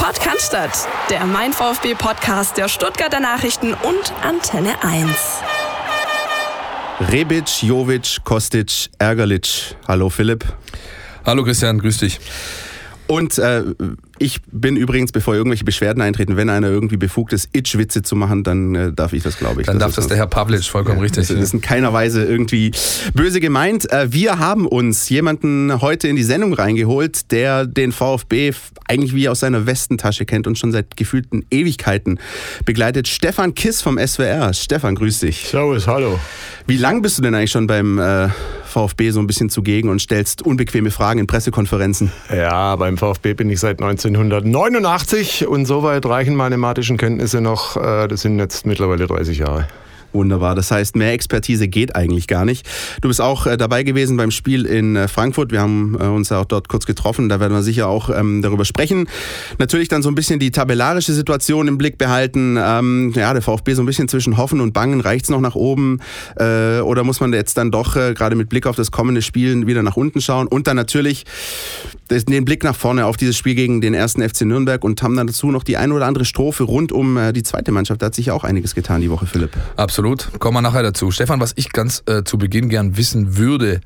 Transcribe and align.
Podcast, 0.00 0.56
der 1.10 1.26
Mein 1.26 1.52
VfB 1.52 1.94
Podcast 1.94 2.56
der 2.56 2.68
Stuttgarter 2.68 3.20
Nachrichten 3.20 3.74
und 3.74 4.14
Antenne 4.22 4.82
1. 4.82 5.06
Rebic, 7.12 7.62
Jovic, 7.62 8.24
Kostic, 8.24 8.88
Ärgerlich. 8.98 9.76
Hallo 9.86 10.08
Philipp. 10.08 10.46
Hallo 11.26 11.44
Christian, 11.44 11.78
grüß 11.78 11.98
dich. 11.98 12.18
Und 13.08 13.36
äh, 13.36 13.62
ich 14.20 14.42
bin 14.52 14.76
übrigens, 14.76 15.12
bevor 15.12 15.34
irgendwelche 15.34 15.64
Beschwerden 15.64 16.02
eintreten, 16.02 16.36
wenn 16.36 16.50
einer 16.50 16.68
irgendwie 16.68 16.98
befugt 16.98 17.32
ist, 17.32 17.48
Itch-Witze 17.52 18.02
zu 18.02 18.14
machen, 18.16 18.44
dann 18.44 18.74
äh, 18.74 18.92
darf 18.92 19.14
ich 19.14 19.22
das, 19.22 19.38
glaube 19.38 19.62
ich. 19.62 19.66
Dann 19.66 19.78
das 19.78 19.88
darf 19.88 19.96
das 19.96 20.08
der 20.08 20.18
Herr 20.18 20.26
Pavlic, 20.26 20.62
vollkommen 20.64 20.98
ja, 20.98 21.04
richtig. 21.04 21.26
Das 21.26 21.36
ist 21.36 21.54
in 21.54 21.62
keiner 21.62 21.94
Weise 21.94 22.22
irgendwie 22.22 22.70
böse 23.14 23.40
gemeint. 23.40 23.90
Äh, 23.90 24.12
wir 24.12 24.38
haben 24.38 24.66
uns 24.66 25.08
jemanden 25.08 25.80
heute 25.80 26.06
in 26.06 26.16
die 26.16 26.22
Sendung 26.22 26.52
reingeholt, 26.52 27.32
der 27.32 27.66
den 27.66 27.92
VfB 27.92 28.52
eigentlich 28.86 29.14
wie 29.14 29.26
aus 29.30 29.40
seiner 29.40 29.64
Westentasche 29.64 30.26
kennt 30.26 30.46
und 30.46 30.58
schon 30.58 30.70
seit 30.70 30.98
gefühlten 30.98 31.46
Ewigkeiten 31.50 32.20
begleitet. 32.66 33.08
Stefan 33.08 33.54
Kiss 33.54 33.80
vom 33.80 33.98
SWR. 33.98 34.52
Stefan, 34.52 34.96
grüß 34.96 35.20
dich. 35.20 35.46
Servus, 35.48 35.86
hallo. 35.86 36.20
Wie 36.66 36.76
lang 36.76 37.00
bist 37.00 37.16
du 37.16 37.22
denn 37.22 37.34
eigentlich 37.34 37.52
schon 37.52 37.66
beim 37.66 37.98
äh, 37.98 38.28
VfB 38.70 39.10
so 39.10 39.20
ein 39.20 39.26
bisschen 39.26 39.50
zugegen 39.50 39.90
und 39.90 40.00
stellst 40.00 40.42
unbequeme 40.42 40.90
Fragen 40.90 41.20
in 41.20 41.26
Pressekonferenzen? 41.26 42.10
Ja, 42.34 42.76
beim 42.76 42.96
VfB 42.96 43.34
bin 43.34 43.50
ich 43.50 43.60
seit 43.60 43.82
1989 43.82 45.46
und 45.46 45.66
soweit 45.66 46.06
reichen 46.06 46.36
meine 46.36 46.56
mathematischen 46.56 46.96
Kenntnisse 46.96 47.40
noch. 47.40 47.76
Äh, 47.76 48.06
das 48.08 48.22
sind 48.22 48.38
jetzt 48.38 48.66
mittlerweile 48.66 49.06
30 49.06 49.38
Jahre. 49.38 49.66
Wunderbar. 50.12 50.54
Das 50.54 50.70
heißt, 50.70 50.96
mehr 50.96 51.12
Expertise 51.12 51.68
geht 51.68 51.94
eigentlich 51.94 52.26
gar 52.26 52.44
nicht. 52.44 52.66
Du 53.00 53.08
bist 53.08 53.20
auch 53.20 53.46
äh, 53.46 53.56
dabei 53.56 53.84
gewesen 53.84 54.16
beim 54.16 54.30
Spiel 54.30 54.66
in 54.66 54.96
äh, 54.96 55.06
Frankfurt. 55.06 55.52
Wir 55.52 55.60
haben 55.60 55.96
äh, 56.00 56.04
uns 56.04 56.30
ja 56.30 56.40
auch 56.40 56.44
dort 56.44 56.68
kurz 56.68 56.84
getroffen. 56.84 57.28
Da 57.28 57.38
werden 57.38 57.52
wir 57.52 57.62
sicher 57.62 57.86
auch 57.86 58.10
ähm, 58.10 58.42
darüber 58.42 58.64
sprechen. 58.64 59.08
Natürlich 59.58 59.88
dann 59.88 60.02
so 60.02 60.08
ein 60.08 60.14
bisschen 60.16 60.40
die 60.40 60.50
tabellarische 60.50 61.12
Situation 61.12 61.68
im 61.68 61.78
Blick 61.78 61.96
behalten. 61.96 62.56
Ähm, 62.60 63.12
ja, 63.14 63.32
der 63.32 63.42
VfB 63.42 63.74
so 63.74 63.82
ein 63.82 63.86
bisschen 63.86 64.08
zwischen 64.08 64.36
Hoffen 64.36 64.60
und 64.60 64.72
Bangen. 64.72 65.00
Reicht 65.00 65.26
es 65.26 65.30
noch 65.30 65.40
nach 65.40 65.54
oben? 65.54 66.00
Äh, 66.36 66.80
oder 66.80 67.04
muss 67.04 67.20
man 67.20 67.32
jetzt 67.32 67.56
dann 67.56 67.70
doch 67.70 67.94
äh, 67.94 68.12
gerade 68.14 68.34
mit 68.34 68.48
Blick 68.48 68.66
auf 68.66 68.76
das 68.76 68.90
kommende 68.90 69.22
Spiel 69.22 69.66
wieder 69.66 69.82
nach 69.82 69.96
unten 69.96 70.20
schauen? 70.20 70.48
Und 70.48 70.66
dann 70.66 70.76
natürlich 70.76 71.24
den 72.10 72.44
Blick 72.44 72.64
nach 72.64 72.74
vorne 72.74 73.06
auf 73.06 73.16
dieses 73.16 73.36
Spiel 73.36 73.54
gegen 73.54 73.80
den 73.80 73.94
ersten 73.94 74.28
FC 74.28 74.42
Nürnberg 74.42 74.82
und 74.82 75.00
haben 75.02 75.16
dann 75.16 75.28
dazu 75.28 75.52
noch 75.52 75.62
die 75.62 75.76
ein 75.76 75.92
oder 75.92 76.06
andere 76.06 76.24
Strophe 76.24 76.64
rund 76.64 76.90
um 76.90 77.16
äh, 77.16 77.32
die 77.32 77.44
zweite 77.44 77.70
Mannschaft. 77.70 78.02
Da 78.02 78.06
hat 78.06 78.14
sich 78.16 78.32
auch 78.32 78.42
einiges 78.42 78.74
getan 78.74 79.00
die 79.00 79.10
Woche, 79.10 79.26
Philipp. 79.26 79.56
Absolut. 79.76 79.99
Kommen 80.38 80.56
wir 80.56 80.62
nachher 80.62 80.82
dazu. 80.82 81.10
Stefan, 81.10 81.40
was 81.40 81.52
ich 81.56 81.72
ganz 81.72 82.02
äh, 82.06 82.24
zu 82.24 82.38
Beginn 82.38 82.68
gern 82.68 82.96
wissen 82.96 83.36
würde, 83.36 83.80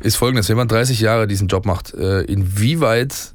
ist 0.00 0.16
folgendes. 0.16 0.48
Wenn 0.48 0.56
man 0.56 0.68
30 0.68 1.00
Jahre 1.00 1.26
diesen 1.26 1.48
Job 1.48 1.66
macht, 1.66 1.94
äh, 1.94 2.22
inwieweit 2.22 3.34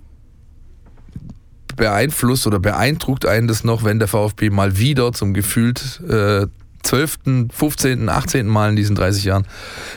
beeinflusst 1.76 2.48
oder 2.48 2.60
beeindruckt 2.60 3.26
einen 3.26 3.48
das 3.48 3.64
noch, 3.64 3.84
wenn 3.84 4.00
der 4.00 4.08
VfB 4.08 4.50
mal 4.50 4.78
wieder 4.78 5.14
zum 5.14 5.34
gefühlt 5.34 6.02
äh, 6.10 6.48
12., 6.88 7.50
15., 7.54 8.10
18. 8.10 8.48
Mal 8.48 8.70
in 8.70 8.76
diesen 8.76 8.96
30 8.96 9.26
Jahren 9.26 9.46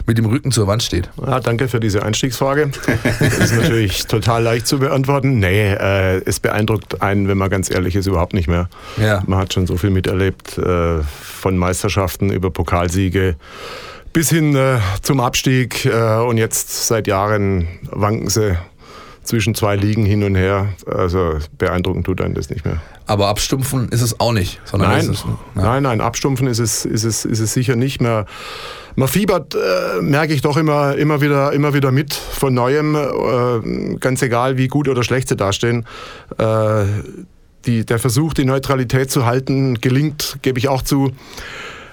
mit 0.06 0.18
dem 0.18 0.26
Rücken 0.26 0.50
zur 0.50 0.66
Wand 0.66 0.82
steht? 0.82 1.08
Ja, 1.24 1.38
danke 1.40 1.68
für 1.68 1.78
diese 1.78 2.02
Einstiegsfrage. 2.02 2.70
Das 3.20 3.38
ist 3.38 3.54
natürlich 3.54 4.06
total 4.08 4.42
leicht 4.42 4.66
zu 4.66 4.80
beantworten. 4.80 5.38
Nee, 5.38 5.72
äh, 5.72 6.20
es 6.24 6.40
beeindruckt 6.40 7.00
einen, 7.00 7.28
wenn 7.28 7.38
man 7.38 7.48
ganz 7.48 7.70
ehrlich 7.70 7.94
ist, 7.94 8.06
überhaupt 8.06 8.34
nicht 8.34 8.48
mehr. 8.48 8.68
Ja. 8.96 9.22
Man 9.26 9.38
hat 9.38 9.52
schon 9.52 9.66
so 9.66 9.76
viel 9.76 9.90
miterlebt, 9.90 10.58
äh, 10.58 11.02
von 11.02 11.56
Meisterschaften 11.56 12.30
über 12.30 12.50
Pokalsiege 12.50 13.36
bis 14.12 14.30
hin 14.30 14.56
äh, 14.56 14.78
zum 15.02 15.20
Abstieg. 15.20 15.84
Äh, 15.84 16.16
und 16.16 16.38
jetzt 16.38 16.88
seit 16.88 17.06
Jahren 17.06 17.68
wanken 17.90 18.28
sie 18.28 18.56
zwischen 19.30 19.54
zwei 19.54 19.76
Ligen 19.76 20.04
hin 20.04 20.24
und 20.24 20.34
her. 20.34 20.70
Also 20.86 21.38
beeindruckend 21.56 22.04
tut 22.04 22.20
einen 22.20 22.34
das 22.34 22.50
nicht 22.50 22.64
mehr. 22.64 22.82
Aber 23.06 23.28
abstumpfen 23.28 23.88
ist 23.90 24.02
es 24.02 24.18
auch 24.18 24.32
nicht. 24.32 24.60
Nein, 24.76 25.08
es, 25.08 25.24
ja. 25.24 25.38
nein, 25.54 25.84
nein, 25.84 26.00
abstumpfen 26.00 26.48
ist 26.48 26.58
es, 26.58 26.84
ist 26.84 27.04
es, 27.04 27.24
ist 27.24 27.38
es 27.38 27.54
sicher 27.54 27.76
nicht 27.76 28.00
mehr. 28.00 28.26
Man 28.96 29.06
fiebert, 29.06 29.54
äh, 29.54 30.02
merke 30.02 30.34
ich 30.34 30.42
doch 30.42 30.56
immer, 30.56 30.96
immer, 30.96 31.20
wieder, 31.20 31.52
immer 31.52 31.74
wieder 31.74 31.92
mit 31.92 32.12
von 32.12 32.52
Neuem, 32.52 32.96
äh, 32.96 33.96
ganz 34.00 34.20
egal 34.20 34.56
wie 34.56 34.66
gut 34.66 34.88
oder 34.88 35.04
schlecht 35.04 35.28
sie 35.28 35.36
dastehen. 35.36 35.86
Äh, 36.36 36.84
die, 37.66 37.86
der 37.86 38.00
Versuch, 38.00 38.34
die 38.34 38.44
Neutralität 38.44 39.12
zu 39.12 39.26
halten, 39.26 39.80
gelingt, 39.80 40.38
gebe 40.42 40.58
ich 40.58 40.68
auch 40.68 40.82
zu. 40.82 41.12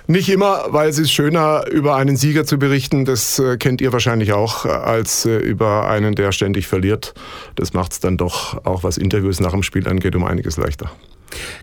Nicht 0.09 0.29
immer, 0.29 0.67
weil 0.69 0.89
es 0.89 0.99
ist 0.99 1.11
schöner, 1.11 1.65
über 1.69 1.97
einen 1.97 2.15
Sieger 2.15 2.45
zu 2.45 2.57
berichten, 2.57 3.03
das 3.03 3.39
äh, 3.39 3.57
kennt 3.57 3.81
ihr 3.81 3.91
wahrscheinlich 3.91 4.31
auch, 4.31 4.65
äh, 4.65 4.69
als 4.69 5.25
äh, 5.25 5.37
über 5.37 5.89
einen, 5.89 6.15
der 6.15 6.31
ständig 6.31 6.65
verliert. 6.65 7.13
Das 7.55 7.73
macht 7.73 7.91
es 7.91 7.99
dann 7.99 8.15
doch, 8.15 8.65
auch 8.65 8.83
was 8.83 8.97
Interviews 8.97 9.41
nach 9.41 9.51
dem 9.51 9.63
Spiel 9.63 9.85
angeht, 9.85 10.15
um 10.15 10.23
einiges 10.23 10.55
leichter. 10.55 10.89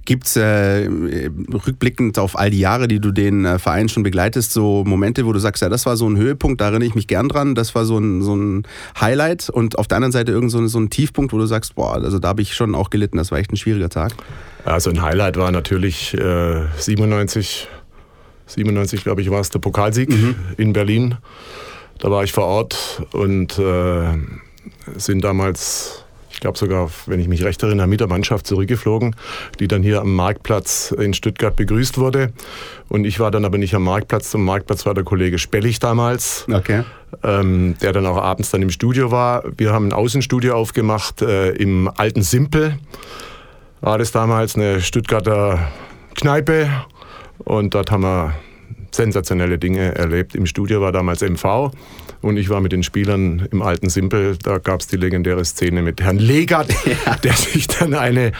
Gibt 0.04 0.27
es 0.27 0.37
äh, 0.37 0.88
rückblickend 0.88 2.19
auf 2.19 2.38
all 2.38 2.50
die 2.50 2.59
Jahre, 2.59 2.87
die 2.87 3.00
du 3.00 3.12
den 3.12 3.47
äh, 3.47 3.59
Verein 3.59 3.88
schon 3.88 4.03
begleitest, 4.03 4.53
so 4.53 4.84
Momente, 4.84 5.25
wo 5.25 5.33
du 5.33 5.38
sagst, 5.38 5.62
ja, 5.62 5.71
das 5.71 5.87
war 5.87 5.97
so 5.97 6.06
ein 6.06 6.19
Höhepunkt, 6.19 6.60
da 6.60 6.66
erinnere 6.66 6.87
ich 6.87 6.94
mich 6.94 7.06
gern 7.06 7.31
dran, 7.31 7.54
das 7.54 7.75
war 7.75 7.87
so 7.87 7.97
ein, 7.97 8.21
so 8.21 8.37
ein 8.37 8.65
Highlight 9.00 9.49
und 9.49 9.78
auf 9.78 9.88
der 9.88 9.97
anderen 9.97 10.12
Seite 10.12 10.33
irgend 10.33 10.50
so, 10.50 10.66
so 10.66 10.78
ein 10.78 10.91
Tiefpunkt, 10.91 11.33
wo 11.33 11.38
du 11.38 11.47
sagst, 11.47 11.77
boah, 11.77 11.94
also 11.94 12.19
da 12.19 12.28
habe 12.28 12.43
ich 12.43 12.54
schon 12.54 12.75
auch 12.75 12.91
gelitten, 12.91 13.16
das 13.16 13.31
war 13.31 13.38
echt 13.38 13.53
ein 13.53 13.56
schwieriger 13.56 13.88
Tag? 13.88 14.12
Also 14.66 14.91
ein 14.91 15.00
Highlight 15.00 15.38
war 15.38 15.50
natürlich 15.50 16.12
äh, 16.12 16.62
97 16.77 17.69
97, 18.47 19.03
glaube 19.03 19.22
ich, 19.22 19.31
war 19.31 19.41
es 19.41 19.50
der 19.50 19.59
Pokalsieg 19.59 20.10
mhm. 20.10 20.37
in 20.56 20.72
Berlin. 20.72 21.16
Da 21.99 22.10
war 22.10 22.25
ich 22.25 22.32
vor 22.32 22.44
Ort 22.44 23.03
und 23.12 23.59
äh, 23.59 24.05
sind 24.97 25.22
damals, 25.25 26.05
ich 26.31 26.41
glaube 26.41 26.59
sogar, 26.59 26.91
wenn 27.06 27.21
ich 27.21 27.28
mich 27.28 27.44
recht 27.44 27.62
erinnere, 27.62 27.87
mit 27.87 28.00
der 28.00 28.09
Mannschaft 28.09 28.47
zurückgeflogen, 28.47 29.16
die 29.60 29.69
dann 29.69 29.83
hier 29.83 30.00
am 30.00 30.15
Marktplatz 30.15 30.91
in 30.91 31.15
Stuttgart 31.15 31.56
begrüßt 31.56 31.99
wurde. 31.99 32.33
Und 32.88 33.04
ich 33.04 33.21
war 33.21 33.31
dann 33.31 33.44
aber 33.44 33.59
nicht 33.59 33.75
am 33.75 33.84
Marktplatz. 33.84 34.34
Am 34.34 34.44
Marktplatz 34.44 34.84
war 34.84 34.94
der 34.94 35.04
Kollege 35.04 35.38
Spellig 35.38 35.78
damals, 35.78 36.47
okay. 36.53 36.83
ähm, 37.22 37.77
der 37.81 37.93
dann 37.93 38.06
auch 38.06 38.19
abends 38.19 38.50
dann 38.50 38.62
im 38.62 38.71
Studio 38.71 39.10
war. 39.10 39.44
Wir 39.56 39.72
haben 39.72 39.88
ein 39.88 39.93
Außenstudio 39.93 40.54
aufgemacht 40.54 41.22
äh, 41.22 41.50
im 41.50 41.91
alten 41.97 42.22
Simpel. 42.22 42.78
War 43.81 43.99
das 43.99 44.12
damals 44.12 44.56
eine 44.56 44.81
Stuttgarter 44.81 45.71
Kneipe 46.15 46.69
und 47.39 47.75
dort 47.75 47.91
haben 47.91 48.03
wir 48.03 48.34
sensationelle 48.91 49.59
Dinge 49.59 49.95
erlebt. 49.95 50.34
Im 50.34 50.47
Studio 50.47 50.81
war 50.81 50.93
damals 50.93 51.21
MV 51.22 51.72
und 52.24 52.38
ich 52.38 52.48
war 52.48 52.60
mit 52.62 52.72
den 52.72 52.82
Spielern 52.82 53.46
im 53.52 53.60
alten 53.60 53.90
Simpel. 53.90 54.38
Da 54.42 54.56
gab 54.56 54.80
es 54.80 54.86
die 54.86 54.96
legendäre 54.96 55.44
Szene 55.44 55.82
mit 55.82 56.00
Herrn 56.00 56.18
Legert, 56.18 56.70
ja. 56.86 57.16
der 57.16 57.34
sich 57.34 57.66
dann 57.66 57.92
eine, 57.92 58.32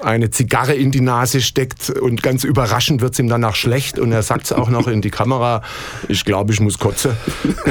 eine 0.00 0.30
Zigarre 0.30 0.74
in 0.74 0.90
die 0.90 1.00
Nase 1.00 1.40
steckt 1.40 1.88
und 1.88 2.22
ganz 2.22 2.44
überraschend 2.44 3.00
wird 3.00 3.14
es 3.14 3.18
ihm 3.18 3.28
danach 3.28 3.54
schlecht 3.54 3.98
und 3.98 4.12
er 4.12 4.22
sagt 4.22 4.44
es 4.44 4.52
auch 4.52 4.68
noch 4.68 4.88
in 4.88 5.00
die 5.00 5.08
Kamera, 5.10 5.62
ich 6.08 6.26
glaube, 6.26 6.52
ich 6.52 6.60
muss 6.60 6.78
kotzen. 6.78 7.12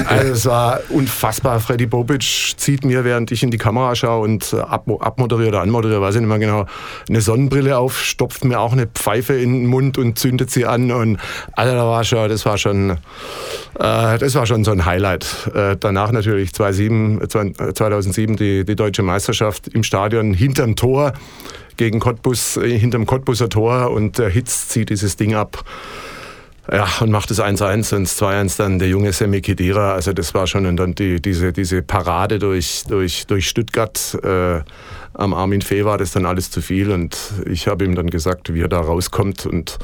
Also 0.07 0.31
es 0.33 0.45
war 0.47 0.79
unfassbar. 0.89 1.59
Freddy 1.59 1.85
Bobic 1.85 2.55
zieht 2.57 2.83
mir, 2.83 3.03
während 3.03 3.31
ich 3.31 3.43
in 3.43 3.51
die 3.51 3.59
Kamera 3.59 3.93
schaue 3.95 4.23
und 4.23 4.53
abmoderiere 4.53 5.49
oder 5.49 5.61
anmoderiere, 5.61 6.01
weiß 6.01 6.15
ich 6.15 6.21
nicht 6.21 6.29
mehr 6.29 6.39
genau, 6.39 6.65
eine 7.07 7.21
Sonnenbrille 7.21 7.77
auf, 7.77 8.01
stopft 8.01 8.43
mir 8.43 8.59
auch 8.59 8.73
eine 8.73 8.87
Pfeife 8.87 9.35
in 9.35 9.53
den 9.53 9.65
Mund 9.67 9.99
und 9.99 10.17
zündet 10.17 10.49
sie 10.49 10.65
an 10.65 10.91
und 10.91 11.19
also 11.51 11.73
da 11.75 11.85
war 11.85 12.03
schon, 12.03 12.27
das 12.27 12.43
war 12.47 12.57
schon, 12.57 12.89
äh, 12.89 12.97
das 13.77 14.33
war 14.33 14.47
schon 14.47 14.63
so 14.63 14.71
ein 14.71 14.85
Highlight 14.85 15.51
äh, 15.59 15.77
danach 15.79 16.11
natürlich 16.11 16.53
2007, 16.53 17.21
2007 17.29 18.35
die, 18.35 18.65
die 18.65 18.75
deutsche 18.75 19.03
Meisterschaft 19.03 19.67
im 19.67 19.83
Stadion 19.83 20.33
hinterm 20.33 20.75
Tor 20.75 21.13
gegen 21.77 21.99
Cottbus, 21.99 22.57
äh, 22.57 22.77
hinterm 22.77 23.05
Cottbuser 23.05 23.49
Tor 23.49 23.91
und 23.91 24.17
der 24.17 24.29
Hitz 24.29 24.69
zieht 24.69 24.89
dieses 24.89 25.17
Ding 25.17 25.35
ab. 25.35 25.63
Ja, 26.71 26.87
und 26.99 27.09
macht 27.09 27.31
es 27.31 27.41
1-1 27.41 27.95
und 27.95 28.07
2-1 28.07 28.57
dann 28.57 28.77
der 28.77 28.89
junge 28.89 29.11
Semi 29.11 29.41
Khedira. 29.41 29.93
Also 29.93 30.13
das 30.13 30.35
war 30.35 30.45
schon 30.45 30.67
und 30.67 30.77
dann 30.77 30.93
die, 30.93 31.19
diese, 31.19 31.51
diese 31.51 31.81
Parade 31.81 32.37
durch, 32.37 32.83
durch, 32.87 33.25
durch 33.25 33.49
Stuttgart. 33.49 34.17
Äh, 34.23 34.61
am 35.19 35.33
Armin 35.33 35.61
Fee 35.61 35.83
war 35.83 35.97
das 35.97 36.11
dann 36.11 36.25
alles 36.25 36.49
zu 36.49 36.61
viel 36.61 36.91
und 36.91 37.17
ich 37.45 37.67
habe 37.67 37.83
ihm 37.83 37.93
dann 37.93 38.09
gesagt, 38.09 38.53
wie 38.53 38.61
er 38.61 38.69
da 38.69 38.79
rauskommt 38.79 39.45
und 39.45 39.77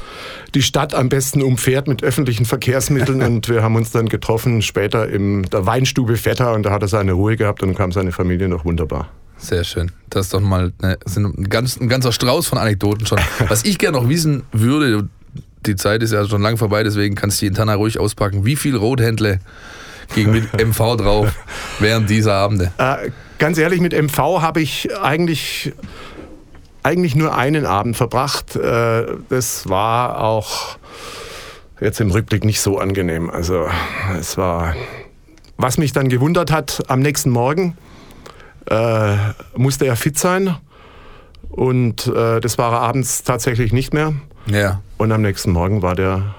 die 0.54 0.62
Stadt 0.62 0.94
am 0.94 1.10
besten 1.10 1.42
umfährt 1.42 1.88
mit 1.88 2.02
öffentlichen 2.02 2.46
Verkehrsmitteln 2.46 3.22
und 3.26 3.48
wir 3.48 3.62
haben 3.62 3.76
uns 3.76 3.90
dann 3.90 4.08
getroffen 4.08 4.62
später 4.62 5.08
in 5.08 5.42
der 5.42 5.66
Weinstube 5.66 6.16
Vetter 6.16 6.54
und 6.54 6.64
da 6.64 6.70
hat 6.70 6.82
er 6.82 6.88
seine 6.88 7.12
Ruhe 7.12 7.36
gehabt 7.36 7.62
und 7.62 7.74
kam 7.74 7.92
seine 7.92 8.12
Familie 8.12 8.48
noch 8.48 8.64
wunderbar. 8.64 9.10
Sehr 9.36 9.64
schön. 9.64 9.92
Das 10.08 10.26
ist 10.26 10.34
doch 10.34 10.40
mal 10.40 10.72
eine, 10.80 10.96
ein, 11.04 11.44
ganz, 11.50 11.78
ein 11.78 11.88
ganzer 11.90 12.12
Strauß 12.12 12.46
von 12.46 12.56
Anekdoten 12.56 13.06
schon. 13.06 13.18
Was 13.48 13.64
ich 13.64 13.78
gerne 13.78 13.98
noch 13.98 14.08
wissen 14.08 14.44
würde, 14.52 15.08
die 15.66 15.76
Zeit 15.76 16.02
ist 16.02 16.12
ja 16.12 16.26
schon 16.26 16.40
lang 16.40 16.56
vorbei, 16.56 16.82
deswegen 16.82 17.14
kannst 17.14 17.40
du 17.40 17.44
die 17.44 17.48
Intana 17.48 17.74
ruhig 17.74 17.98
auspacken. 17.98 18.46
Wie 18.46 18.56
viel 18.56 18.74
Rothändle 18.74 19.40
gegen 20.14 20.32
mit 20.32 20.50
MV 20.66 20.96
drauf 20.96 21.32
während 21.78 22.08
dieser 22.08 22.34
Abende? 22.34 22.72
Äh, 22.78 23.10
ganz 23.38 23.58
ehrlich, 23.58 23.80
mit 23.80 23.92
MV 23.92 24.18
habe 24.40 24.60
ich 24.60 24.88
eigentlich, 24.98 25.72
eigentlich 26.82 27.14
nur 27.14 27.34
einen 27.36 27.66
Abend 27.66 27.96
verbracht. 27.96 28.56
Äh, 28.56 29.06
das 29.28 29.68
war 29.68 30.20
auch 30.22 30.78
jetzt 31.80 32.00
im 32.00 32.10
Rückblick 32.10 32.44
nicht 32.44 32.60
so 32.60 32.78
angenehm. 32.78 33.28
Also 33.30 33.66
es 34.18 34.36
war, 34.36 34.74
was 35.56 35.78
mich 35.78 35.92
dann 35.92 36.08
gewundert 36.08 36.50
hat, 36.50 36.82
am 36.88 37.00
nächsten 37.00 37.30
Morgen 37.30 37.76
äh, 38.70 39.16
musste 39.56 39.86
er 39.86 39.96
fit 39.96 40.18
sein. 40.18 40.56
Und 41.50 42.06
äh, 42.08 42.40
das 42.40 42.58
war 42.58 42.72
er 42.72 42.80
abends 42.80 43.22
tatsächlich 43.22 43.72
nicht 43.72 43.94
mehr. 43.94 44.14
Ja, 44.46 44.80
Und 44.98 45.10
am 45.12 45.22
nächsten 45.22 45.50
Morgen 45.50 45.82
war 45.82 45.94
der 45.94 46.34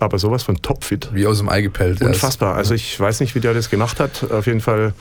aber 0.00 0.18
sowas 0.18 0.44
von 0.44 0.62
topfit. 0.62 1.08
wie 1.12 1.26
aus 1.26 1.38
dem 1.38 1.48
Ei 1.48 1.60
gepellt. 1.60 2.00
Unfassbar. 2.00 2.54
Also 2.54 2.74
ich 2.74 2.98
weiß 2.98 3.18
nicht, 3.20 3.34
wie 3.34 3.40
der 3.40 3.52
das 3.52 3.68
gemacht 3.68 3.98
hat. 3.98 4.30
Auf 4.30 4.46
jeden 4.46 4.60
Fall, 4.60 4.92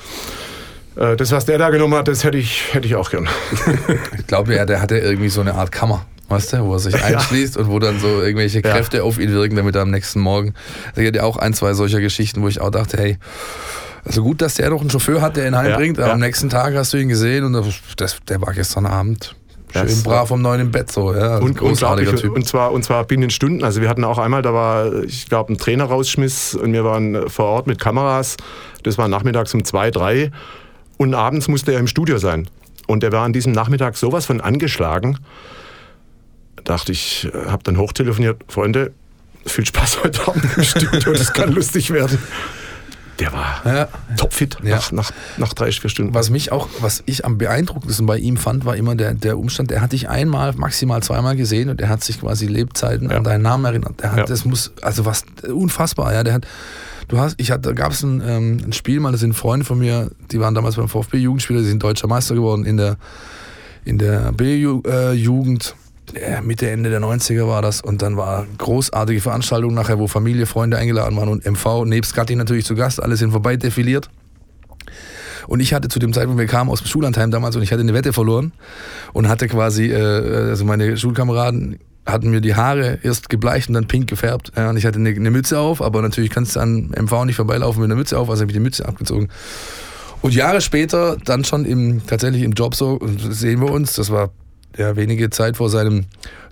das, 1.15 1.31
was 1.31 1.45
der 1.45 1.57
da 1.57 1.69
genommen 1.69 1.93
hat, 1.95 2.07
das 2.07 2.23
hätte 2.23 2.37
ich, 2.37 2.73
hätte 2.73 2.87
ich 2.87 2.95
auch 2.95 3.09
gern. 3.11 3.27
Ich 4.19 4.27
glaube, 4.27 4.55
ja, 4.55 4.65
der 4.65 4.81
hatte 4.81 4.97
irgendwie 4.97 5.29
so 5.29 5.41
eine 5.41 5.55
Art 5.55 5.71
Kammer, 5.71 6.05
weißt 6.29 6.53
du, 6.53 6.65
wo 6.65 6.73
er 6.73 6.79
sich 6.79 6.95
einschließt 7.03 7.55
und 7.57 7.69
wo 7.69 7.79
dann 7.79 7.99
so 7.99 8.07
irgendwelche 8.21 8.61
Ja. 8.61 8.71
Kräfte 8.73 9.03
auf 9.03 9.19
ihn 9.19 9.31
wirken, 9.31 9.55
damit 9.55 9.75
er 9.75 9.83
am 9.83 9.91
nächsten 9.91 10.19
Morgen. 10.19 10.53
Da 10.95 11.01
gibt 11.03 11.15
ja 11.15 11.23
auch 11.23 11.37
ein, 11.37 11.53
zwei 11.53 11.73
solcher 11.73 12.01
Geschichten, 12.01 12.41
wo 12.41 12.47
ich 12.47 12.59
auch 12.61 12.71
dachte, 12.71 12.97
hey, 12.97 13.17
also 14.05 14.23
gut, 14.23 14.41
dass 14.41 14.55
der 14.55 14.69
noch 14.69 14.81
einen 14.81 14.89
Chauffeur 14.89 15.21
hat, 15.21 15.35
der 15.37 15.47
ihn 15.47 15.55
heimbringt, 15.55 15.97
Ja, 15.97 16.03
aber 16.03 16.09
ja. 16.11 16.13
am 16.15 16.19
nächsten 16.21 16.49
Tag 16.49 16.73
hast 16.75 16.93
du 16.93 16.97
ihn 16.97 17.09
gesehen 17.09 17.43
und 17.43 17.53
das, 17.97 18.17
der 18.27 18.41
war 18.41 18.53
gestern 18.53 18.85
Abend 18.85 19.35
schön 19.73 19.81
Das 19.85 20.01
brav 20.03 20.31
um 20.31 20.41
neun 20.41 20.61
im 20.61 20.71
Bett 20.71 20.89
so, 20.91 21.13
ja. 21.13 21.19
Also 21.35 21.45
Und, 21.45 21.57
großartiger 21.57 22.11
unglaublich. 22.11 22.21
Typ. 22.21 22.35
und 22.35 22.47
zwar 22.47 22.71
und 22.71 22.83
zwar 22.83 23.03
binnen 23.03 23.29
Stunden. 23.29 23.63
Also 23.65 23.81
wir 23.81 23.89
hatten 23.89 24.03
auch 24.05 24.17
einmal, 24.17 24.41
da 24.41 24.53
war, 24.53 25.03
ich 25.03 25.27
glaube, 25.27 25.51
ein 25.53 25.57
Trainer 25.57 25.85
rausschmiss 25.85 26.55
und 26.55 26.71
wir 26.73 26.83
waren 26.85 27.29
vor 27.29 27.45
Ort 27.47 27.67
mit 27.67 27.79
Kameras. 27.79 28.37
Das 28.83 28.97
war 28.97 29.07
nachmittags 29.09 29.53
um 29.53 29.65
zwei, 29.65 29.91
drei 29.91 30.31
und 30.97 31.13
abends 31.13 31.47
musste 31.47 31.71
er 31.73 31.79
im 31.79 31.87
Studio 31.87 32.17
sein. 32.17 32.49
Und 32.87 33.03
er 33.03 33.11
war 33.11 33.23
an 33.23 33.33
diesem 33.33 33.51
Nachmittag 33.51 33.97
sowas 33.97 34.25
von 34.25 34.41
angeschlagen. 34.41 35.19
Dachte 36.63 36.91
ich, 36.91 37.29
habe 37.47 37.63
dann 37.63 37.77
hochtelefoniert, 37.77 38.43
Freunde, 38.47 38.93
viel 39.45 39.65
Spaß 39.65 39.99
heute 40.03 40.27
Abend 40.27 40.45
im 40.55 40.63
Studio, 40.63 41.13
das 41.13 41.33
kann 41.33 41.51
lustig 41.53 41.91
werden. 41.91 42.17
Der 43.19 43.33
war 43.33 43.61
Ja. 43.65 43.87
topfit 44.15 44.57
Ja. 44.63 44.75
nach, 44.75 44.91
nach, 44.91 45.11
nach 45.37 45.53
drei, 45.53 45.71
vier 45.71 45.89
Stunden. 45.89 46.13
Was 46.13 46.29
mich 46.29 46.51
auch, 46.51 46.67
was 46.81 47.01
ich 47.07 47.25
am 47.25 47.37
beeindruckendsten 47.37 48.05
bei 48.05 48.17
ihm 48.17 48.37
fand, 48.37 48.65
war 48.65 48.75
immer 48.75 48.95
der, 48.95 49.13
der 49.15 49.37
Umstand, 49.39 49.71
er 49.71 49.81
hat 49.81 49.91
dich 49.93 50.07
einmal, 50.09 50.53
maximal 50.53 51.01
zweimal 51.01 51.35
gesehen 51.35 51.69
und 51.69 51.81
er 51.81 51.89
hat 51.89 52.03
sich 52.03 52.19
quasi 52.21 52.45
Lebzeiten 52.45 53.09
Ja. 53.09 53.17
an 53.17 53.23
deinen 53.23 53.41
Namen 53.41 53.65
erinnert. 53.65 54.01
Der 54.01 54.11
hat, 54.11 54.17
Ja. 54.19 54.25
das 54.25 54.45
muss, 54.45 54.71
also 54.81 55.05
was, 55.05 55.25
unfassbar, 55.51 56.13
ja, 56.13 56.23
der 56.23 56.33
hat, 56.35 56.47
du 57.07 57.17
hast, 57.17 57.35
ich 57.39 57.49
hatte, 57.51 57.61
da 57.69 57.71
gab 57.73 57.91
es 57.91 58.03
ein, 58.03 58.21
ähm, 58.25 58.59
ein 58.67 58.73
Spiel 58.73 58.99
mal, 58.99 59.11
das 59.11 59.21
sind 59.21 59.33
Freunde 59.33 59.65
von 59.65 59.79
mir, 59.79 60.11
die 60.31 60.39
waren 60.39 60.53
damals 60.53 60.75
beim 60.75 60.87
VfB-Jugendspieler, 60.87 61.61
die 61.61 61.67
sind 61.67 61.81
deutscher 61.81 62.07
Meister 62.07 62.35
geworden 62.35 62.65
in 62.65 62.77
der, 62.77 62.97
in 63.83 63.97
der 63.97 64.31
B-Jugend. 64.33 65.75
Mitte, 66.41 66.69
Ende 66.69 66.89
der 66.89 67.01
90er 67.01 67.47
war 67.47 67.61
das 67.61 67.81
und 67.81 68.01
dann 68.01 68.17
war 68.17 68.45
großartige 68.57 69.21
Veranstaltung 69.21 69.73
nachher, 69.73 69.99
wo 69.99 70.07
Familie, 70.07 70.45
Freunde 70.45 70.77
eingeladen 70.77 71.17
waren 71.17 71.29
und 71.29 71.45
MV 71.45 71.85
nebst 71.85 72.15
Gatti 72.15 72.35
natürlich 72.35 72.65
zu 72.65 72.75
Gast, 72.75 73.01
alle 73.01 73.17
sind 73.17 73.31
vorbei 73.31 73.57
defiliert. 73.57 74.09
Und 75.47 75.61
ich 75.61 75.73
hatte 75.73 75.87
zu 75.87 75.99
dem 75.99 76.13
Zeitpunkt, 76.13 76.39
wir 76.39 76.47
kamen 76.47 76.69
aus 76.69 76.81
dem 76.81 76.87
Schullandheim 76.87 77.31
damals 77.31 77.55
und 77.55 77.61
ich 77.61 77.71
hatte 77.71 77.81
eine 77.81 77.93
Wette 77.93 78.11
verloren 78.13 78.51
und 79.13 79.29
hatte 79.29 79.47
quasi, 79.47 79.91
äh, 79.91 80.49
also 80.49 80.65
meine 80.65 80.97
Schulkameraden 80.97 81.79
hatten 82.05 82.29
mir 82.29 82.41
die 82.41 82.55
Haare 82.55 82.99
erst 83.03 83.29
gebleicht 83.29 83.67
und 83.67 83.73
dann 83.73 83.87
pink 83.87 84.09
gefärbt. 84.09 84.51
Ja, 84.55 84.69
und 84.69 84.77
ich 84.77 84.85
hatte 84.85 84.99
eine, 84.99 85.09
eine 85.09 85.31
Mütze 85.31 85.59
auf, 85.59 85.81
aber 85.81 86.01
natürlich 86.01 86.29
kannst 86.29 86.55
du 86.55 86.59
an 86.59 86.89
MV 86.97 87.25
nicht 87.25 87.35
vorbeilaufen 87.35 87.81
mit 87.81 87.91
einer 87.91 87.97
Mütze 87.97 88.17
auf, 88.17 88.29
also 88.29 88.41
habe 88.41 88.51
ich 88.51 88.57
die 88.57 88.61
Mütze 88.61 88.87
abgezogen. 88.87 89.29
Und 90.21 90.33
Jahre 90.33 90.61
später, 90.61 91.17
dann 91.23 91.43
schon 91.43 91.65
im, 91.65 92.05
tatsächlich 92.07 92.43
im 92.43 92.53
Job 92.53 92.75
so, 92.75 92.99
sehen 93.29 93.61
wir 93.61 93.71
uns, 93.71 93.93
das 93.93 94.09
war 94.09 94.31
ja 94.75 94.95
wenige 94.95 95.29
Zeit 95.29 95.57
vor 95.57 95.69
seinem 95.69 96.05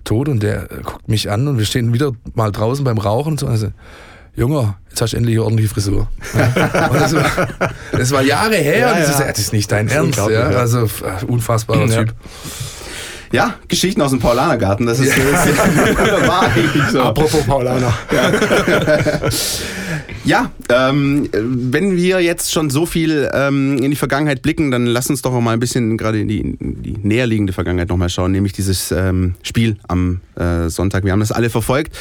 Tod 0.04 0.28
und 0.28 0.42
der 0.42 0.68
guckt 0.84 1.08
mich 1.08 1.30
an 1.30 1.48
und 1.48 1.58
wir 1.58 1.64
stehen 1.66 1.92
wieder 1.92 2.12
mal 2.34 2.52
draußen 2.52 2.84
beim 2.84 2.98
Rauchen 2.98 3.32
und 3.32 3.40
so. 3.40 3.46
Also, 3.46 3.68
Junge, 4.36 4.74
jetzt 4.90 5.00
hast 5.00 5.12
du 5.12 5.16
endlich 5.16 5.36
eine 5.36 5.44
ordentliche 5.44 5.72
Frisur. 5.72 6.08
Ja. 6.34 6.88
Und 6.90 7.00
das, 7.00 7.14
war, 7.14 7.48
das 7.92 8.10
war 8.12 8.22
Jahre 8.22 8.56
her 8.56 8.78
Ja, 8.78 8.92
und 8.92 9.00
das, 9.00 9.08
ja. 9.08 9.18
ist, 9.20 9.30
das 9.30 9.38
ist 9.38 9.52
nicht 9.52 9.72
dein 9.72 9.86
Das 9.86 9.96
ist 9.96 10.18
Ernst. 10.18 10.18
Ja? 10.30 10.50
ja. 10.50 10.58
Also 10.58 10.84
äh, 10.84 11.24
unfassbarer 11.26 11.86
Ja. 11.86 12.04
Typ. 12.04 12.14
Ja, 13.32 13.54
Geschichten 13.66 14.00
aus 14.02 14.10
dem 14.10 14.20
Paulanergarten, 14.20 14.86
das 14.86 15.00
ist, 15.00 15.12
das 15.16 15.46
ist 15.46 15.58
wunderbar 15.98 16.42
eigentlich 16.44 16.84
so. 16.92 17.02
Apropos 17.02 17.42
Paulaner. 17.44 17.92
Ja, 20.24 20.50
ähm, 20.68 21.28
wenn 21.32 21.96
wir 21.96 22.20
jetzt 22.20 22.52
schon 22.52 22.70
so 22.70 22.86
viel 22.86 23.30
ähm, 23.32 23.78
in 23.78 23.90
die 23.90 23.96
Vergangenheit 23.96 24.42
blicken, 24.42 24.70
dann 24.70 24.86
lass 24.86 25.08
uns 25.08 25.22
doch 25.22 25.32
auch 25.32 25.40
mal 25.40 25.52
ein 25.52 25.60
bisschen 25.60 25.96
gerade 25.96 26.20
in 26.20 26.28
die, 26.28 26.40
in 26.40 26.82
die 26.82 26.96
näherliegende 27.02 27.52
Vergangenheit 27.52 27.88
nochmal 27.88 28.08
schauen, 28.08 28.32
nämlich 28.32 28.52
dieses 28.52 28.92
ähm, 28.92 29.34
Spiel 29.42 29.76
am 29.88 30.20
äh, 30.36 30.68
Sonntag. 30.68 31.04
Wir 31.04 31.12
haben 31.12 31.20
das 31.20 31.32
alle 31.32 31.50
verfolgt. 31.50 31.96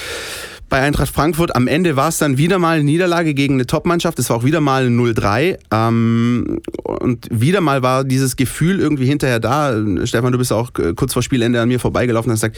Bei 0.67 0.81
Eintracht 0.81 1.13
Frankfurt 1.13 1.55
am 1.55 1.67
Ende 1.67 1.95
war 1.95 2.09
es 2.09 2.17
dann 2.17 2.37
wieder 2.37 2.57
mal 2.57 2.75
eine 2.75 2.83
Niederlage 2.83 3.35
gegen 3.35 3.53
eine 3.55 3.67
Topmannschaft. 3.67 4.17
Es 4.17 4.29
war 4.29 4.37
auch 4.37 4.43
wieder 4.43 4.61
mal 4.61 4.87
ein 4.87 4.99
0-3. 4.99 5.59
Ähm, 5.71 6.59
und 6.83 7.27
wieder 7.29 7.61
mal 7.61 7.83
war 7.83 8.03
dieses 8.03 8.35
Gefühl 8.35 8.79
irgendwie 8.79 9.05
hinterher 9.05 9.39
da. 9.39 9.75
Stefan, 10.05 10.31
du 10.31 10.39
bist 10.39 10.51
auch 10.51 10.71
äh, 10.79 10.93
kurz 10.95 11.13
vor 11.13 11.21
Spielende 11.21 11.61
an 11.61 11.67
mir 11.67 11.79
vorbeigelaufen 11.79 12.31
und 12.31 12.33
hast 12.33 12.41
gesagt, 12.41 12.57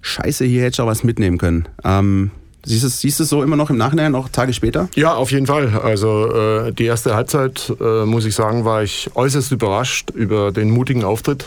Scheiße, 0.00 0.44
hier 0.44 0.62
hätte 0.62 0.74
ich 0.74 0.80
auch 0.80 0.86
was 0.86 1.04
mitnehmen 1.04 1.38
können. 1.38 1.68
Ähm, 1.84 2.30
siehst 2.66 2.84
du 2.84 2.88
siehst 2.88 3.18
du 3.18 3.22
es 3.22 3.28
so 3.30 3.42
immer 3.42 3.56
noch 3.56 3.70
im 3.70 3.76
Nachhinein, 3.76 4.14
auch 4.14 4.28
Tage 4.28 4.52
später? 4.52 4.88
Ja, 4.94 5.14
auf 5.14 5.30
jeden 5.32 5.46
Fall. 5.46 5.80
Also 5.82 6.32
äh, 6.32 6.72
die 6.72 6.84
erste 6.84 7.14
Halbzeit, 7.14 7.72
äh, 7.80 8.04
muss 8.04 8.26
ich 8.26 8.34
sagen, 8.34 8.64
war 8.64 8.82
ich 8.82 9.10
äußerst 9.14 9.52
überrascht 9.52 10.10
über 10.10 10.52
den 10.52 10.70
mutigen 10.70 11.04
Auftritt 11.04 11.46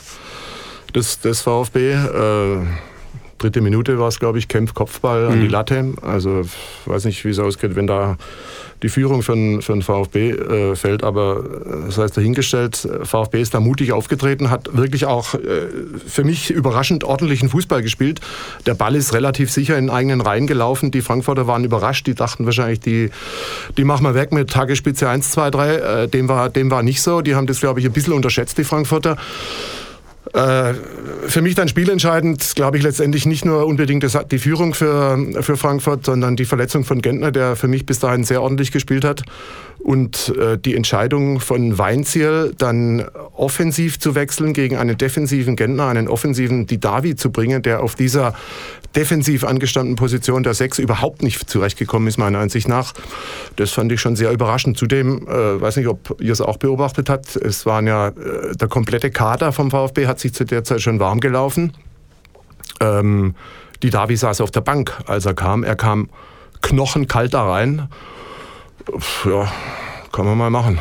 des, 0.96 1.20
des 1.20 1.42
VfB. 1.42 1.92
Äh, 1.92 2.58
dritte 3.40 3.62
Minute 3.62 4.00
war 4.00 4.08
es, 4.08 4.20
glaube 4.20 4.38
ich, 4.38 4.48
Kämpf 4.48 4.74
Kopfball 4.74 5.28
an 5.28 5.42
die 5.42 5.48
Latte. 5.48 5.94
Also 6.02 6.42
ich 6.42 6.50
weiß 6.86 7.06
nicht, 7.06 7.26
wie 7.26 7.30
es 7.30 7.40
ausgeht, 7.40 7.76
wenn 7.76 7.88
da 7.88 8.18
die 8.82 8.90
Führung 8.90 9.24
für 9.24 9.34
den, 9.34 9.62
für 9.62 9.74
den 9.74 9.82
VfB 9.82 10.32
äh, 10.32 10.76
fällt, 10.76 11.04
aber 11.04 11.44
äh, 11.44 11.86
das 11.88 11.98
heißt 11.98 12.16
dahingestellt, 12.16 12.88
VfB 13.04 13.42
ist 13.42 13.54
da 13.54 13.60
mutig 13.60 13.92
aufgetreten, 13.92 14.50
hat 14.50 14.76
wirklich 14.76 15.06
auch 15.06 15.34
äh, 15.34 15.40
für 16.08 16.24
mich 16.24 16.50
überraschend 16.50 17.04
ordentlichen 17.04 17.50
Fußball 17.50 17.82
gespielt. 17.82 18.22
Der 18.66 18.76
Ball 18.76 18.96
ist 18.96 19.14
relativ 19.14 19.52
sicher 19.52 19.78
in 19.78 19.90
eigenen 19.90 20.22
Reihen 20.22 20.48
gelaufen. 20.48 20.92
Die 20.92 21.02
Frankfurter 21.02 21.48
waren 21.48 21.64
überrascht, 21.64 22.08
die 22.08 22.16
dachten 22.16 22.46
wahrscheinlich, 22.46 22.80
die, 22.80 23.10
die 23.78 23.84
machen 23.84 24.06
wir 24.06 24.16
weg 24.16 24.32
mit 24.32 24.50
Tagesspitze 24.50 25.10
1, 25.10 25.32
2, 25.32 25.52
3. 25.52 25.76
Äh, 25.76 26.08
dem, 26.08 26.30
war, 26.30 26.50
dem 26.50 26.72
war 26.72 26.84
nicht 26.84 27.02
so. 27.02 27.22
Die 27.22 27.36
haben 27.36 27.48
das, 27.48 27.60
glaube 27.60 27.80
ich, 27.82 27.86
ein 27.86 27.92
bisschen 27.92 28.14
unterschätzt, 28.14 28.58
die 28.58 28.64
Frankfurter. 28.64 29.18
Äh, 30.34 30.74
für 31.28 31.42
mich 31.42 31.56
dann 31.56 31.68
spielentscheidend, 31.68 32.56
glaube 32.56 32.78
ich, 32.78 32.84
letztendlich 32.84 33.26
nicht 33.26 33.46
nur 33.46 33.66
unbedingt 33.66 34.06
die 34.32 34.40
Führung 34.40 34.74
für, 34.74 35.18
für 35.42 35.58
Frankfurt, 35.58 36.06
sondern 36.06 36.36
die 36.36 36.46
Verletzung 36.46 36.84
von 36.84 37.02
Gentner, 37.02 37.32
der 37.32 37.56
für 37.56 37.68
mich 37.68 37.86
bis 37.86 38.00
dahin 38.00 38.24
sehr 38.24 38.42
ordentlich 38.42 38.72
gespielt 38.72 39.04
hat. 39.04 39.24
Und 39.80 40.36
äh, 40.38 40.58
die 40.58 40.76
Entscheidung 40.76 41.40
von 41.40 41.78
Weinziel, 41.78 42.54
dann 42.58 43.06
offensiv 43.36 44.00
zu 44.00 44.14
wechseln 44.14 44.54
gegen 44.54 44.76
einen 44.76 44.98
defensiven 44.98 45.56
Gentner, 45.56 45.88
einen 45.88 46.08
offensiven 46.08 46.68
Didavi 46.68 47.16
zu 47.16 47.32
bringen, 47.32 47.62
der 47.62 47.82
auf 47.82 47.96
dieser 47.96 48.34
defensiv 48.96 49.44
angestandenen 49.44 49.96
Position 49.96 50.44
der 50.44 50.54
Sechs 50.54 50.80
überhaupt 50.80 51.24
nicht 51.24 51.50
zurechtgekommen 51.50 52.08
ist, 52.08 52.18
meiner 52.18 52.40
Ansicht 52.40 52.68
nach. 52.68 52.94
Das 53.56 53.72
fand 53.72 53.92
ich 53.92 54.02
schon 54.02 54.16
sehr 54.16 54.32
überraschend. 54.32 54.78
Zudem, 54.78 55.28
äh, 55.28 55.62
weiß 55.62 55.78
nicht, 55.78 55.88
ob 55.88 56.18
ihr 56.20 56.34
es 56.34 56.42
auch 56.42 56.58
beobachtet 56.58 57.10
habt, 57.10 57.36
es 57.36 57.66
waren 57.66 57.88
ja, 57.88 58.10
äh, 58.10 58.56
der 58.60 58.68
komplette 58.68 59.12
Kader 59.12 59.54
vom 59.54 59.72
VfB 59.72 60.08
hat 60.08 60.20
sich 60.20 60.34
zu 60.34 60.44
der 60.44 60.64
Zeit 60.64 60.82
schon 60.82 61.00
warm 61.00 61.20
gelaufen. 61.20 61.74
Ähm, 62.82 63.36
die 63.82 63.90
saß 63.90 64.42
auf 64.42 64.52
der 64.52 64.62
Bank, 64.62 64.94
als 65.06 65.26
er 65.26 65.34
kam. 65.34 65.64
Er 65.64 65.76
kam 65.76 66.10
knochenkalt 66.62 67.34
da 67.34 67.50
rein. 67.50 67.88
Ja, 69.26 69.52
kann 70.12 70.26
man 70.26 70.38
mal 70.38 70.50
machen. 70.50 70.80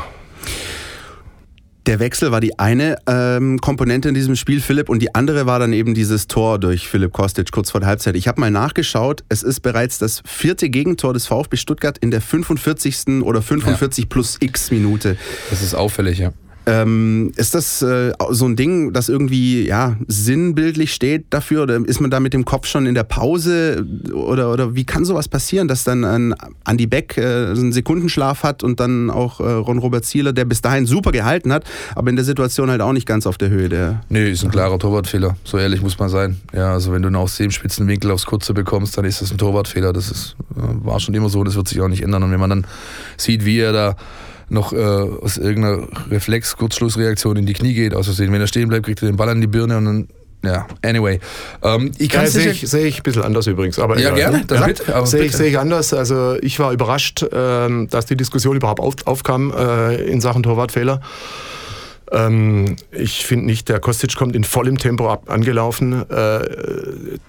Der 1.89 2.01
Wechsel 2.01 2.31
war 2.31 2.41
die 2.41 2.59
eine 2.59 2.99
ähm, 3.07 3.61
Komponente 3.61 4.11
in 4.11 4.15
diesem 4.15 4.37
Spiel, 4.37 4.61
Philipp, 4.61 4.91
und 4.91 5.01
die 5.01 5.15
andere 5.15 5.47
war 5.47 5.59
dann 5.59 5.73
eben 5.73 5.95
dieses 5.95 6.27
Tor 6.27 6.59
durch 6.59 6.87
Philipp 6.87 7.15
Kostic 7.15 7.51
kurz 7.51 7.71
vor 7.71 7.81
der 7.81 7.89
Halbzeit. 7.89 8.15
Ich 8.15 8.29
habe 8.29 8.39
mal 8.41 8.51
nachgeschaut, 8.51 9.25
es 9.31 9.43
ist 9.43 9.61
bereits 9.61 9.99
das 9.99 10.23
vierte 10.27 10.69
Gegentor 10.69 11.15
des 11.15 11.27
VfB 11.27 11.57
Stuttgart 11.57 11.97
in 11.97 12.11
der 12.11 12.21
45. 12.21 13.23
oder 13.23 13.41
45 13.41 14.11
plus 14.11 14.37
X 14.41 14.71
Minute. 14.71 15.17
Das 15.49 15.63
ist 15.63 15.75
auffällig, 15.75 16.19
ja. 16.19 16.33
Ähm, 16.69 17.33
ist 17.37 17.55
das 17.55 17.81
äh, 17.81 18.13
so 18.31 18.45
ein 18.45 18.55
Ding, 18.55 18.93
das 18.93 19.09
irgendwie 19.09 19.67
ja, 19.67 19.97
sinnbildlich 20.07 20.93
steht 20.93 21.25
dafür? 21.31 21.63
Oder 21.63 21.77
ist 21.77 22.01
man 22.01 22.11
da 22.11 22.21
mit 22.21 22.35
dem 22.35 22.45
Kopf 22.45 22.67
schon 22.67 22.85
in 22.85 22.95
der 22.95 23.05
Pause? 23.05 23.87
Oder, 24.13 24.53
oder 24.53 24.75
wie 24.75 24.85
kann 24.85 25.07
sowas 25.07 25.29
passieren, 25.29 25.67
dass 25.67 25.85
dann 25.85 26.05
ein 26.05 26.35
Andy 26.67 26.87
Beck 26.87 27.17
äh, 27.17 27.23
einen 27.23 27.73
Sekundenschlaf 27.73 28.43
hat 28.43 28.63
und 28.63 28.81
dann 28.81 29.09
auch 29.09 29.41
äh, 29.41 29.45
Ron-Robert 29.45 30.05
Zieler, 30.05 30.35
der 30.35 30.45
bis 30.45 30.61
dahin 30.61 30.85
super 30.85 31.11
gehalten 31.11 31.53
hat, 31.53 31.65
aber 31.95 32.11
in 32.11 32.17
der 32.17 32.25
Situation 32.27 32.71
halt 32.71 32.83
auch 32.83 32.93
nicht 32.93 33.07
ganz 33.07 33.27
auf 33.27 33.39
der 33.39 33.49
Höhe 33.49 33.71
der. 33.71 34.03
Nee, 34.11 34.31
ist 34.31 34.45
ein 34.45 34.51
klarer 34.51 34.79
Torwartfehler. 34.79 35.37
So 35.45 35.57
ehrlich 35.57 35.81
muss 35.81 35.99
man 35.99 36.11
sein. 36.11 36.39
Ja, 36.53 36.75
also 36.75 36.93
wenn 36.93 37.01
du 37.01 37.09
noch 37.09 37.21
aus 37.21 37.37
dem 37.39 37.51
spitzen 37.51 37.89
Winkel 37.89 38.11
aufs 38.11 38.27
Kurze 38.27 38.53
bekommst, 38.53 38.99
dann 38.99 39.07
ist 39.07 39.23
das 39.23 39.31
ein 39.31 39.39
Torwartfehler. 39.39 39.95
Das 39.95 40.11
ist, 40.11 40.37
äh, 40.55 40.85
war 40.85 41.01
schon 41.01 41.15
immer 41.15 41.31
so, 41.31 41.43
das 41.45 41.57
wird 41.57 41.69
sich 41.69 41.81
auch 41.81 41.89
nicht 41.89 42.03
ändern. 42.03 42.25
Und 42.25 42.31
wenn 42.31 42.41
man 42.41 42.51
dann 42.51 42.67
sieht, 43.17 43.47
wie 43.47 43.59
er 43.59 43.73
da 43.73 43.97
noch 44.49 44.73
äh, 44.73 44.77
aus 44.77 45.37
irgendeiner 45.37 45.87
Reflex-Kurzschlussreaktion 46.11 47.37
in 47.37 47.47
die 47.47 47.53
Knie 47.53 47.75
geht, 47.75 47.95
aus 47.95 48.07
Versehen. 48.07 48.33
Wenn 48.33 48.41
er 48.41 48.47
stehen 48.47 48.69
bleibt, 48.69 48.87
kriegt 48.87 49.03
er 49.03 49.09
den 49.09 49.17
Ball 49.17 49.29
an 49.29 49.41
die 49.41 49.47
Birne 49.47 49.77
und 49.77 49.85
dann, 49.85 50.09
ja, 50.45 50.67
anyway. 50.83 51.19
Ähm, 51.63 51.91
ich 51.99 52.09
kann 52.09 52.25
Ja, 52.25 52.31
sehe 52.31 52.51
ich, 52.51 52.61
sehe 52.69 52.87
ich 52.87 53.01
ein 53.01 53.03
bisschen 53.03 53.23
anders 53.23 53.47
übrigens. 53.47 53.79
Aber 53.79 53.99
Ja, 53.99 54.15
egal. 54.15 54.31
gerne, 54.31 54.45
dann 54.47 54.65
bitte, 54.67 54.95
aber 54.95 55.07
sehe 55.07 55.25
ich, 55.25 55.37
sehe 55.37 55.49
ich 55.49 55.59
anders. 55.59 55.93
Also 55.93 56.37
ich 56.41 56.59
war 56.61 56.73
überrascht, 56.73 57.25
ähm, 57.33 57.89
dass 57.91 58.07
die 58.07 58.17
Diskussion 58.17 58.57
überhaupt 58.57 58.81
auf, 58.81 58.95
aufkam 59.05 59.53
äh, 59.53 59.97
in 59.97 60.21
Sachen 60.21 60.43
Torwartfehler. 60.43 61.01
Ähm, 62.11 62.77
ich 62.91 63.27
finde 63.27 63.47
nicht, 63.47 63.69
der 63.69 63.81
Kostic 63.81 64.17
kommt 64.17 64.35
in 64.35 64.45
vollem 64.45 64.79
Tempo 64.79 65.11
ab, 65.11 65.25
angelaufen, 65.29 66.09
äh, 66.11 66.41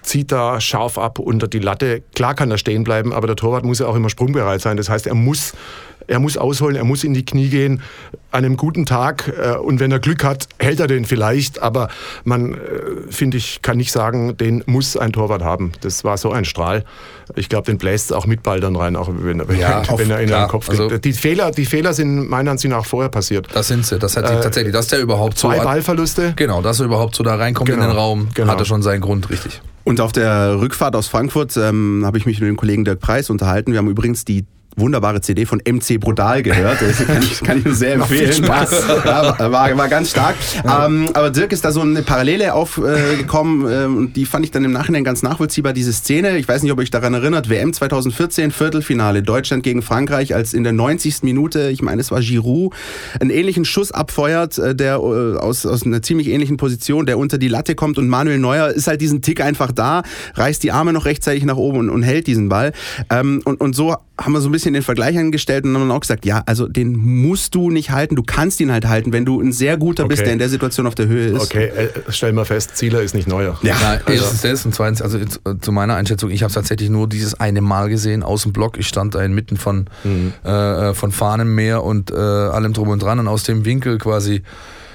zieht 0.02 0.32
da 0.32 0.60
scharf 0.60 0.96
ab 0.96 1.18
unter 1.18 1.48
die 1.48 1.58
Latte. 1.58 2.02
Klar 2.14 2.34
kann 2.34 2.50
er 2.50 2.58
stehen 2.58 2.84
bleiben, 2.84 3.12
aber 3.12 3.26
der 3.26 3.36
Torwart 3.36 3.64
muss 3.64 3.80
ja 3.80 3.86
auch 3.86 3.96
immer 3.96 4.08
sprungbereit 4.08 4.60
sein. 4.60 4.76
Das 4.76 4.88
heißt, 4.88 5.06
er 5.06 5.14
muss 5.14 5.52
er 6.06 6.18
muss 6.18 6.36
ausholen, 6.36 6.76
er 6.76 6.84
muss 6.84 7.04
in 7.04 7.14
die 7.14 7.24
Knie 7.24 7.48
gehen 7.48 7.82
an 8.30 8.44
einem 8.44 8.56
guten 8.56 8.86
Tag 8.86 9.32
äh, 9.36 9.56
und 9.56 9.80
wenn 9.80 9.90
er 9.90 9.98
Glück 9.98 10.24
hat, 10.24 10.48
hält 10.58 10.80
er 10.80 10.86
den 10.86 11.04
vielleicht, 11.04 11.62
aber 11.62 11.88
man, 12.24 12.54
äh, 12.54 12.58
finde 13.08 13.36
ich, 13.36 13.62
kann 13.62 13.76
nicht 13.76 13.92
sagen, 13.92 14.36
den 14.36 14.62
muss 14.66 14.96
ein 14.96 15.12
Torwart 15.12 15.42
haben. 15.42 15.72
Das 15.80 16.04
war 16.04 16.16
so 16.16 16.30
ein 16.30 16.44
Strahl. 16.44 16.84
Ich 17.34 17.48
glaube, 17.48 17.66
den 17.66 17.78
bläst 17.78 18.12
auch 18.12 18.26
mit 18.26 18.42
Ball 18.42 18.60
dann 18.60 18.76
rein, 18.76 18.96
auch 18.96 19.08
wenn, 19.10 19.38
ja, 19.38 19.48
wenn, 19.48 19.58
wenn 19.98 20.10
er 20.10 20.20
in 20.20 20.28
klar, 20.28 20.46
den 20.46 20.50
Kopf 20.50 20.68
geht. 20.68 20.80
Also 20.80 20.98
die, 20.98 21.12
Fehler, 21.12 21.50
die 21.50 21.66
Fehler 21.66 21.92
sind 21.92 22.28
meiner 22.28 22.52
Ansicht 22.52 22.70
nach 22.70 22.84
vorher 22.84 23.10
passiert. 23.10 23.48
Das 23.52 23.68
sind 23.68 23.84
sie, 23.84 23.98
das 23.98 24.16
hat 24.16 24.28
sich 24.28 24.36
äh, 24.36 24.40
tatsächlich, 24.40 24.72
dass 24.72 24.88
der 24.88 25.00
überhaupt 25.00 25.38
zwei 25.38 25.56
so... 25.56 25.62
Zwei 25.62 25.64
Ballverluste. 25.64 26.32
Genau, 26.36 26.62
dass 26.62 26.80
er 26.80 26.86
überhaupt 26.86 27.16
so 27.16 27.24
da 27.24 27.34
reinkommt 27.34 27.68
genau, 27.68 27.82
in 27.82 27.88
den 27.88 27.96
Raum, 27.96 28.28
genau. 28.34 28.52
hatte 28.52 28.64
schon 28.64 28.82
seinen 28.82 29.00
Grund, 29.00 29.28
richtig. 29.30 29.60
Und 29.82 30.00
auf 30.00 30.12
der 30.12 30.60
Rückfahrt 30.60 30.94
aus 30.94 31.08
Frankfurt 31.08 31.56
ähm, 31.56 32.02
habe 32.04 32.18
ich 32.18 32.26
mich 32.26 32.40
mit 32.40 32.48
dem 32.48 32.56
Kollegen 32.56 32.84
Dirk 32.84 33.00
Preis 33.00 33.30
unterhalten. 33.30 33.72
Wir 33.72 33.78
haben 33.78 33.88
übrigens 33.88 34.24
die 34.24 34.44
wunderbare 34.76 35.20
CD 35.20 35.46
von 35.46 35.58
MC 35.58 35.98
Brutal 36.00 36.42
gehört. 36.42 36.80
Das 36.80 37.06
kann 37.06 37.22
ich, 37.22 37.40
kann 37.40 37.58
ich 37.58 37.64
nur 37.64 37.74
sehr 37.74 37.94
empfehlen. 37.94 38.32
Spaß. 38.32 38.84
Ja, 39.04 39.52
war, 39.52 39.76
war 39.76 39.88
ganz 39.88 40.10
stark. 40.10 40.36
Ähm, 40.64 41.08
aber 41.12 41.30
Dirk 41.30 41.52
ist 41.52 41.64
da 41.64 41.72
so 41.72 41.80
eine 41.80 42.02
Parallele 42.02 42.54
aufgekommen 42.54 43.70
äh, 43.70 43.84
und 43.84 44.14
die 44.14 44.26
fand 44.26 44.44
ich 44.44 44.50
dann 44.50 44.64
im 44.64 44.72
Nachhinein 44.72 45.04
ganz 45.04 45.22
nachvollziehbar. 45.22 45.72
Diese 45.72 45.92
Szene, 45.92 46.38
ich 46.38 46.48
weiß 46.48 46.62
nicht, 46.62 46.72
ob 46.72 46.78
ihr 46.78 46.82
euch 46.82 46.90
daran 46.90 47.14
erinnert, 47.14 47.48
WM 47.48 47.72
2014, 47.72 48.50
Viertelfinale, 48.50 49.22
Deutschland 49.22 49.62
gegen 49.62 49.82
Frankreich, 49.82 50.34
als 50.34 50.54
in 50.54 50.62
der 50.62 50.72
90. 50.72 51.22
Minute, 51.22 51.70
ich 51.70 51.82
meine, 51.82 52.00
es 52.00 52.10
war 52.10 52.20
Giroud, 52.20 52.74
einen 53.20 53.30
ähnlichen 53.30 53.64
Schuss 53.64 53.92
abfeuert, 53.92 54.58
äh, 54.58 54.74
der 54.74 54.94
äh, 54.94 55.38
aus, 55.38 55.66
aus 55.66 55.84
einer 55.84 56.02
ziemlich 56.02 56.28
ähnlichen 56.28 56.56
Position, 56.56 57.06
der 57.06 57.18
unter 57.18 57.38
die 57.38 57.48
Latte 57.48 57.74
kommt 57.74 57.98
und 57.98 58.08
Manuel 58.08 58.38
Neuer 58.38 58.68
ist 58.68 58.86
halt 58.86 59.00
diesen 59.00 59.22
Tick 59.22 59.40
einfach 59.40 59.72
da, 59.72 60.02
reißt 60.34 60.62
die 60.62 60.72
Arme 60.72 60.92
noch 60.92 61.04
rechtzeitig 61.04 61.44
nach 61.44 61.56
oben 61.56 61.78
und, 61.78 61.90
und 61.90 62.02
hält 62.02 62.26
diesen 62.26 62.48
Ball. 62.48 62.72
Ähm, 63.10 63.42
und, 63.44 63.60
und 63.60 63.74
so 63.74 63.96
haben 64.20 64.32
wir 64.32 64.40
so 64.40 64.48
ein 64.48 64.52
bisschen 64.52 64.59
den 64.64 64.82
Vergleich 64.82 65.18
angestellt 65.18 65.64
und 65.64 65.76
haben 65.76 65.90
auch 65.90 66.00
gesagt, 66.00 66.24
ja, 66.24 66.42
also 66.46 66.68
den 66.68 66.96
musst 66.96 67.54
du 67.54 67.70
nicht 67.70 67.90
halten, 67.90 68.16
du 68.16 68.22
kannst 68.22 68.60
ihn 68.60 68.72
halt 68.72 68.86
halten, 68.86 69.12
wenn 69.12 69.24
du 69.24 69.40
ein 69.40 69.52
sehr 69.52 69.76
guter 69.76 70.04
okay. 70.04 70.10
bist, 70.10 70.22
der 70.22 70.32
in 70.32 70.38
der 70.38 70.48
Situation 70.48 70.86
auf 70.86 70.94
der 70.94 71.06
Höhe 71.06 71.28
ist. 71.28 71.42
Okay, 71.42 71.66
äh, 71.66 71.88
stell 72.08 72.32
mal 72.32 72.44
fest, 72.44 72.76
Zieler 72.76 73.02
ist 73.02 73.14
nicht 73.14 73.28
neuer. 73.28 73.58
Ja, 73.62 73.76
Nein, 73.80 74.00
also. 74.04 74.24
erstens 74.24 74.66
und 74.66 74.74
zweitens, 74.74 75.02
also 75.02 75.18
zu 75.60 75.72
meiner 75.72 75.96
Einschätzung, 75.96 76.30
ich 76.30 76.42
habe 76.42 76.52
tatsächlich 76.52 76.90
nur 76.90 77.08
dieses 77.08 77.34
eine 77.40 77.60
Mal 77.60 77.88
gesehen 77.88 78.22
aus 78.22 78.42
dem 78.42 78.52
Block. 78.52 78.78
Ich 78.78 78.88
stand 78.88 79.14
da 79.14 79.22
inmitten 79.22 79.56
von, 79.56 79.86
mhm. 80.04 80.32
äh, 80.44 80.94
von 80.94 81.12
Fahnenmeer 81.12 81.82
und 81.82 82.10
äh, 82.10 82.14
allem 82.14 82.72
drum 82.72 82.88
und 82.88 83.02
dran 83.02 83.18
und 83.18 83.28
aus 83.28 83.44
dem 83.44 83.64
Winkel 83.64 83.98
quasi 83.98 84.42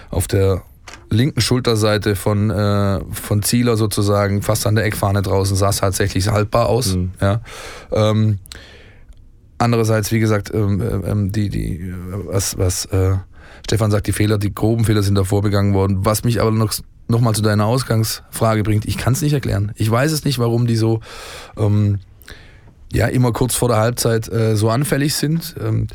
auf 0.09 0.27
der 0.27 0.61
linken 1.09 1.41
Schulterseite 1.41 2.15
von, 2.15 2.49
äh, 2.49 2.99
von 3.11 3.43
Zieler 3.43 3.77
sozusagen, 3.77 4.41
fast 4.41 4.67
an 4.67 4.75
der 4.75 4.85
Eckfahne 4.85 5.21
draußen, 5.21 5.55
sah 5.55 5.69
es 5.69 5.77
tatsächlich 5.77 6.27
haltbar 6.29 6.67
aus. 6.67 6.95
Mhm. 6.95 7.11
Ja. 7.21 7.41
Ähm, 7.91 8.39
Andererseits, 9.65 10.11
wie 10.11 10.19
gesagt, 10.19 10.51
ähm, 10.53 10.79
äh, 10.79 11.09
ähm, 11.09 11.31
die, 11.31 11.49
die, 11.49 11.77
äh, 11.79 11.93
was, 12.27 12.55
was 12.59 12.85
äh, 12.85 13.15
Stefan 13.65 13.89
sagt, 13.89 14.05
die 14.05 14.11
Fehler, 14.11 14.37
die 14.37 14.53
groben 14.53 14.85
Fehler 14.85 15.01
sind 15.01 15.15
davor 15.15 15.41
begangen 15.41 15.73
worden. 15.73 16.05
Was 16.05 16.23
mich 16.23 16.39
aber 16.39 16.51
noch, 16.51 16.71
noch 17.07 17.19
mal 17.19 17.33
zu 17.33 17.41
deiner 17.41 17.65
Ausgangsfrage 17.65 18.61
bringt, 18.61 18.85
ich 18.85 18.99
kann 18.99 19.13
es 19.13 19.23
nicht 19.23 19.33
erklären. 19.33 19.71
Ich 19.75 19.89
weiß 19.89 20.11
es 20.11 20.23
nicht, 20.23 20.37
warum 20.37 20.67
die 20.67 20.75
so 20.75 20.99
ähm, 21.57 21.97
ja 22.93 23.07
immer 23.07 23.31
kurz 23.31 23.55
vor 23.55 23.69
der 23.69 23.77
Halbzeit 23.77 24.31
äh, 24.31 24.55
so 24.55 24.69
anfällig 24.69 25.15
sind. 25.15 25.55
Ähm, 25.59 25.87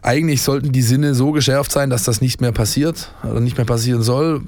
eigentlich 0.00 0.40
sollten 0.40 0.72
die 0.72 0.80
Sinne 0.80 1.14
so 1.14 1.32
geschärft 1.32 1.72
sein, 1.72 1.90
dass 1.90 2.04
das 2.04 2.22
nicht 2.22 2.40
mehr 2.40 2.52
passiert 2.52 3.12
oder 3.22 3.40
nicht 3.40 3.58
mehr 3.58 3.66
passieren 3.66 4.00
soll. 4.00 4.40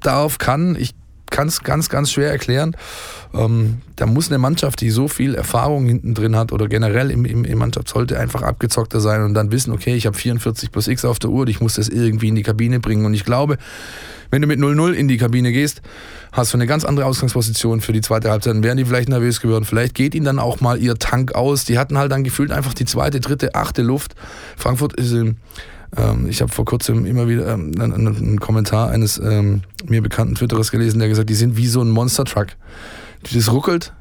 Darauf 0.00 0.36
kann, 0.36 0.76
ich 0.78 0.94
kann 1.30 1.48
es 1.48 1.62
ganz, 1.62 1.88
ganz 1.88 2.10
schwer 2.10 2.30
erklären. 2.30 2.76
Ähm, 3.34 3.78
da 3.96 4.06
muss 4.06 4.28
eine 4.28 4.38
Mannschaft, 4.38 4.80
die 4.80 4.90
so 4.90 5.08
viel 5.08 5.34
Erfahrung 5.34 5.86
hinten 5.86 6.14
drin 6.14 6.36
hat 6.36 6.52
oder 6.52 6.68
generell 6.68 7.10
im, 7.10 7.24
im, 7.24 7.44
im 7.44 7.58
Mannschaft, 7.58 7.88
sollte 7.88 8.18
einfach 8.18 8.42
abgezockter 8.42 9.00
sein 9.00 9.22
und 9.22 9.34
dann 9.34 9.50
wissen, 9.52 9.72
okay, 9.72 9.94
ich 9.94 10.06
habe 10.06 10.16
44 10.16 10.70
plus 10.70 10.88
X 10.88 11.04
auf 11.04 11.18
der 11.18 11.30
Uhr, 11.30 11.46
ich 11.48 11.60
muss 11.60 11.74
das 11.74 11.88
irgendwie 11.88 12.28
in 12.28 12.34
die 12.34 12.42
Kabine 12.42 12.80
bringen. 12.80 13.04
Und 13.04 13.14
ich 13.14 13.24
glaube, 13.24 13.58
wenn 14.30 14.42
du 14.42 14.48
mit 14.48 14.58
0-0 14.58 14.92
in 14.92 15.08
die 15.08 15.16
Kabine 15.16 15.52
gehst, 15.52 15.82
hast 16.32 16.52
du 16.52 16.58
eine 16.58 16.66
ganz 16.66 16.84
andere 16.84 17.06
Ausgangsposition 17.06 17.80
für 17.80 17.92
die 17.92 18.00
zweite 18.00 18.30
Halbzeit. 18.30 18.54
Dann 18.54 18.62
wären 18.62 18.76
die 18.76 18.84
vielleicht 18.84 19.08
nervös 19.08 19.40
geworden. 19.40 19.64
Vielleicht 19.64 19.94
geht 19.94 20.14
ihnen 20.14 20.26
dann 20.26 20.38
auch 20.38 20.60
mal 20.60 20.78
ihr 20.78 20.96
Tank 20.96 21.34
aus. 21.34 21.64
Die 21.64 21.78
hatten 21.78 21.98
halt 21.98 22.12
dann 22.12 22.24
gefühlt 22.24 22.50
einfach 22.50 22.74
die 22.74 22.84
zweite, 22.84 23.20
dritte, 23.20 23.54
achte 23.54 23.82
Luft. 23.82 24.14
Frankfurt 24.56 24.94
ist 24.94 25.12
im 25.12 25.36
ähm, 25.96 26.26
ich 26.28 26.42
habe 26.42 26.52
vor 26.52 26.64
kurzem 26.64 27.06
immer 27.06 27.28
wieder 27.28 27.52
ähm, 27.52 27.72
einen, 27.78 28.06
einen, 28.06 28.40
Kommentar 28.40 28.90
eines 28.90 29.18
ähm, 29.18 29.62
mir 29.86 30.02
bekannten 30.02 30.34
Twitterers 30.34 30.70
gelesen, 30.70 30.98
der 30.98 31.08
gesagt, 31.08 31.30
die 31.30 31.34
sind 31.34 31.56
wie 31.56 31.66
so 31.66 31.80
ein 31.80 31.90
Monster-Truck. 31.90 32.48
Das 33.32 33.52
ruckelt 33.52 33.92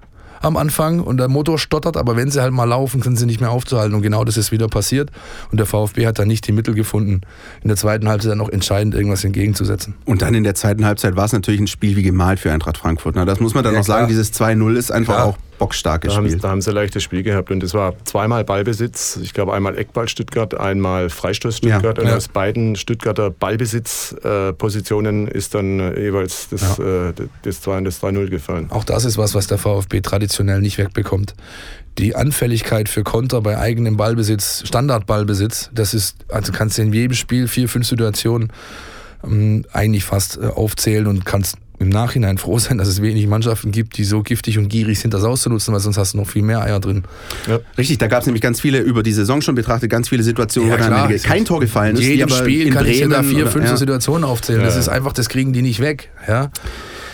am 0.42 0.58
Anfang 0.58 1.00
und 1.00 1.18
der 1.18 1.28
Motor 1.28 1.58
stottert, 1.58 1.98
aber 1.98 2.16
wenn 2.16 2.30
sie 2.30 2.42
halt 2.42 2.54
mal 2.54 2.66
laufen, 2.66 3.02
sind 3.02 3.18
sie 3.18 3.26
nicht 3.26 3.42
mehr 3.42 3.50
aufzuhalten. 3.50 3.96
Und 3.96 4.04
genau 4.04 4.24
das 4.24 4.38
ist 4.38 4.52
wieder 4.52 4.68
passiert. 4.68 5.10
Und 5.52 5.58
der 5.58 5.66
VfB 5.66 6.06
hat 6.06 6.20
dann 6.20 6.28
nicht 6.28 6.48
die 6.48 6.52
Mittel 6.52 6.76
gefunden, 6.76 7.22
in 7.64 7.68
der 7.68 7.78
zweiten 7.78 8.08
Halbzeit 8.08 8.32
dann 8.32 8.38
noch 8.38 8.50
entscheidend 8.50 8.94
irgendwas 8.94 9.24
entgegenzusetzen. 9.24 9.96
Und 10.06 10.22
dann 10.22 10.34
in 10.36 10.44
der 10.44 10.54
zweiten 10.54 10.86
Halbzeit 10.86 11.16
war 11.16 11.26
es 11.26 11.34
natürlich 11.34 11.60
ein 11.60 11.68
Spiel 11.68 11.96
wie 11.96 12.04
gemalt 12.04 12.40
für 12.40 12.52
Eintracht 12.52 12.78
Frankfurt. 12.78 13.16
Das 13.16 13.40
muss 13.40 13.56
man 13.56 13.64
dann 13.64 13.74
ja, 13.74 13.80
noch 13.80 13.86
sagen, 13.86 14.08
dieses 14.08 14.34
2-0 14.34 14.76
ist 14.76 14.92
einfach 14.92 15.16
klar. 15.16 15.26
auch 15.26 15.38
bockstarkes 15.58 16.14
da 16.14 16.18
Spiel. 16.18 16.32
Haben, 16.32 16.42
da 16.42 16.50
haben 16.50 16.62
sie 16.62 16.72
leichtes 16.72 17.04
Spiel 17.04 17.24
gehabt 17.24 17.52
und 17.52 17.64
es 17.64 17.74
war 17.74 17.94
zweimal 18.06 18.44
Ballbesitz. 18.44 19.20
Ich 19.22 19.34
glaube 19.34 19.54
einmal 19.54 19.78
Eckball 19.78 20.08
Stuttgart, 20.08 20.60
einmal 20.60 21.10
Freistoß 21.10 21.58
Stuttgart. 21.58 21.98
Ja, 21.98 22.04
und 22.04 22.10
ja. 22.10 22.16
aus 22.16 22.28
beiden 22.28 22.76
Stuttgarter 22.76 23.32
Ballbesitzpositionen 23.32 25.28
äh, 25.28 25.38
ist 25.38 25.56
dann 25.56 25.80
äh, 25.80 26.00
jeweils 26.00 26.50
das, 26.50 26.78
ja. 26.78 27.10
äh, 27.10 27.14
das 27.44 27.62
2 27.62 27.78
und 27.78 27.86
das 27.86 28.02
3-0 28.02 28.30
gefallen. 28.30 28.68
Auch 28.70 28.84
das 28.84 29.06
ist 29.06 29.18
was, 29.18 29.36
was 29.36 29.48
der 29.48 29.58
VfB 29.58 30.02
traditionell 30.02 30.62
nicht 30.62 30.78
wegbekommt. 30.78 31.34
Die 31.98 32.16
Anfälligkeit 32.16 32.90
für 32.90 33.04
Konter 33.04 33.42
bei 33.42 33.58
eigenem 33.58 33.96
Ballbesitz, 33.96 34.64
Standardballbesitz, 34.68 35.70
das 35.74 35.94
ist, 35.94 36.18
also 36.30 36.52
kannst 36.52 36.78
du 36.78 36.82
in 36.82 36.92
jedem 36.92 37.14
Spiel 37.14 37.48
vier, 37.48 37.70
fünf 37.70 37.88
Situationen 37.88 38.52
ähm, 39.24 39.66
eigentlich 39.72 40.04
fast 40.04 40.38
äh, 40.38 40.48
aufzählen 40.48 41.08
und 41.08 41.26
kannst 41.26 41.58
im 41.80 41.90
Nachhinein 41.90 42.38
froh 42.38 42.58
sein, 42.60 42.78
dass 42.78 42.88
es 42.88 43.02
wenig 43.02 43.28
Mannschaften 43.28 43.72
gibt, 43.72 43.98
die 43.98 44.04
so 44.06 44.24
giftig 44.24 44.58
und 44.58 44.70
gierig 44.70 45.00
sind, 45.00 45.14
das 45.14 45.24
auszunutzen, 45.24 45.74
weil 45.74 45.82
sonst 45.82 45.98
hast 45.98 46.14
du 46.14 46.18
noch 46.18 46.28
viel 46.28 46.42
mehr 46.42 46.62
Eier 46.62 46.80
drin. 46.80 47.04
Ja. 47.48 47.60
Richtig, 47.78 47.98
da 47.98 48.08
gab 48.08 48.22
es 48.22 48.26
nämlich 48.26 48.42
ganz 48.42 48.62
viele, 48.62 48.80
über 48.80 49.04
die 49.04 49.14
Saison 49.14 49.42
schon 49.42 49.56
betrachtet, 49.56 49.90
ganz 49.90 50.10
viele 50.10 50.24
Situationen, 50.24 50.72
ja, 50.72 50.78
wo 50.78 50.90
dann 50.90 51.18
kein 51.22 51.46
Tor 51.46 51.60
gefallen 51.60 51.96
ist. 51.96 52.04
In 52.04 52.10
jedem 52.10 52.30
Spiel 52.30 52.70
kann 52.70 52.84
Bremen 52.84 53.12
ich 53.12 53.16
da 53.16 53.24
vier, 53.24 53.48
fünf 53.48 53.66
ja. 53.66 53.78
Situationen 53.78 54.24
aufzählen. 54.24 54.62
Das 54.62 54.76
ist 54.76 54.88
einfach, 54.90 55.14
das 55.14 55.30
kriegen 55.30 55.54
die 55.54 55.62
nicht 55.62 55.82
weg. 55.82 56.10
Ja. 56.28 56.50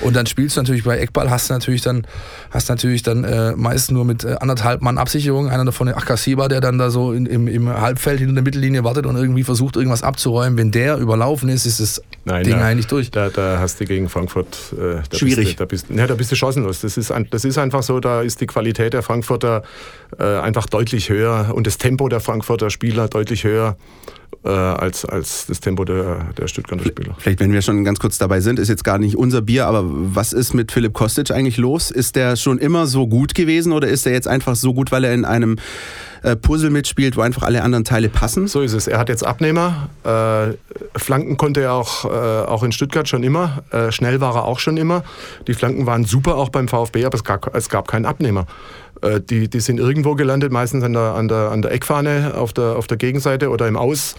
Und 0.01 0.15
dann 0.15 0.25
spielst 0.25 0.57
du 0.57 0.61
natürlich 0.61 0.83
bei 0.83 0.97
Eckball, 0.97 1.29
hast 1.29 1.49
natürlich 1.49 1.81
dann, 1.81 2.05
hast 2.49 2.69
natürlich 2.69 3.03
dann 3.03 3.23
äh, 3.23 3.53
meist 3.55 3.91
nur 3.91 4.05
mit 4.05 4.23
äh, 4.23 4.35
anderthalb 4.39 4.81
Mann 4.81 4.97
Absicherung, 4.97 5.49
einer 5.49 5.65
davon 5.65 5.87
der 5.87 5.97
Akasiba, 5.97 6.47
der 6.47 6.61
dann 6.61 6.77
da 6.77 6.89
so 6.89 7.13
in, 7.13 7.25
im, 7.25 7.47
im 7.47 7.69
Halbfeld 7.69 8.19
hinter 8.19 8.33
der 8.35 8.43
Mittellinie 8.43 8.83
wartet 8.83 9.05
und 9.05 9.15
irgendwie 9.15 9.43
versucht, 9.43 9.75
irgendwas 9.75 10.03
abzuräumen. 10.03 10.57
Wenn 10.57 10.71
der 10.71 10.97
überlaufen 10.97 11.49
ist, 11.49 11.65
ist 11.65 11.79
das 11.79 12.01
Nein, 12.25 12.43
Ding 12.43 12.59
da, 12.59 12.65
eigentlich 12.65 12.87
durch. 12.87 13.11
Da, 13.11 13.29
da 13.29 13.59
hast 13.59 13.79
du 13.79 13.85
gegen 13.85 14.09
Frankfurt 14.09 14.73
äh, 14.73 15.15
Schwierig. 15.15 15.45
Bist 15.45 15.51
du, 15.51 15.57
da, 15.57 15.65
bist, 15.65 15.85
ja, 15.89 16.07
da 16.07 16.15
bist 16.15 16.31
du 16.31 16.35
chancenlos. 16.35 16.81
Das 16.81 16.97
ist, 16.97 17.13
das 17.29 17.45
ist 17.45 17.57
einfach 17.57 17.83
so, 17.83 17.99
da 17.99 18.21
ist 18.21 18.41
die 18.41 18.47
Qualität 18.47 18.93
der 18.93 19.03
Frankfurter 19.03 19.63
äh, 20.19 20.23
einfach 20.23 20.65
deutlich 20.65 21.09
höher 21.09 21.51
und 21.53 21.67
das 21.67 21.77
Tempo 21.77 22.09
der 22.09 22.19
Frankfurter 22.19 22.69
Spieler 22.69 23.07
deutlich 23.07 23.43
höher 23.43 23.77
äh, 24.43 24.49
als, 24.49 25.05
als 25.05 25.45
das 25.47 25.59
Tempo 25.59 25.85
der, 25.85 26.33
der 26.37 26.47
Stuttgarter 26.47 26.85
Spieler. 26.85 27.15
Vielleicht, 27.17 27.39
wenn 27.39 27.53
wir 27.53 27.61
schon 27.61 27.83
ganz 27.83 27.99
kurz 27.99 28.17
dabei 28.17 28.39
sind, 28.41 28.59
ist 28.59 28.69
jetzt 28.69 28.83
gar 28.83 28.97
nicht 28.97 29.15
unser 29.15 29.41
Bier, 29.41 29.67
aber 29.67 29.83
was 29.85 30.33
ist 30.33 30.53
mit 30.53 30.71
Philipp 30.71 30.93
Kostic 30.93 31.31
eigentlich 31.31 31.57
los? 31.57 31.91
Ist 31.91 32.15
der 32.15 32.35
schon 32.35 32.57
immer 32.57 32.87
so 32.87 33.07
gut 33.07 33.35
gewesen 33.35 33.71
oder 33.71 33.87
ist 33.87 34.05
er 34.05 34.13
jetzt 34.13 34.27
einfach 34.27 34.55
so 34.55 34.73
gut, 34.73 34.91
weil 34.91 35.03
er 35.03 35.13
in 35.13 35.25
einem 35.25 35.57
äh, 36.23 36.35
Puzzle 36.35 36.69
mitspielt, 36.69 37.17
wo 37.17 37.21
einfach 37.21 37.43
alle 37.43 37.61
anderen 37.63 37.83
Teile 37.83 38.09
passen? 38.09 38.47
So 38.47 38.61
ist 38.61 38.73
es. 38.73 38.87
Er 38.87 38.99
hat 38.99 39.09
jetzt 39.09 39.25
Abnehmer. 39.25 39.89
Äh, 40.03 40.55
Flanken 40.97 41.37
konnte 41.37 41.61
er 41.61 41.73
auch, 41.73 42.05
äh, 42.05 42.07
auch 42.09 42.63
in 42.63 42.71
Stuttgart 42.71 43.07
schon 43.07 43.23
immer. 43.23 43.63
Äh, 43.71 43.91
schnell 43.91 44.21
war 44.21 44.35
er 44.35 44.45
auch 44.45 44.59
schon 44.59 44.77
immer. 44.77 45.03
Die 45.47 45.53
Flanken 45.53 45.85
waren 45.85 46.05
super 46.05 46.35
auch 46.35 46.49
beim 46.49 46.67
VfB, 46.67 47.05
aber 47.05 47.15
es 47.15 47.23
gab, 47.23 47.55
es 47.55 47.69
gab 47.69 47.87
keinen 47.87 48.05
Abnehmer. 48.05 48.47
Äh, 49.01 49.21
die, 49.21 49.49
die 49.49 49.59
sind 49.59 49.79
irgendwo 49.79 50.15
gelandet, 50.15 50.51
meistens 50.51 50.83
an 50.83 50.93
der, 50.93 51.15
an 51.15 51.27
der, 51.27 51.51
an 51.51 51.61
der 51.61 51.71
Eckfahne 51.71 52.33
auf 52.35 52.53
der, 52.53 52.75
auf 52.75 52.87
der 52.87 52.97
Gegenseite 52.97 53.49
oder 53.49 53.67
im 53.67 53.77
Aus. 53.77 54.15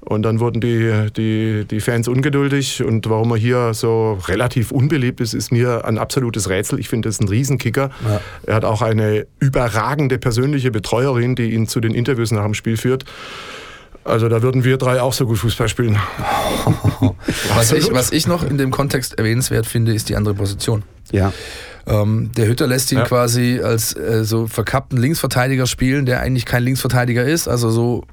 Und 0.00 0.22
dann 0.22 0.40
wurden 0.40 0.60
die, 0.60 1.08
die, 1.16 1.64
die 1.64 1.80
Fans 1.80 2.08
ungeduldig. 2.08 2.82
Und 2.84 3.10
warum 3.10 3.32
er 3.32 3.36
hier 3.36 3.74
so 3.74 4.18
relativ 4.26 4.70
unbeliebt 4.70 5.20
ist, 5.20 5.34
ist 5.34 5.50
mir 5.50 5.84
ein 5.84 5.98
absolutes 5.98 6.48
Rätsel. 6.48 6.78
Ich 6.78 6.88
finde, 6.88 7.08
das 7.08 7.16
ist 7.16 7.22
ein 7.22 7.28
Riesenkicker. 7.28 7.90
Ja. 8.06 8.20
Er 8.44 8.54
hat 8.54 8.64
auch 8.64 8.80
eine 8.80 9.26
überragende 9.40 10.18
persönliche 10.18 10.70
Betreuerin, 10.70 11.34
die 11.34 11.52
ihn 11.52 11.66
zu 11.66 11.80
den 11.80 11.94
Interviews 11.94 12.30
nach 12.30 12.44
dem 12.44 12.54
Spiel 12.54 12.76
führt. 12.76 13.04
Also 14.08 14.28
da 14.28 14.42
würden 14.42 14.64
wir 14.64 14.78
drei 14.78 15.00
auch 15.00 15.12
so 15.12 15.26
gut 15.26 15.38
Fußball 15.38 15.68
spielen. 15.68 15.98
was, 17.54 17.72
ich, 17.72 17.92
was 17.92 18.10
ich 18.10 18.26
noch 18.26 18.42
in 18.42 18.58
dem 18.58 18.70
Kontext 18.70 19.18
erwähnenswert 19.18 19.66
finde, 19.66 19.92
ist 19.92 20.08
die 20.08 20.16
andere 20.16 20.34
Position. 20.34 20.82
Ja. 21.12 21.32
Ähm, 21.86 22.30
der 22.36 22.48
Hütter 22.48 22.66
lässt 22.66 22.92
ihn 22.92 22.98
ja. 22.98 23.04
quasi 23.04 23.60
als 23.62 23.96
äh, 23.96 24.24
so 24.24 24.46
verkappten 24.46 24.98
Linksverteidiger 24.98 25.66
spielen, 25.66 26.06
der 26.06 26.20
eigentlich 26.20 26.44
kein 26.44 26.62
Linksverteidiger 26.62 27.24
ist, 27.24 27.48
also 27.48 27.70
so 27.70 28.04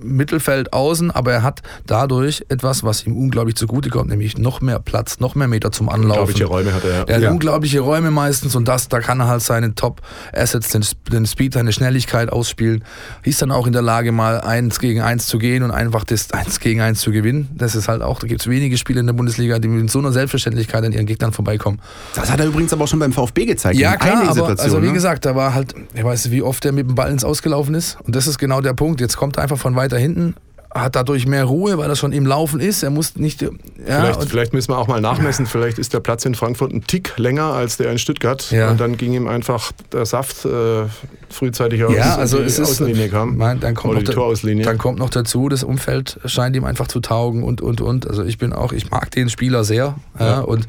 Mittelfeld 0.00 0.72
außen, 0.72 1.10
aber 1.10 1.32
er 1.32 1.42
hat 1.42 1.62
dadurch 1.86 2.44
etwas, 2.48 2.84
was 2.84 3.06
ihm 3.06 3.16
unglaublich 3.16 3.56
zugutekommt, 3.56 4.10
nämlich 4.10 4.38
noch 4.38 4.60
mehr 4.60 4.78
Platz, 4.78 5.20
noch 5.20 5.34
mehr 5.34 5.48
Meter 5.48 5.72
zum 5.72 5.88
Anlaufen. 5.88 6.10
Unglaubliche 6.10 6.44
Räume 6.46 6.74
hat 6.74 6.84
er, 6.84 6.90
ja. 6.90 7.04
Er 7.06 7.14
hat 7.16 7.22
Ja. 7.22 7.30
unglaubliche 7.30 7.80
Räume 7.80 8.10
meistens 8.10 8.54
und 8.54 8.66
das, 8.68 8.88
da 8.88 9.00
kann 9.00 9.20
er 9.20 9.28
halt 9.28 9.42
seine 9.42 9.74
Top-Assets, 9.74 10.68
den, 10.70 10.84
den 11.10 11.26
Speed, 11.26 11.54
seine 11.54 11.72
Schnelligkeit 11.72 12.30
ausspielen. 12.30 12.84
Ist 13.22 13.42
dann 13.42 13.50
auch 13.50 13.66
in 13.66 13.72
der 13.72 13.82
Lage, 13.82 14.12
mal 14.12 14.40
eins 14.40 14.78
gegen 14.78 15.00
eins 15.00 15.26
zu 15.26 15.38
gehen 15.38 15.62
und 15.62 15.70
einfach 15.70 16.04
das 16.04 16.30
eins 16.32 16.60
gegen 16.60 16.80
eins 16.80 17.00
zu 17.00 17.10
gewinnen. 17.12 17.48
Das 17.54 17.74
ist 17.74 17.88
halt 17.88 18.02
auch, 18.02 18.18
da 18.20 18.26
gibt 18.26 18.40
es 18.40 18.48
wenige 18.48 18.76
Spiele 18.78 19.00
in 19.00 19.06
der 19.06 19.12
Bundesliga, 19.14 19.58
die 19.58 19.68
mit 19.68 19.90
so 19.90 19.98
einer 19.98 20.12
Selbstverständlichkeit 20.12 20.84
an 20.84 20.92
ihren 20.92 21.06
Gegnern 21.06 21.32
vorbeikommen. 21.32 21.80
Das 22.14 22.30
hat 22.30 22.40
er 22.40 22.46
übrigens 22.46 22.72
aber 22.72 22.84
auch 22.84 22.88
schon 22.88 22.98
beim 22.98 23.12
VfB 23.12 23.46
gezeigt. 23.46 23.78
Ja, 23.78 23.96
klar, 23.96 24.28
aber 24.28 24.48
also 24.60 24.82
wie 24.82 24.86
ne? 24.86 24.92
gesagt, 24.92 25.24
da 25.24 25.34
war 25.34 25.54
halt, 25.54 25.74
ich 25.94 26.04
weiß 26.04 26.24
nicht, 26.24 26.34
wie 26.34 26.42
oft 26.42 26.64
er 26.64 26.72
mit 26.72 26.88
dem 26.88 26.94
Ball 26.94 27.10
ins 27.10 27.24
Ausgelaufen 27.24 27.74
ist. 27.74 27.98
Und 28.04 28.14
das 28.16 28.26
ist 28.26 28.38
genau 28.38 28.60
der 28.60 28.74
Punkt. 28.74 29.00
Jetzt 29.00 29.16
kommt 29.16 29.36
er 29.36 29.42
einfach 29.42 29.58
von 29.62 29.76
weiter 29.76 29.96
hinten, 29.96 30.34
hat 30.74 30.96
dadurch 30.96 31.26
mehr 31.26 31.44
Ruhe, 31.44 31.76
weil 31.78 31.88
er 31.88 31.96
schon 31.96 32.12
im 32.12 32.26
Laufen 32.26 32.60
ist. 32.60 32.82
Er 32.82 32.90
muss 32.90 33.16
nicht. 33.16 33.42
Ja, 33.42 33.50
Vielleicht, 33.84 34.24
vielleicht 34.24 34.52
müssen 34.54 34.70
wir 34.70 34.78
auch 34.78 34.86
mal 34.88 35.00
nachmessen. 35.00 35.46
Vielleicht 35.46 35.78
ist 35.78 35.92
der 35.92 36.00
Platz 36.00 36.24
in 36.24 36.34
Frankfurt 36.34 36.72
ein 36.72 36.84
Tick 36.86 37.12
länger 37.18 37.52
als 37.52 37.76
der 37.76 37.90
in 37.90 37.98
Stuttgart. 37.98 38.50
Ja. 38.50 38.70
Und 38.70 38.80
dann 38.80 38.96
ging 38.96 39.12
ihm 39.12 39.28
einfach 39.28 39.72
der 39.92 40.06
Saft 40.06 40.44
äh, 40.44 40.84
frühzeitig 41.28 41.84
aus 41.84 41.94
ja, 41.94 42.16
also 42.16 42.38
die 42.38 42.44
es 42.44 42.58
ist. 42.58 42.70
Außenlinie 42.70 43.08
kam. 43.08 43.36
Mein, 43.36 43.60
dann, 43.60 43.74
kommt 43.74 43.94
noch 43.94 44.02
Torauslinie. 44.02 44.64
dann 44.64 44.78
kommt 44.78 44.98
noch 44.98 45.10
dazu, 45.10 45.48
das 45.48 45.62
Umfeld 45.62 46.18
scheint 46.24 46.56
ihm 46.56 46.64
einfach 46.64 46.88
zu 46.88 47.00
taugen 47.00 47.42
und 47.42 47.60
und 47.60 47.80
und. 47.80 48.08
Also 48.08 48.24
ich 48.24 48.38
bin 48.38 48.52
auch, 48.52 48.72
ich 48.72 48.90
mag 48.90 49.10
den 49.10 49.28
Spieler 49.28 49.64
sehr. 49.64 49.96
Ja. 50.18 50.40
und 50.40 50.66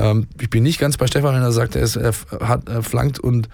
ähm, 0.00 0.26
ich 0.40 0.50
bin 0.50 0.62
nicht 0.62 0.80
ganz 0.80 0.96
bei 0.96 1.06
Stefan, 1.06 1.34
wenn 1.34 1.42
er 1.42 1.52
sagt, 1.52 1.76
er, 1.76 1.82
ist, 1.82 1.96
er 1.96 2.12
hat 2.40 2.68
er 2.68 2.82
flankt 2.82 3.18
und 3.18 3.48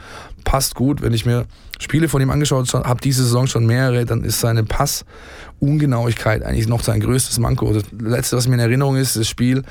passt 0.44 0.74
gut. 0.74 1.02
Wenn 1.02 1.12
ich 1.12 1.26
mir 1.26 1.46
Spiele 1.78 2.08
von 2.08 2.22
ihm 2.22 2.30
angeschaut 2.30 2.72
habe, 2.72 3.00
diese 3.00 3.24
Saison 3.24 3.46
schon 3.46 3.66
mehrere, 3.66 4.06
dann 4.06 4.22
ist 4.22 4.40
seine 4.40 4.62
Passungenauigkeit 4.62 6.44
eigentlich 6.44 6.68
noch 6.68 6.82
sein 6.82 7.00
größtes 7.00 7.38
Manko. 7.38 7.72
Das 7.72 7.82
letzte, 7.98 8.36
was 8.36 8.46
mir 8.46 8.54
in 8.54 8.60
Erinnerung 8.60 8.96
ist, 8.96 9.16
das 9.16 9.28
Spiel 9.28 9.64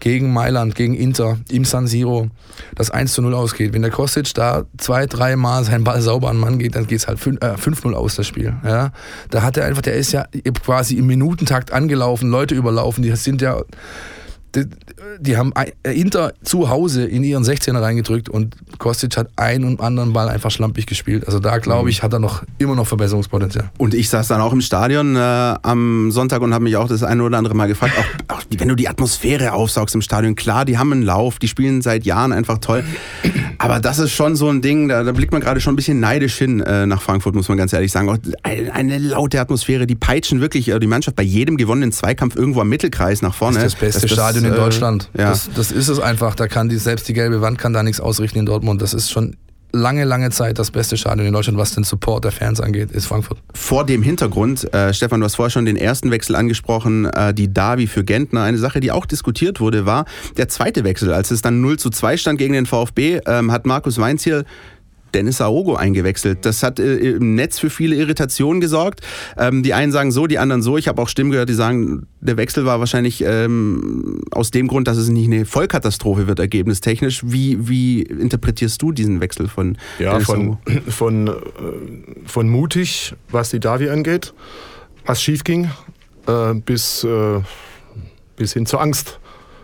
gegen 0.00 0.32
Mailand, 0.32 0.74
gegen 0.74 0.94
Inter 0.94 1.38
im 1.48 1.64
San 1.64 1.86
Siro, 1.86 2.28
das 2.74 2.90
1 2.90 3.14
zu 3.14 3.22
0 3.22 3.34
ausgeht. 3.34 3.72
Wenn 3.72 3.82
der 3.82 3.92
Kostic 3.92 4.34
da 4.34 4.64
zwei, 4.76 5.06
drei 5.06 5.36
Mal 5.36 5.64
seinen 5.64 5.84
Ball 5.84 6.02
sauber 6.02 6.28
an 6.28 6.36
den 6.36 6.40
Mann 6.40 6.58
geht, 6.58 6.74
dann 6.74 6.86
geht 6.86 6.98
es 6.98 7.08
halt 7.08 7.20
5 7.20 7.40
äh, 7.40 7.54
5-0 7.54 7.92
aus, 7.94 8.16
das 8.16 8.26
Spiel. 8.26 8.52
Ja? 8.64 8.90
Da 9.30 9.42
hat 9.42 9.56
er 9.56 9.64
einfach, 9.64 9.82
der 9.82 9.94
ist 9.94 10.12
ja 10.12 10.26
quasi 10.62 10.96
im 10.96 11.06
Minutentakt 11.06 11.72
angelaufen, 11.72 12.28
Leute 12.30 12.54
überlaufen, 12.54 13.02
die 13.02 13.14
sind 13.16 13.40
ja 13.40 13.62
die, 15.18 15.36
haben 15.36 15.52
äh, 15.82 15.92
Inter 15.92 16.34
zu 16.42 16.68
Hause 16.68 17.04
in 17.04 17.24
ihren 17.24 17.44
16er 17.44 17.80
reingedrückt 17.80 18.28
und 18.28 18.56
Kostic 18.78 19.16
hat 19.16 19.28
einen 19.36 19.64
und 19.64 19.80
anderen 19.80 20.12
Ball 20.12 20.28
einfach 20.28 20.50
schlampig 20.50 20.86
gespielt. 20.86 21.26
Also 21.26 21.38
da 21.38 21.58
glaube 21.58 21.90
ich, 21.90 22.02
hat 22.02 22.12
er 22.12 22.18
noch 22.18 22.42
immer 22.58 22.74
noch 22.74 22.86
Verbesserungspotenzial. 22.86 23.70
Und 23.78 23.94
ich 23.94 24.08
saß 24.08 24.28
dann 24.28 24.40
auch 24.40 24.52
im 24.52 24.60
Stadion 24.60 25.16
äh, 25.16 25.18
am 25.18 26.10
Sonntag 26.10 26.42
und 26.42 26.54
habe 26.54 26.64
mich 26.64 26.76
auch 26.76 26.88
das 26.88 27.02
eine 27.02 27.22
oder 27.22 27.38
andere 27.38 27.54
Mal 27.54 27.66
gefragt, 27.66 27.94
auch, 27.98 28.36
auch 28.36 28.42
wenn 28.56 28.68
du 28.68 28.74
die 28.74 28.88
Atmosphäre 28.88 29.52
aufsaugst 29.52 29.94
im 29.94 30.02
Stadion, 30.02 30.34
klar, 30.34 30.64
die 30.64 30.78
haben 30.78 30.92
einen 30.92 31.02
Lauf, 31.02 31.38
die 31.38 31.48
spielen 31.48 31.82
seit 31.82 32.04
Jahren 32.04 32.32
einfach 32.32 32.58
toll. 32.58 32.84
Aber 33.58 33.80
das 33.80 33.98
ist 33.98 34.12
schon 34.12 34.36
so 34.36 34.48
ein 34.48 34.62
Ding, 34.62 34.88
da, 34.88 35.02
da 35.02 35.12
blickt 35.12 35.32
man 35.32 35.40
gerade 35.40 35.60
schon 35.60 35.72
ein 35.72 35.76
bisschen 35.76 36.00
neidisch 36.00 36.36
hin 36.36 36.60
äh, 36.60 36.86
nach 36.86 37.02
Frankfurt, 37.02 37.34
muss 37.34 37.48
man 37.48 37.58
ganz 37.58 37.72
ehrlich 37.72 37.92
sagen. 37.92 38.08
Auch 38.08 38.18
eine, 38.42 38.72
eine 38.72 38.98
laute 38.98 39.40
Atmosphäre, 39.40 39.86
die 39.86 39.94
peitschen 39.94 40.40
wirklich 40.40 40.68
äh, 40.68 40.78
die 40.78 40.86
Mannschaft 40.86 41.16
bei 41.16 41.22
jedem 41.22 41.56
gewonnenen 41.56 41.92
Zweikampf 41.92 42.36
irgendwo 42.36 42.60
am 42.60 42.68
Mittelkreis 42.68 43.22
nach 43.22 43.34
vorne. 43.34 43.56
Das 43.56 43.66
ist 43.66 43.74
das 43.74 43.80
beste 43.80 44.08
Stadion 44.08 44.44
in 44.44 44.52
äh, 44.52 44.56
Deutschland. 44.96 45.10
Ja. 45.16 45.30
Das, 45.30 45.50
das 45.54 45.72
ist 45.72 45.88
es 45.88 46.00
einfach. 46.00 46.34
Da 46.34 46.48
kann 46.48 46.68
die, 46.68 46.76
selbst 46.76 47.08
die 47.08 47.12
gelbe 47.12 47.40
Wand 47.40 47.58
kann 47.58 47.72
da 47.72 47.82
nichts 47.82 48.00
ausrichten 48.00 48.38
in 48.38 48.46
Dortmund. 48.46 48.82
Das 48.82 48.94
ist 48.94 49.10
schon 49.10 49.36
lange, 49.72 50.04
lange 50.04 50.30
Zeit 50.30 50.58
das 50.58 50.70
beste 50.70 50.96
Stadion 50.96 51.26
in 51.26 51.32
Deutschland, 51.32 51.58
was 51.58 51.72
den 51.72 51.84
Support 51.84 52.24
der 52.24 52.32
Fans 52.32 52.60
angeht, 52.60 52.90
ist 52.92 53.06
Frankfurt. 53.06 53.38
Vor 53.52 53.84
dem 53.84 54.02
Hintergrund, 54.02 54.72
äh, 54.72 54.94
Stefan, 54.94 55.20
du 55.20 55.24
hast 55.24 55.36
vorher 55.36 55.50
schon 55.50 55.66
den 55.66 55.76
ersten 55.76 56.10
Wechsel 56.10 56.34
angesprochen, 56.34 57.06
äh, 57.06 57.34
die 57.34 57.52
Davi 57.52 57.86
für 57.86 58.04
Gentner. 58.04 58.42
Eine 58.42 58.58
Sache, 58.58 58.80
die 58.80 58.90
auch 58.90 59.06
diskutiert 59.06 59.60
wurde, 59.60 59.84
war 59.84 60.06
der 60.36 60.48
zweite 60.48 60.84
Wechsel. 60.84 61.12
Als 61.12 61.30
es 61.30 61.42
dann 61.42 61.60
0 61.60 61.78
zu 61.78 61.90
2 61.90 62.16
stand 62.16 62.38
gegen 62.38 62.54
den 62.54 62.66
VfB, 62.66 63.20
ähm, 63.26 63.52
hat 63.52 63.66
Markus 63.66 63.98
Weinz 63.98 64.24
hier 64.24 64.44
Dennis 65.16 65.40
Aogo 65.40 65.76
eingewechselt. 65.76 66.44
Das 66.44 66.62
hat 66.62 66.78
äh, 66.78 66.96
im 66.96 67.34
Netz 67.34 67.58
für 67.58 67.70
viele 67.70 67.96
Irritationen 67.96 68.60
gesorgt. 68.60 69.00
Ähm, 69.38 69.62
die 69.62 69.72
einen 69.72 69.90
sagen 69.90 70.12
so, 70.12 70.26
die 70.26 70.38
anderen 70.38 70.60
so. 70.60 70.76
Ich 70.76 70.88
habe 70.88 71.00
auch 71.00 71.08
Stimmen 71.08 71.30
gehört, 71.30 71.48
die 71.48 71.54
sagen, 71.54 72.06
der 72.20 72.36
Wechsel 72.36 72.66
war 72.66 72.80
wahrscheinlich 72.80 73.24
ähm, 73.26 74.20
aus 74.30 74.50
dem 74.50 74.68
Grund, 74.68 74.88
dass 74.88 74.98
es 74.98 75.08
nicht 75.08 75.24
eine 75.24 75.46
Vollkatastrophe 75.46 76.26
wird, 76.26 76.38
ergebnistechnisch. 76.38 77.22
Wie, 77.24 77.66
wie 77.66 78.02
interpretierst 78.02 78.80
du 78.82 78.92
diesen 78.92 79.22
Wechsel 79.22 79.48
von 79.48 79.78
Ja, 79.98 80.12
Dennis 80.12 80.26
von, 80.26 80.40
Aogo? 80.40 80.58
von, 80.88 81.28
äh, 81.28 81.32
von 82.26 82.48
mutig, 82.50 83.14
was 83.30 83.48
die 83.48 83.60
Davi 83.60 83.88
angeht, 83.88 84.34
was 85.06 85.22
schief 85.22 85.44
ging, 85.44 85.70
äh, 86.26 86.52
bis, 86.54 87.04
äh, 87.04 87.40
bis 88.36 88.52
hin 88.52 88.66
zur 88.66 88.82
Angst. 88.82 89.18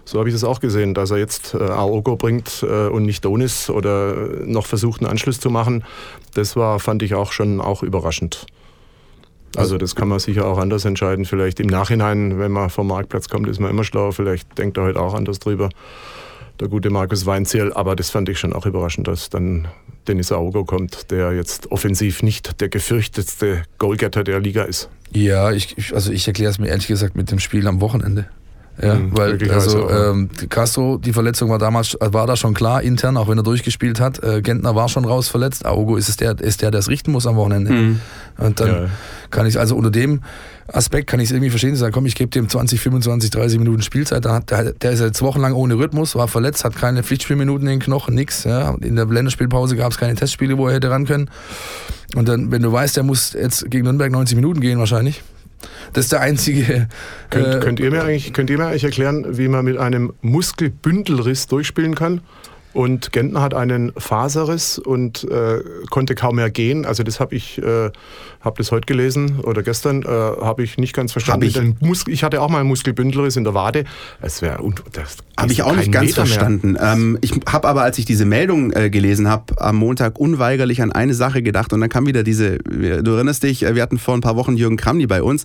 So 0.04 0.18
habe 0.18 0.28
ich 0.28 0.34
das 0.34 0.44
auch 0.44 0.60
gesehen, 0.60 0.94
dass 0.94 1.10
er 1.10 1.18
jetzt 1.18 1.54
äh, 1.54 1.58
Aogo 1.58 2.16
bringt 2.16 2.62
äh, 2.62 2.88
und 2.88 3.04
nicht 3.04 3.24
Donis 3.24 3.70
oder 3.70 4.14
noch 4.44 4.66
versucht, 4.66 5.00
einen 5.00 5.10
Anschluss 5.10 5.38
zu 5.40 5.48
machen. 5.50 5.84
Das 6.34 6.56
war, 6.56 6.80
fand 6.80 7.02
ich 7.02 7.14
auch 7.14 7.32
schon 7.32 7.60
auch 7.60 7.82
überraschend. 7.82 8.46
Also 9.54 9.76
das 9.78 9.94
kann 9.94 10.08
man 10.08 10.18
sicher 10.18 10.46
auch 10.46 10.58
anders 10.58 10.84
entscheiden. 10.84 11.24
Vielleicht 11.24 11.60
im 11.60 11.66
Nachhinein, 11.66 12.38
wenn 12.38 12.52
man 12.52 12.70
vom 12.70 12.86
Marktplatz 12.88 13.28
kommt, 13.28 13.48
ist 13.48 13.60
man 13.60 13.70
immer 13.70 13.84
schlauer. 13.84 14.12
Vielleicht 14.12 14.56
denkt 14.58 14.76
er 14.78 14.84
heute 14.84 15.00
auch 15.00 15.14
anders 15.14 15.38
drüber 15.38 15.68
der 16.60 16.68
gute 16.68 16.90
Markus 16.90 17.26
Weinzierl, 17.26 17.72
aber 17.72 17.96
das 17.96 18.10
fand 18.10 18.28
ich 18.28 18.38
schon 18.38 18.52
auch 18.52 18.66
überraschend, 18.66 19.08
dass 19.08 19.30
dann 19.30 19.68
Dennis 20.06 20.30
Aogo 20.30 20.64
kommt, 20.64 21.10
der 21.10 21.32
jetzt 21.32 21.72
offensiv 21.72 22.22
nicht 22.22 22.60
der 22.60 22.68
gefürchtetste 22.68 23.62
Goalgetter 23.78 24.22
der 24.22 24.38
Liga 24.40 24.62
ist. 24.64 24.88
Ja, 25.12 25.50
ich- 25.50 25.92
also 25.94 26.12
ich 26.12 26.26
erkläre 26.28 26.50
es 26.50 26.58
mir 26.58 26.68
ehrlich 26.68 26.86
gesagt 26.86 27.16
mit 27.16 27.30
dem 27.30 27.38
Spiel 27.40 27.66
am 27.66 27.80
Wochenende. 27.80 28.26
Ja, 28.80 28.94
Mhm, 28.94 29.16
weil 29.16 29.50
also 29.52 29.90
ähm, 29.90 30.30
Castro, 30.48 30.96
die 30.96 31.12
Verletzung 31.12 31.50
war 31.50 31.58
damals, 31.58 31.96
war 32.00 32.26
da 32.26 32.36
schon 32.36 32.54
klar 32.54 32.82
intern, 32.82 33.16
auch 33.18 33.28
wenn 33.28 33.36
er 33.38 33.44
durchgespielt 33.44 34.00
hat. 34.00 34.22
Äh, 34.22 34.40
Gentner 34.40 34.74
war 34.74 34.88
schon 34.88 35.04
raus 35.04 35.28
verletzt. 35.28 35.66
Aogo 35.66 35.96
ist 35.96 36.08
es 36.08 36.16
der, 36.16 36.40
ist 36.40 36.62
der, 36.62 36.70
der 36.70 36.80
es 36.80 36.88
richten 36.88 37.12
muss 37.12 37.26
am 37.26 37.36
Wochenende. 37.36 37.98
Und 38.38 38.60
dann 38.60 38.68
Ja. 38.68 38.86
kann 39.30 39.46
ich 39.46 39.58
also 39.58 39.76
unter 39.76 39.90
dem 39.90 40.22
Aspekt 40.72 41.10
kann 41.10 41.20
ich 41.20 41.26
es 41.26 41.32
irgendwie 41.32 41.50
verstehen. 41.50 41.76
Sagen, 41.76 41.92
komm, 41.92 42.06
ich 42.06 42.14
gebe 42.14 42.30
dem 42.30 42.48
20, 42.48 42.80
25, 42.80 43.28
30 43.30 43.58
Minuten 43.58 43.82
Spielzeit. 43.82 44.24
Da 44.24 44.36
hat, 44.36 44.50
der, 44.50 44.72
der 44.72 44.92
ist 44.92 45.00
jetzt 45.00 45.20
wochenlang 45.20 45.52
ohne 45.52 45.74
Rhythmus, 45.76 46.14
war 46.16 46.28
verletzt, 46.28 46.64
hat 46.64 46.74
keine 46.74 47.02
Pflichtspielminuten 47.02 47.66
in 47.68 47.74
den 47.74 47.80
Knochen, 47.80 48.14
nix. 48.14 48.44
Ja. 48.44 48.74
In 48.80 48.96
der 48.96 49.04
Länderspielpause 49.04 49.76
gab 49.76 49.92
es 49.92 49.98
keine 49.98 50.14
Testspiele, 50.14 50.56
wo 50.56 50.68
er 50.68 50.74
hätte 50.76 50.88
ran 50.88 51.04
können. 51.04 51.28
Und 52.16 52.26
dann, 52.26 52.50
wenn 52.50 52.62
du 52.62 52.72
weißt, 52.72 52.96
der 52.96 53.02
muss 53.04 53.34
jetzt 53.34 53.70
gegen 53.70 53.84
Nürnberg 53.84 54.10
90 54.10 54.34
Minuten 54.36 54.60
gehen 54.60 54.78
wahrscheinlich. 54.78 55.22
Das 55.92 56.06
ist 56.06 56.12
der 56.12 56.20
einzige. 56.20 56.88
Könnt, 57.30 57.46
äh, 57.46 57.60
könnt, 57.60 57.80
ihr 57.80 57.90
mir 57.90 58.02
eigentlich, 58.02 58.32
könnt 58.32 58.50
ihr 58.50 58.58
mir 58.58 58.66
eigentlich 58.66 58.84
erklären, 58.84 59.38
wie 59.38 59.48
man 59.48 59.64
mit 59.64 59.78
einem 59.78 60.12
Muskelbündelriss 60.20 61.46
durchspielen 61.46 61.94
kann? 61.94 62.20
Und 62.72 63.12
Gentner 63.12 63.42
hat 63.42 63.52
einen 63.54 63.92
Faserriss 63.96 64.78
und 64.78 65.24
äh, 65.30 65.60
konnte 65.90 66.14
kaum 66.14 66.36
mehr 66.36 66.50
gehen. 66.50 66.86
Also 66.86 67.02
das 67.02 67.20
habe 67.20 67.34
ich, 67.34 67.58
äh, 67.58 67.90
habe 68.40 68.56
das 68.58 68.72
heute 68.72 68.86
gelesen 68.86 69.40
oder 69.40 69.62
gestern, 69.62 70.02
äh, 70.02 70.06
habe 70.08 70.62
ich 70.62 70.78
nicht 70.78 70.94
ganz 70.94 71.12
verstanden. 71.12 71.42
Ich- 71.82 72.08
ich 72.08 72.24
hatte 72.24 72.40
auch 72.40 72.48
mal 72.48 72.60
einen 72.60 72.68
Muskelbündelriss 72.68 73.36
in 73.36 73.44
der 73.44 73.52
Wade. 73.54 73.84
Es 74.22 74.40
wäre 74.40 74.62
Habe 75.36 75.52
ich 75.52 75.62
auch 75.62 75.76
nicht 75.76 75.92
ganz 75.92 76.14
verstanden. 76.14 76.76
Ähm, 76.80 77.18
ich 77.20 77.32
habe 77.46 77.68
aber, 77.68 77.82
als 77.82 77.98
ich 77.98 78.04
diese 78.06 78.24
Meldung 78.24 78.72
äh, 78.72 78.88
gelesen 78.90 79.28
habe, 79.28 79.60
am 79.60 79.76
Montag 79.76 80.18
unweigerlich 80.18 80.80
an 80.80 80.92
eine 80.92 81.12
Sache 81.14 81.42
gedacht 81.42 81.72
und 81.74 81.80
dann 81.80 81.90
kam 81.90 82.06
wieder 82.06 82.22
diese, 82.22 82.58
du 82.58 83.10
erinnerst 83.12 83.42
dich, 83.42 83.64
äh, 83.64 83.74
wir 83.74 83.82
hatten 83.82 83.98
vor 83.98 84.14
ein 84.14 84.20
paar 84.22 84.36
Wochen 84.36 84.56
Jürgen 84.56 84.76
Kramny 84.78 85.06
bei 85.06 85.22
uns. 85.22 85.44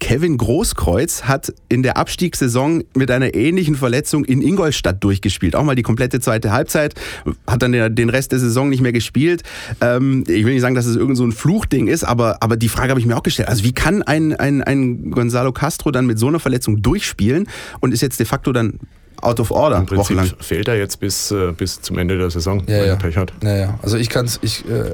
Kevin 0.00 0.38
Großkreuz 0.38 1.22
hat 1.24 1.52
in 1.68 1.82
der 1.82 1.96
Abstiegssaison 1.98 2.82
mit 2.94 3.10
einer 3.10 3.34
ähnlichen 3.34 3.76
Verletzung 3.76 4.24
in 4.24 4.42
Ingolstadt 4.42 5.02
durchgespielt. 5.04 5.54
Auch 5.54 5.62
mal 5.64 5.76
die 5.76 5.82
komplette 5.82 6.18
zweite 6.20 6.50
Halbzeit, 6.50 6.63
hat 6.72 7.62
dann 7.62 7.72
den 7.94 8.08
Rest 8.08 8.32
der 8.32 8.38
Saison 8.38 8.68
nicht 8.68 8.80
mehr 8.80 8.92
gespielt. 8.92 9.42
Ähm, 9.80 10.24
ich 10.26 10.44
will 10.44 10.52
nicht 10.52 10.62
sagen, 10.62 10.74
dass 10.74 10.86
es 10.86 10.96
irgend 10.96 11.16
so 11.16 11.24
ein 11.24 11.32
Fluchding 11.32 11.88
ist, 11.88 12.04
aber, 12.04 12.38
aber 12.40 12.56
die 12.56 12.68
Frage 12.68 12.90
habe 12.90 13.00
ich 13.00 13.06
mir 13.06 13.16
auch 13.16 13.22
gestellt. 13.22 13.48
Also 13.48 13.64
wie 13.64 13.72
kann 13.72 14.02
ein, 14.02 14.34
ein, 14.34 14.62
ein 14.62 15.10
Gonzalo 15.10 15.52
Castro 15.52 15.90
dann 15.90 16.06
mit 16.06 16.18
so 16.18 16.28
einer 16.28 16.40
Verletzung 16.40 16.82
durchspielen 16.82 17.46
und 17.80 17.92
ist 17.92 18.00
jetzt 18.00 18.18
de 18.20 18.26
facto 18.26 18.52
dann 18.52 18.78
out 19.20 19.40
of 19.40 19.50
order 19.50 19.78
Im 19.78 19.86
Prinzip 19.86 20.16
wochenlang? 20.16 20.30
fehlt 20.40 20.68
er 20.68 20.76
jetzt 20.76 21.00
bis, 21.00 21.30
äh, 21.30 21.52
bis 21.56 21.80
zum 21.80 21.98
Ende 21.98 22.18
der 22.18 22.30
Saison, 22.30 22.60
Ja, 22.60 22.66
wenn 22.66 22.76
ja. 22.78 22.84
er 22.84 22.96
Pech 22.96 23.16
hat. 23.16 23.32
Ja, 23.42 23.56
ja. 23.56 23.78
Also 23.82 23.96
ich 23.96 24.08
kann 24.10 24.26
es, 24.26 24.38
ich, 24.42 24.64
äh, 24.68 24.92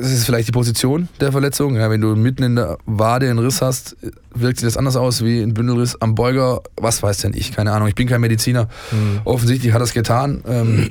es 0.00 0.10
ist 0.12 0.24
vielleicht 0.24 0.48
die 0.48 0.52
Position 0.52 1.08
der 1.20 1.32
Verletzung. 1.32 1.76
Ja, 1.76 1.90
wenn 1.90 2.00
du 2.00 2.14
mitten 2.14 2.42
in 2.42 2.56
der 2.56 2.78
Wade 2.86 3.28
einen 3.30 3.38
Riss 3.38 3.62
hast, 3.62 3.96
wirkt 4.34 4.58
sich 4.60 4.66
das 4.68 4.76
anders 4.76 4.96
aus 4.96 5.24
wie 5.24 5.40
ein 5.40 5.54
Bündelriss 5.54 5.96
am 6.00 6.14
Beuger. 6.14 6.62
Was 6.76 7.02
weiß 7.02 7.18
denn 7.18 7.32
ich? 7.34 7.52
Keine 7.52 7.72
Ahnung. 7.72 7.88
Ich 7.88 7.94
bin 7.94 8.08
kein 8.08 8.20
Mediziner. 8.20 8.68
Offensichtlich 9.24 9.72
hat 9.72 9.80
er 9.80 9.84
es 9.84 9.92
getan. 9.94 10.42
Ähm, 10.48 10.90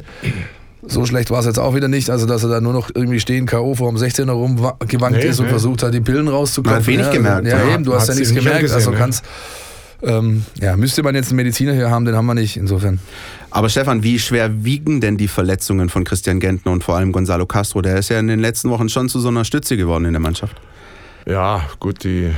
so 0.85 1.05
schlecht 1.05 1.31
war 1.31 1.39
es 1.39 1.45
jetzt 1.45 1.59
auch 1.59 1.75
wieder 1.75 1.87
nicht, 1.89 2.09
also 2.09 2.25
dass 2.25 2.43
er 2.43 2.49
da 2.49 2.61
nur 2.61 2.71
noch 2.73 2.89
irgendwie 2.93 3.19
stehen 3.19 3.45
K.O. 3.45 3.75
vor 3.75 3.91
dem 3.91 3.97
16er 3.97 4.31
rumgewankt 4.31 5.17
Nee, 5.19 5.25
ist 5.25 5.39
und 5.39 5.45
nee. 5.45 5.51
versucht 5.51 5.83
hat, 5.83 5.93
die 5.93 5.99
Pillen 5.99 6.27
rauszukommen. 6.29 6.75
Man 6.75 6.81
hat 6.81 6.87
wenig 6.87 7.05
ja, 7.07 7.11
gemerkt, 7.11 7.47
Ja, 7.47 7.73
eben, 7.73 7.83
du 7.83 7.93
hast 7.93 8.07
ja 8.07 8.15
nichts 8.15 8.29
gemerkt. 8.33 8.55
angesehen, 8.57 8.75
Also 8.77 8.91
kannst 8.93 9.23
Ähm, 10.03 10.45
ja, 10.61 10.77
müsste 10.77 11.01
man 11.01 11.15
jetzt 11.15 11.29
einen 11.29 11.37
Mediziner 11.37 11.73
hier 11.73 11.89
haben, 11.89 12.05
den 12.05 12.15
haben 12.15 12.25
wir 12.27 12.35
nicht, 12.35 12.57
insofern. 12.57 12.99
Aber 13.49 13.69
Stefan, 13.69 14.03
wie 14.03 14.19
schwer 14.19 14.63
wiegen 14.63 15.01
denn 15.01 15.17
die 15.17 15.27
Verletzungen 15.27 15.89
von 15.89 16.03
Christian 16.03 16.39
Gentner 16.39 16.71
und 16.71 16.83
vor 16.83 16.95
allem 16.95 17.11
Gonzalo 17.11 17.45
Castro? 17.45 17.81
Der 17.81 17.97
ist 17.97 18.09
ja 18.09 18.19
in 18.19 18.27
den 18.27 18.39
letzten 18.39 18.69
Wochen 18.69 18.89
schon 18.89 19.09
zu 19.09 19.19
so 19.19 19.29
einer 19.29 19.45
Stütze 19.45 19.77
geworden 19.77 20.05
in 20.05 20.13
der 20.13 20.19
Mannschaft. 20.19 20.55
Ja, 21.25 21.65
gut, 21.79 22.03
die 22.03 22.31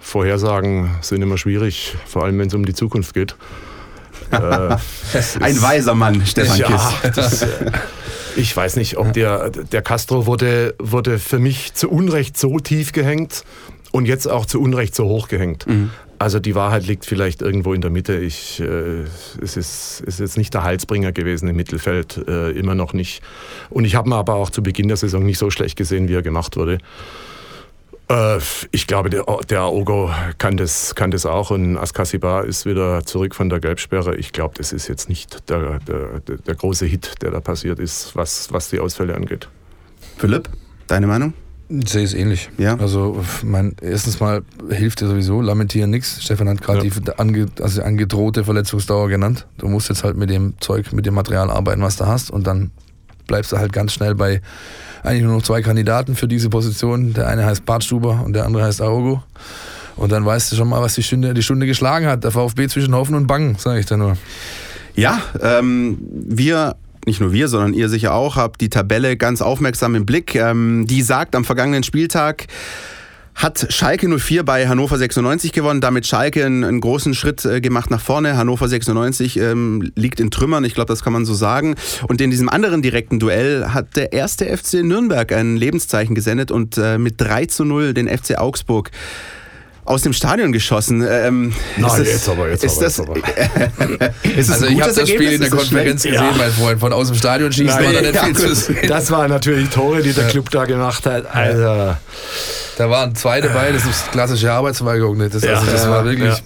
Vorhersagen 0.00 0.90
sind 1.00 1.22
immer 1.22 1.38
schwierig, 1.38 1.96
vor 2.06 2.24
allem 2.24 2.38
wenn 2.38 2.48
es 2.48 2.54
um 2.54 2.64
die 2.64 2.74
Zukunft 2.74 3.14
geht. 3.14 3.36
äh, 4.32 4.36
Ein 5.40 5.62
weiser 5.62 5.94
Mann, 5.94 6.26
Stefan 6.26 6.58
ja, 6.58 6.66
Kiss. 6.66 7.12
das, 7.14 7.42
äh, 7.42 7.70
ich 8.36 8.56
weiß 8.56 8.76
nicht, 8.76 8.96
ob 8.98 9.12
der, 9.12 9.50
der 9.50 9.82
Castro 9.82 10.26
wurde, 10.26 10.74
wurde 10.78 11.18
für 11.18 11.38
mich 11.38 11.74
zu 11.74 11.88
Unrecht 11.88 12.36
so 12.36 12.58
tief 12.58 12.92
gehängt 12.92 13.44
und 13.92 14.06
jetzt 14.06 14.28
auch 14.28 14.46
zu 14.46 14.60
Unrecht 14.60 14.94
so 14.94 15.04
hoch 15.04 15.28
gehängt. 15.28 15.66
Mhm. 15.66 15.90
Also 16.18 16.40
die 16.40 16.54
Wahrheit 16.54 16.86
liegt 16.86 17.04
vielleicht 17.04 17.42
irgendwo 17.42 17.74
in 17.74 17.80
der 17.80 17.90
Mitte. 17.90 18.16
Ich, 18.16 18.60
äh, 18.60 19.02
es 19.42 19.56
ist, 19.56 20.00
ist 20.00 20.20
jetzt 20.20 20.38
nicht 20.38 20.54
der 20.54 20.62
Halsbringer 20.62 21.12
gewesen 21.12 21.48
im 21.48 21.56
Mittelfeld, 21.56 22.26
äh, 22.26 22.50
immer 22.52 22.74
noch 22.74 22.92
nicht. 22.92 23.22
Und 23.70 23.84
ich 23.84 23.94
habe 23.94 24.08
ihn 24.08 24.12
aber 24.12 24.34
auch 24.34 24.50
zu 24.50 24.62
Beginn 24.62 24.88
der 24.88 24.96
Saison 24.96 25.24
nicht 25.24 25.38
so 25.38 25.50
schlecht 25.50 25.76
gesehen, 25.76 26.08
wie 26.08 26.14
er 26.14 26.22
gemacht 26.22 26.56
wurde. 26.56 26.78
Äh, 28.08 28.38
ich 28.70 28.86
glaube, 28.86 29.10
der, 29.10 29.24
der 29.48 29.60
Aogo 29.60 30.10
kann 30.38 30.56
das, 30.56 30.94
kann 30.94 31.10
das 31.10 31.26
auch 31.26 31.50
und 31.50 31.76
Askasibar 31.76 32.44
ist 32.44 32.64
wieder 32.64 33.04
zurück 33.04 33.34
von 33.34 33.48
der 33.48 33.60
Gelbsperre. 33.60 34.16
Ich 34.16 34.32
glaube, 34.32 34.54
das 34.56 34.72
ist 34.72 34.88
jetzt 34.88 35.08
nicht 35.08 35.48
der, 35.50 35.80
der, 35.80 36.20
der 36.20 36.54
große 36.54 36.86
Hit, 36.86 37.14
der 37.22 37.32
da 37.32 37.40
passiert 37.40 37.78
ist, 37.78 38.14
was, 38.16 38.52
was 38.52 38.70
die 38.70 38.80
Ausfälle 38.80 39.14
angeht. 39.14 39.48
Philipp, 40.16 40.48
deine 40.86 41.06
Meinung? 41.06 41.34
Ich 41.68 41.88
sehe 41.90 42.04
es 42.04 42.14
ähnlich. 42.14 42.48
Ja. 42.58 42.76
Also, 42.78 43.24
mein, 43.42 43.74
erstens 43.80 44.20
mal 44.20 44.42
hilft 44.70 45.00
dir 45.00 45.08
sowieso, 45.08 45.40
lamentieren 45.40 45.90
nichts. 45.90 46.22
Stefan 46.22 46.48
hat 46.48 46.62
gerade 46.62 46.86
Ja. 46.86 46.92
die 46.94 47.18
ange, 47.18 47.46
also 47.60 47.82
angedrohte 47.82 48.44
Verletzungsdauer 48.44 49.08
genannt. 49.08 49.46
Du 49.58 49.66
musst 49.68 49.88
jetzt 49.88 50.04
halt 50.04 50.16
mit 50.16 50.30
dem 50.30 50.54
Zeug, 50.60 50.92
mit 50.92 51.06
dem 51.06 51.14
Material 51.14 51.50
arbeiten, 51.50 51.82
was 51.82 51.96
du 51.96 52.06
hast 52.06 52.30
und 52.30 52.46
dann 52.46 52.70
bleibst 53.26 53.50
du 53.50 53.58
halt 53.58 53.72
ganz 53.72 53.92
schnell 53.92 54.14
bei 54.14 54.40
eigentlich 55.02 55.24
nur 55.24 55.34
noch 55.34 55.42
zwei 55.42 55.60
Kandidaten 55.62 56.14
für 56.14 56.28
diese 56.28 56.48
Position. 56.50 57.12
Der 57.14 57.26
eine 57.26 57.44
heißt 57.44 57.64
Bartstuber 57.66 58.22
und 58.24 58.32
der 58.34 58.44
andere 58.46 58.62
heißt 58.64 58.80
Aogo. 58.80 59.22
Und 59.96 60.12
dann 60.12 60.24
weißt 60.24 60.52
du 60.52 60.56
schon 60.56 60.68
mal, 60.68 60.80
was 60.82 60.94
die 60.94 61.02
Stunde, 61.02 61.32
die 61.34 61.42
Stunde 61.42 61.66
geschlagen 61.66 62.06
hat. 62.06 62.22
Der 62.22 62.30
VfB 62.30 62.68
zwischen 62.68 62.94
Hoffen 62.94 63.14
und 63.14 63.26
Bangen, 63.26 63.56
sage 63.56 63.80
ich 63.80 63.86
da 63.86 63.96
nur. 63.96 64.16
Ja, 64.94 65.20
ähm, 65.42 65.98
wir, 66.10 66.76
nicht 67.04 67.20
nur 67.20 67.32
wir, 67.32 67.48
sondern 67.48 67.74
ihr 67.74 67.88
sicher 67.88 68.14
auch, 68.14 68.36
habt 68.36 68.60
die 68.60 68.68
Tabelle 68.68 69.16
ganz 69.16 69.42
aufmerksam 69.42 69.94
im 69.94 70.06
Blick. 70.06 70.34
Ähm, 70.34 70.86
die 70.86 71.02
sagt 71.02 71.34
am 71.34 71.44
vergangenen 71.44 71.82
Spieltag, 71.82 72.46
hat 73.36 73.66
Schalke 73.68 74.08
04 74.08 74.44
bei 74.44 74.66
Hannover 74.66 74.96
96 74.96 75.52
gewonnen, 75.52 75.82
damit 75.82 76.06
Schalke 76.06 76.44
einen, 76.44 76.64
einen 76.64 76.80
großen 76.80 77.14
Schritt 77.14 77.44
äh, 77.44 77.60
gemacht 77.60 77.90
nach 77.90 78.00
vorne. 78.00 78.36
Hannover 78.36 78.66
96 78.66 79.38
ähm, 79.38 79.92
liegt 79.94 80.20
in 80.20 80.30
Trümmern, 80.30 80.64
ich 80.64 80.74
glaube, 80.74 80.88
das 80.88 81.04
kann 81.04 81.12
man 81.12 81.26
so 81.26 81.34
sagen. 81.34 81.74
Und 82.08 82.22
in 82.22 82.30
diesem 82.30 82.48
anderen 82.48 82.80
direkten 82.80 83.18
Duell 83.18 83.74
hat 83.74 83.94
der 83.94 84.14
erste 84.14 84.46
FC 84.46 84.82
Nürnberg 84.82 85.30
ein 85.32 85.56
Lebenszeichen 85.56 86.14
gesendet 86.14 86.50
und 86.50 86.78
äh, 86.78 86.96
mit 86.96 87.20
3 87.20 87.44
zu 87.46 87.64
0 87.64 87.92
den 87.92 88.08
FC 88.08 88.38
Augsburg 88.38 88.90
aus 89.86 90.02
dem 90.02 90.12
Stadion 90.12 90.52
geschossen. 90.52 91.06
Ähm, 91.08 91.52
Nein, 91.76 91.86
ist 91.90 91.98
das, 91.98 92.08
jetzt 92.08 92.28
aber, 92.28 92.50
jetzt 92.50 92.64
ist 92.64 93.00
aber, 93.00 93.14
das, 93.14 93.24
jetzt 94.22 94.36
ist 94.36 94.48
das 94.50 94.54
Also 94.56 94.66
ein 94.66 94.72
ich 94.72 94.82
habe 94.82 94.92
das 94.92 95.08
Spiel 95.08 95.32
in 95.32 95.40
der 95.40 95.48
Ist 95.48 95.56
Konferenz 95.56 96.02
schlecht? 96.02 96.18
gesehen, 96.18 96.36
mein 96.38 96.50
Freund. 96.50 96.80
Von 96.80 96.92
aus 96.92 97.06
dem 97.08 97.16
Stadion 97.16 97.52
schießen 97.52 97.66
Nein, 97.82 97.84
war 97.86 97.92
da 97.92 98.00
nicht 98.02 98.14
ja, 98.14 98.24
viel 98.24 98.36
zu 98.36 98.54
sehen. 98.54 98.76
Das 98.88 99.10
waren 99.10 99.30
natürlich 99.30 99.68
Tore, 99.70 100.02
die 100.02 100.12
der 100.12 100.26
Club 100.28 100.50
da 100.50 100.64
gemacht 100.64 101.06
hat. 101.06 101.26
Also, 101.34 101.96
Da 102.78 102.90
waren 102.90 103.14
zwei 103.14 103.40
dabei, 103.40 103.72
das 103.72 103.84
ist 103.86 104.10
klassische 104.12 104.52
Arbeitsweigerung. 104.52 105.16
nicht? 105.16 105.34
Das, 105.34 105.42
Ja. 105.44 105.54
also, 105.54 105.70
das 105.70 105.84
Ja, 105.84 105.90
war 105.90 106.04
wirklich. 106.04 106.34
ja. 106.34 106.40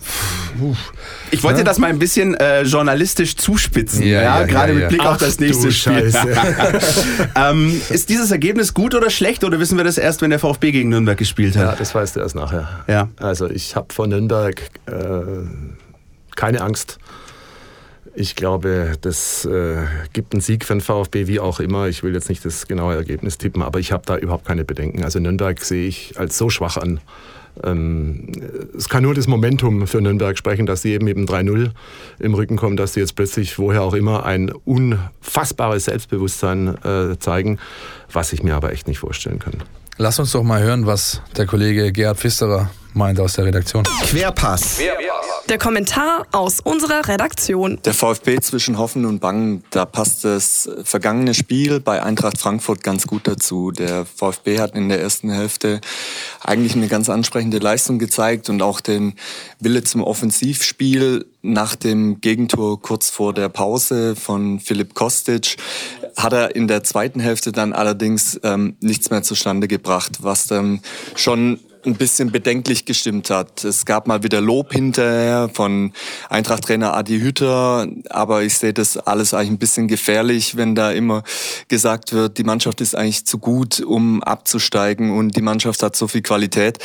Ich 1.30 1.42
wollte 1.42 1.64
das 1.64 1.78
mal 1.78 1.88
ein 1.88 1.98
bisschen 1.98 2.34
äh, 2.34 2.62
journalistisch 2.62 3.36
zuspitzen, 3.36 4.02
Ja, 4.02 4.22
ja, 4.22 4.40
ja, 4.40 4.46
gerade 4.46 4.68
ja, 4.68 4.74
mit 4.74 4.82
ja. 4.82 4.88
Blick 4.88 5.00
auf 5.00 5.14
Ach 5.14 5.18
das 5.18 5.36
du 5.36 5.44
nächste 5.44 5.72
Spiel. 5.72 6.10
Scheiße. 6.10 6.28
ähm, 7.36 7.80
ist 7.90 8.08
dieses 8.08 8.30
Ergebnis 8.30 8.74
gut 8.74 8.94
oder 8.94 9.10
schlecht 9.10 9.44
oder 9.44 9.58
wissen 9.60 9.76
wir 9.76 9.84
das 9.84 9.98
erst, 9.98 10.22
wenn 10.22 10.30
der 10.30 10.38
VfB 10.38 10.72
gegen 10.72 10.88
Nürnberg 10.88 11.18
gespielt 11.18 11.54
ja, 11.54 11.72
hat? 11.72 11.80
das 11.80 11.94
weißt 11.94 12.16
du 12.16 12.20
erst 12.20 12.34
nachher. 12.34 12.68
Ja. 12.86 13.08
Also 13.16 13.48
ich 13.48 13.76
habe 13.76 13.92
vor 13.92 14.06
Nürnberg 14.06 14.60
äh, 14.86 14.92
keine 16.36 16.60
Angst. 16.62 16.98
Ich 18.14 18.34
glaube, 18.34 18.94
das 19.00 19.44
äh, 19.44 19.84
gibt 20.12 20.32
einen 20.32 20.40
Sieg 20.40 20.64
für 20.64 20.74
den 20.74 20.80
VfB, 20.80 21.28
wie 21.28 21.38
auch 21.38 21.60
immer. 21.60 21.86
Ich 21.86 22.02
will 22.02 22.12
jetzt 22.12 22.28
nicht 22.28 22.44
das 22.44 22.66
genaue 22.66 22.96
Ergebnis 22.96 23.38
tippen, 23.38 23.62
aber 23.62 23.78
ich 23.78 23.92
habe 23.92 24.02
da 24.04 24.16
überhaupt 24.16 24.46
keine 24.46 24.64
Bedenken. 24.64 25.04
Also 25.04 25.20
Nürnberg 25.20 25.62
sehe 25.62 25.86
ich 25.86 26.18
als 26.18 26.36
so 26.36 26.50
schwach 26.50 26.76
an. 26.76 27.00
Ähm, 27.62 28.28
es 28.76 28.88
kann 28.88 29.02
nur 29.02 29.14
das 29.14 29.26
Momentum 29.26 29.86
für 29.86 30.00
Nürnberg 30.00 30.36
sprechen, 30.38 30.66
dass 30.66 30.82
sie 30.82 30.92
eben 30.92 31.06
eben 31.08 31.26
3-0 31.26 31.70
im 32.18 32.34
Rücken 32.34 32.56
kommen, 32.56 32.76
dass 32.76 32.94
sie 32.94 33.00
jetzt 33.00 33.16
plötzlich, 33.16 33.58
woher 33.58 33.82
auch 33.82 33.94
immer, 33.94 34.24
ein 34.24 34.52
unfassbares 34.64 35.84
Selbstbewusstsein 35.84 36.76
äh, 36.84 37.18
zeigen, 37.18 37.58
was 38.12 38.32
ich 38.32 38.42
mir 38.42 38.54
aber 38.54 38.72
echt 38.72 38.88
nicht 38.88 38.98
vorstellen 38.98 39.38
kann. 39.38 39.54
Lass 40.02 40.18
uns 40.18 40.32
doch 40.32 40.42
mal 40.42 40.62
hören, 40.62 40.86
was 40.86 41.20
der 41.36 41.44
Kollege 41.44 41.92
Gerhard 41.92 42.16
Pfisterer 42.16 42.70
meint 42.94 43.20
aus 43.20 43.34
der 43.34 43.44
Redaktion. 43.44 43.84
Querpass. 43.84 44.78
Der 45.50 45.58
Kommentar 45.58 46.26
aus 46.32 46.60
unserer 46.60 47.06
Redaktion. 47.06 47.78
Der 47.84 47.92
VfB 47.92 48.40
zwischen 48.40 48.78
Hoffen 48.78 49.04
und 49.04 49.20
Bangen, 49.20 49.62
da 49.68 49.84
passt 49.84 50.24
das 50.24 50.70
vergangene 50.84 51.34
Spiel 51.34 51.80
bei 51.80 52.02
Eintracht 52.02 52.38
Frankfurt 52.38 52.82
ganz 52.82 53.06
gut 53.06 53.28
dazu. 53.28 53.72
Der 53.72 54.06
VfB 54.06 54.58
hat 54.58 54.74
in 54.74 54.88
der 54.88 55.02
ersten 55.02 55.30
Hälfte 55.30 55.82
eigentlich 56.40 56.74
eine 56.76 56.88
ganz 56.88 57.10
ansprechende 57.10 57.58
Leistung 57.58 57.98
gezeigt 57.98 58.48
und 58.48 58.62
auch 58.62 58.80
den 58.80 59.16
Wille 59.58 59.84
zum 59.84 60.02
Offensivspiel 60.02 61.26
nach 61.42 61.76
dem 61.76 62.22
Gegentor 62.22 62.80
kurz 62.80 63.10
vor 63.10 63.34
der 63.34 63.50
Pause 63.50 64.16
von 64.16 64.60
Philipp 64.60 64.94
Kostic 64.94 65.56
hat 66.22 66.33
er 66.33 66.54
in 66.54 66.68
der 66.68 66.83
zweiten 66.83 67.20
Hälfte 67.20 67.52
dann 67.52 67.72
allerdings 67.72 68.38
ähm, 68.42 68.76
nichts 68.80 69.11
mehr 69.11 69.22
zustande 69.22 69.68
gebracht, 69.68 70.18
was 70.22 70.46
dann 70.46 70.80
schon 71.14 71.61
ein 71.87 71.94
bisschen 71.94 72.30
bedenklich 72.30 72.85
gestimmt 72.85 73.30
hat. 73.30 73.64
Es 73.64 73.85
gab 73.85 74.06
mal 74.06 74.22
wieder 74.22 74.40
Lob 74.40 74.72
hinterher 74.72 75.50
von 75.52 75.92
Eintracht-Trainer 76.28 76.94
Adi 76.94 77.20
Hütter, 77.20 77.87
aber 78.11 78.42
ich 78.42 78.59
sehe 78.59 78.72
das 78.72 78.96
alles 78.96 79.35
eigentlich 79.35 79.50
ein 79.50 79.59
bisschen 79.59 79.88
gefährlich, 79.88 80.56
wenn 80.56 80.74
da 80.74 80.90
immer 80.92 81.22
gesagt 81.68 82.12
wird, 82.12 82.38
die 82.38 82.44
Mannschaft 82.44 82.80
ist 82.80 82.94
eigentlich 82.94 83.24
zu 83.24 83.38
gut, 83.38 83.80
um 83.80 84.22
abzusteigen 84.22 85.16
und 85.16 85.37
die 85.37 85.42
Mannschaft 85.42 85.83
hat 85.83 85.96
so 85.96 86.06
viel 86.06 86.22
Qualität. 86.22 86.78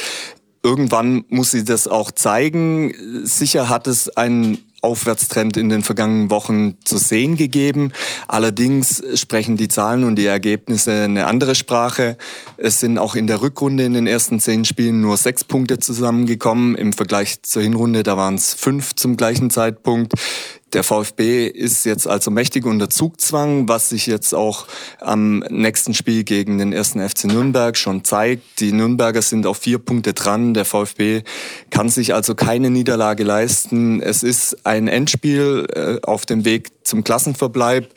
Irgendwann 0.63 1.25
muss 1.29 1.51
sie 1.51 1.63
das 1.63 1.87
auch 1.87 2.11
zeigen. 2.11 2.93
Sicher 3.23 3.69
hat 3.69 3.87
es 3.87 4.09
einen 4.17 4.57
Aufwärtstrend 4.85 5.57
in 5.57 5.69
den 5.69 5.83
vergangenen 5.83 6.29
Wochen 6.29 6.77
zu 6.85 6.97
sehen 6.97 7.35
gegeben. 7.35 7.91
Allerdings 8.27 9.03
sprechen 9.15 9.57
die 9.57 9.67
Zahlen 9.67 10.03
und 10.03 10.15
die 10.15 10.25
Ergebnisse 10.25 11.03
eine 11.03 11.27
andere 11.27 11.55
Sprache. 11.55 12.17
Es 12.57 12.79
sind 12.79 12.97
auch 12.97 13.15
in 13.15 13.27
der 13.27 13.41
Rückrunde 13.41 13.83
in 13.83 13.93
den 13.93 14.07
ersten 14.07 14.39
zehn 14.39 14.63
Spielen 14.63 15.01
nur 15.01 15.17
sechs 15.17 15.43
Punkte 15.43 15.79
zusammengekommen. 15.79 16.75
Im 16.75 16.93
Vergleich 16.93 17.41
zur 17.41 17.61
Hinrunde, 17.63 18.03
da 18.03 18.15
waren 18.15 18.35
es 18.35 18.53
fünf 18.53 18.95
zum 18.95 19.17
gleichen 19.17 19.49
Zeitpunkt. 19.49 20.13
Der 20.75 20.83
VfB 20.83 21.47
ist 21.47 21.85
jetzt 21.85 22.05
also 22.05 22.31
mächtig 22.31 22.65
unter 22.65 22.89
Zugzwang, 22.89 23.69
was 23.69 23.87
sich 23.87 24.07
jetzt 24.07 24.35
auch 24.35 24.67
am 24.99 25.39
nächsten 25.49 25.93
Spiel 25.93 26.25
gegen 26.25 26.57
den 26.57 26.73
ersten 26.73 26.99
FC 26.99 27.25
Nürnberg 27.25 27.77
schon 27.77 28.03
zeigt. 28.03 28.59
Die 28.59 28.73
Nürnberger 28.73 29.21
sind 29.21 29.47
auf 29.47 29.59
vier 29.59 29.79
Punkte 29.79 30.13
dran. 30.13 30.53
Der 30.53 30.65
VfB 30.65 31.23
kann 31.69 31.87
sich 31.87 32.13
also 32.13 32.35
keine 32.35 32.71
Niederlage 32.71 33.23
leisten. 33.23 34.01
Es 34.01 34.21
ist 34.21 34.65
ein 34.65 34.89
Endspiel 34.89 35.65
äh, 35.73 36.05
auf 36.05 36.25
dem 36.25 36.43
Weg 36.43 36.71
zum 36.83 37.05
Klassenverbleib. 37.05 37.89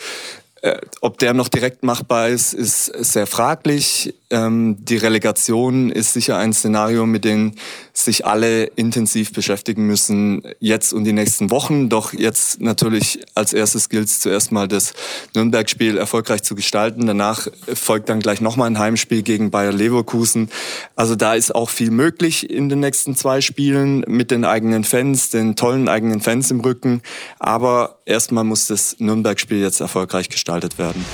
Äh, 0.63 0.79
ob 1.01 1.19
der 1.19 1.35
noch 1.35 1.49
direkt 1.49 1.83
machbar 1.83 2.29
ist, 2.29 2.55
ist 2.55 2.87
sehr 2.87 3.27
fraglich. 3.27 4.15
Ähm, 4.31 4.77
die 4.79 4.97
Relegation 4.97 5.91
ist 5.91 6.13
sicher 6.13 6.37
ein 6.37 6.53
Szenario, 6.53 7.07
mit 7.07 7.25
dem 7.25 7.53
sich 7.95 8.27
alle 8.27 8.65
intensiv 8.65 9.33
beschäftigen 9.33 9.87
müssen, 9.87 10.43
jetzt 10.61 10.93
und 10.93 11.05
die 11.05 11.15
nächsten 11.15 11.51
Wochen. 11.51 11.89
Doch 11.89 12.13
jetzt 12.13 12.61
natürlich 12.61 13.21
als 13.35 13.55
erstes 13.55 13.89
gilt 13.89 14.09
es 14.09 14.21
zuerst 14.21 14.53
mal 14.53 14.69
das 14.69 14.93
Nürnberg-Spiel 15.35 15.97
erfolgreich 15.97 16.43
zu 16.43 16.55
gestalten. 16.55 17.07
Danach 17.07 17.49
folgt 17.73 18.11
dann 18.11 18.21
gleich 18.21 18.41
nochmal 18.43 18.69
ein 18.69 18.79
Heimspiel 18.79 19.23
gegen 19.23 19.51
Bayer 19.51 19.73
Leverkusen. 19.73 20.51
Also 20.95 21.17
da 21.17 21.35
ist 21.35 21.55
auch 21.55 21.71
viel 21.71 21.91
möglich 21.91 22.51
in 22.51 22.69
den 22.69 22.81
nächsten 22.81 23.17
zwei 23.17 23.41
Spielen 23.41 24.05
mit 24.07 24.31
den 24.31 24.45
eigenen 24.45 24.85
Fans, 24.85 25.31
den 25.31 25.57
tollen 25.57 25.89
eigenen 25.89 26.21
Fans 26.21 26.51
im 26.51 26.61
Rücken. 26.61 27.01
Aber 27.39 28.01
erstmal 28.05 28.45
muss 28.45 28.67
das 28.67 28.97
Nürnberg-Spiel 28.99 29.61
jetzt 29.61 29.81
erfolgreich 29.81 30.29
gestaltet 30.29 30.79
werden. 30.79 31.05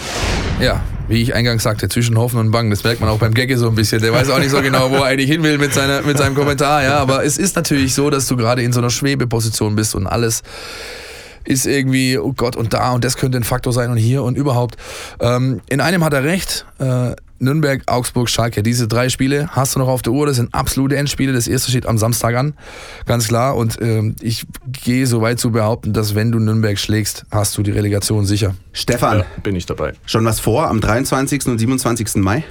Ja, 0.60 0.80
wie 1.08 1.20
ich 1.20 1.34
eingangs 1.34 1.62
sagte, 1.62 1.88
zwischen 1.88 2.16
Hoffen 2.16 2.38
und 2.38 2.50
Bangen, 2.50 2.70
das 2.70 2.84
merkt 2.84 3.00
man 3.00 3.10
auch 3.10 3.18
beim 3.18 3.34
Gegge 3.34 3.58
so 3.58 3.68
ein 3.68 3.74
bisschen. 3.74 4.00
Der 4.00 4.12
weiß 4.12 4.30
auch 4.30 4.38
nicht 4.38 4.50
so 4.50 4.62
genau, 4.62 4.90
wo 4.90 4.96
er 4.96 5.04
eigentlich 5.04 5.28
hin 5.28 5.42
will 5.42 5.58
mit, 5.58 5.74
seiner, 5.74 6.02
mit 6.02 6.16
seinem 6.16 6.34
Kommentar. 6.34 6.82
Ja, 6.82 6.98
aber 6.98 7.24
es 7.24 7.38
ist 7.38 7.56
natürlich 7.56 7.94
so, 7.94 8.08
dass 8.08 8.26
du 8.26 8.36
gerade 8.36 8.62
in 8.62 8.72
so 8.72 8.80
einer 8.80 8.90
Schwebeposition 8.90 9.74
bist 9.74 9.94
und 9.94 10.06
alles 10.06 10.42
ist 11.44 11.66
irgendwie, 11.66 12.18
oh 12.18 12.32
Gott, 12.32 12.56
und 12.56 12.72
da 12.72 12.92
und 12.92 13.04
das 13.04 13.16
könnte 13.16 13.36
ein 13.36 13.44
Faktor 13.44 13.72
sein 13.72 13.90
und 13.90 13.98
hier 13.98 14.22
und 14.22 14.36
überhaupt. 14.36 14.76
Ähm, 15.20 15.60
in 15.68 15.80
einem 15.80 16.04
hat 16.04 16.14
er 16.14 16.24
recht. 16.24 16.64
Äh, 16.78 17.16
Nürnberg, 17.38 17.82
Augsburg, 17.86 18.28
Schalke. 18.30 18.62
Diese 18.62 18.88
drei 18.88 19.08
Spiele 19.08 19.48
hast 19.50 19.74
du 19.74 19.78
noch 19.80 19.88
auf 19.88 20.02
der 20.02 20.12
Uhr. 20.12 20.26
Das 20.26 20.36
sind 20.36 20.54
absolute 20.54 20.96
Endspiele. 20.96 21.32
Das 21.32 21.48
erste 21.48 21.70
steht 21.70 21.86
am 21.86 21.98
Samstag 21.98 22.34
an, 22.36 22.54
ganz 23.06 23.28
klar. 23.28 23.56
Und 23.56 23.78
ähm, 23.82 24.16
ich 24.20 24.46
gehe 24.84 25.06
so 25.06 25.20
weit 25.20 25.38
zu 25.40 25.50
behaupten, 25.50 25.92
dass 25.92 26.14
wenn 26.14 26.32
du 26.32 26.38
Nürnberg 26.38 26.78
schlägst, 26.78 27.24
hast 27.30 27.56
du 27.58 27.62
die 27.62 27.72
Relegation 27.72 28.24
sicher. 28.24 28.54
Stefan, 28.72 29.18
Ja, 29.20 29.24
bin 29.42 29.56
ich 29.56 29.66
dabei. 29.66 29.92
schon 30.06 30.24
was 30.24 30.40
vor 30.40 30.68
am 30.68 30.80
23. 30.80 31.46
und 31.46 31.58
27. 31.58 32.16
Mai? 32.16 32.44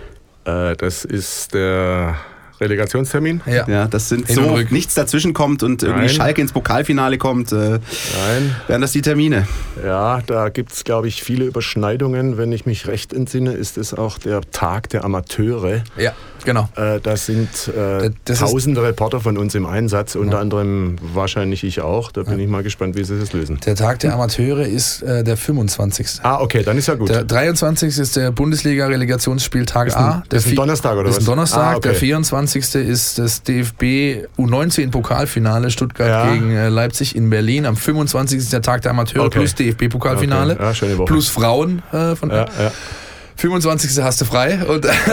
Äh, 0.46 0.76
das 0.76 1.06
ist 1.06 1.54
der 1.54 2.15
Relegationstermin. 2.62 3.42
Ja. 3.46 3.68
Ja, 3.68 3.88
das 3.88 4.10
sind 4.10 4.28
Hin 4.28 4.36
so, 4.36 4.58
nichts 4.70 4.94
dazwischen 4.94 5.34
kommt 5.34 5.63
und 5.63 5.84
irgendwie 5.84 6.06
Nein. 6.06 6.10
Schalke 6.16 6.42
ins 6.42 6.52
Pokalfinale 6.52 7.18
kommt, 7.18 7.52
äh, 7.52 7.56
Nein. 7.56 8.56
wären 8.68 8.82
das 8.82 8.92
die 8.92 9.02
Termine. 9.02 9.48
Ja, 9.84 10.22
da 10.26 10.50
gibt 10.50 10.72
es, 10.74 10.84
glaube 10.84 11.08
ich, 11.08 11.24
viele 11.24 11.46
Überschneidungen. 11.46 12.38
Wenn 12.38 12.52
ich 12.52 12.66
mich 12.66 12.88
recht 12.88 13.13
entsinne, 13.13 13.54
ist 13.54 13.78
es 13.78 13.94
auch 13.94 14.18
der 14.18 14.42
Tag 14.52 14.89
der 14.89 15.04
Amateure. 15.04 15.84
Ja, 15.98 16.13
genau. 16.46 16.70
Äh, 16.76 17.00
da 17.02 17.18
sind 17.18 17.50
äh, 17.70 18.12
Das 18.26 18.42
ist- 18.42 18.50
tausende 18.50 18.84
Reporter 18.84 19.20
von 19.20 19.38
uns 19.38 19.56
im 19.56 19.66
Einsatz, 19.66 20.16
unter 20.16 20.39
anderem 20.39 20.96
wahrscheinlich 21.13 21.63
ich 21.63 21.82
auch. 21.82 22.12
Da 22.12 22.24
bin 22.24 22.39
ich 22.39 22.48
mal 22.48 22.63
gespannt, 22.63 22.96
wie 22.96 23.04
sie 23.04 23.20
das 23.20 23.34
lösen. 23.34 23.60
Der 23.66 23.76
Tag 23.76 24.00
der 24.00 24.13
Amateure 24.13 24.66
ist 24.66 25.02
äh, 25.02 25.24
der 25.24 25.38
25. 25.38 26.20
Ah, 26.24 26.39
okay, 26.39 26.63
dann 26.63 26.78
ist 26.78 26.88
ja 26.88 26.96
gut. 26.96 27.10
Der 27.10 27.24
23. 27.24 27.98
ist 27.98 28.16
der 28.16 28.32
Bundesliga-Relegationsspieltag 28.32 29.88
Ist 29.88 29.96
ein- 29.98 30.04
A. 30.04 30.24
Der 30.32 30.39
ist 30.39 30.48
ein 30.48 30.56
Donnerstag, 30.56 30.98
oder 30.98 31.10
ist 31.10 31.16
ein 31.16 31.22
was? 31.22 31.26
Donnerstag. 31.26 31.60
Ah, 31.74 31.76
okay. 31.78 31.89
Der 31.89 31.96
24. 31.96 32.43
ist 32.80 33.18
das 33.20 33.44
DFB 33.44 34.28
U19-Pokalfinale 34.38 35.70
Stuttgart 35.72 36.08
Ja. 36.08 36.34
gegen 36.34 36.52
äh, 36.52 36.70
Leipzig 36.70 37.16
in 37.16 37.30
Berlin. 37.30 37.66
Am 37.66 37.76
25. 37.76 38.38
ist 38.40 38.54
der 38.54 38.62
Tag 38.62 38.82
der 38.82 38.92
Amateure 38.92 39.26
Okay. 39.26 39.40
plus 39.40 39.56
DFB-Pokalfinale. 39.56 40.54
Okay. 40.60 40.96
Ja. 40.98 41.04
Plus 41.06 41.30
Frauen 41.30 41.82
äh, 41.92 42.16
von 42.16 42.30
ja. 42.30 42.46
25. 43.36 44.02
hast 44.04 44.22
du 44.22 44.26
frei 44.26 44.60
und 44.67 44.86
äh, 44.86 44.89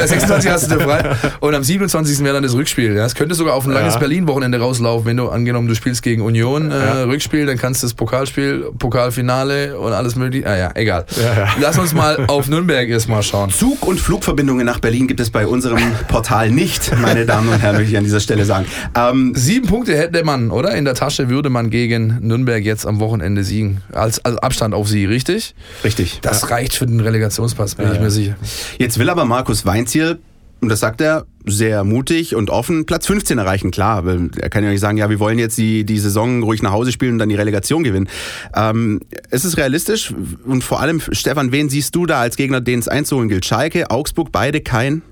nee, 0.00 0.06
26. 0.06 0.50
hast 0.50 0.70
du 0.70 0.80
frei 0.80 1.16
und 1.40 1.54
am 1.54 1.62
27. 1.62 2.20
wäre 2.24 2.34
dann 2.34 2.42
das 2.42 2.54
Rückspiel. 2.54 2.94
Ja. 2.94 3.04
Es 3.04 3.14
könnte 3.14 3.34
sogar 3.34 3.54
auf 3.54 3.66
ein 3.66 3.72
langes 3.72 3.94
Ja. 3.94 4.00
Berlin-Wochenende 4.00 4.58
rauslaufen, 4.60 5.06
wenn 5.06 5.16
du 5.16 5.28
angenommen, 5.28 5.68
du 5.68 5.74
spielst 5.74 6.02
gegen 6.02 6.22
Union, 6.22 6.70
äh, 6.70 6.74
Ja. 6.78 7.02
Rückspiel, 7.04 7.46
dann 7.46 7.58
kannst 7.58 7.82
du 7.82 7.86
das 7.86 7.94
Pokalspiel, 7.94 8.70
Pokalfinale 8.78 9.78
und 9.78 9.92
alles 9.92 10.16
mögliche. 10.16 10.46
Ah 10.46 10.56
ja, 10.56 10.70
egal. 10.74 11.04
Ja, 11.16 11.42
ja. 11.44 11.48
Lass 11.60 11.78
uns 11.78 11.94
mal 11.94 12.24
auf 12.28 12.48
Nürnberg 12.48 12.88
erstmal 12.88 13.22
schauen. 13.22 13.50
Zug- 13.50 13.86
und 13.86 14.00
Flugverbindungen 14.00 14.64
nach 14.66 14.78
Berlin 14.80 15.06
gibt 15.08 15.20
es 15.20 15.30
bei 15.30 15.46
unserem 15.46 15.78
Portal 16.08 16.50
nicht, 16.50 16.90
meine 17.00 17.26
Damen 17.26 17.48
und 17.48 17.60
Herren, 17.60 17.76
möchte 17.76 17.90
ich 17.92 17.98
an 17.98 18.04
dieser 18.04 18.20
Stelle 18.20 18.44
sagen. 18.44 18.66
Ähm, 18.96 19.32
Sieben 19.34 19.66
Punkte 19.66 19.96
hätte 19.96 20.24
man, 20.24 20.50
oder? 20.50 20.74
In 20.74 20.84
der 20.84 20.94
Tasche 20.94 21.28
würde 21.28 21.50
man 21.50 21.70
gegen 21.70 22.18
Nürnberg 22.20 22.62
jetzt 22.64 22.86
am 22.86 23.00
Wochenende 23.00 23.44
siegen. 23.44 23.82
Als, 23.92 24.24
als 24.24 24.38
Abstand 24.38 24.74
auf 24.74 24.88
sie, 24.88 25.04
richtig? 25.04 25.54
richtig. 25.84 26.18
Das 26.22 26.50
reicht 26.50 26.74
für 26.76 26.86
den 26.86 27.00
Relegationsplatz, 27.00 27.57
bin 27.74 27.92
ich 27.92 28.00
mir 28.00 28.10
sicher. 28.10 28.36
Jetzt 28.78 28.98
will 28.98 29.10
aber 29.10 29.24
Markus 29.24 29.66
Weinziel, 29.66 30.18
und 30.60 30.68
das 30.68 30.80
sagt 30.80 31.00
er, 31.00 31.26
sehr 31.46 31.84
mutig 31.84 32.34
und 32.34 32.50
offen, 32.50 32.84
Platz 32.84 33.06
15 33.06 33.38
erreichen. 33.38 33.70
Klar, 33.70 34.04
er 34.06 34.50
kann 34.50 34.64
ja 34.64 34.70
nicht 34.70 34.80
sagen, 34.80 34.98
ja, 34.98 35.08
wir 35.08 35.20
wollen 35.20 35.38
jetzt 35.38 35.56
die, 35.56 35.84
die 35.84 35.98
Saison 35.98 36.42
ruhig 36.42 36.62
nach 36.62 36.72
Hause 36.72 36.92
spielen 36.92 37.12
und 37.12 37.18
dann 37.18 37.28
die 37.28 37.36
Relegation 37.36 37.84
gewinnen. 37.84 38.08
Ähm, 38.54 39.00
ist 39.30 39.44
es 39.44 39.56
realistisch? 39.56 40.12
Und 40.44 40.64
vor 40.64 40.80
allem, 40.80 41.00
Stefan, 41.12 41.52
wen 41.52 41.68
siehst 41.68 41.94
du 41.94 42.06
da 42.06 42.20
als 42.20 42.36
Gegner, 42.36 42.60
den 42.60 42.80
es 42.80 42.88
einzuholen 42.88 43.28
gilt? 43.28 43.44
Schalke, 43.44 43.90
Augsburg, 43.90 44.30
beide 44.32 44.60
kein? 44.60 45.02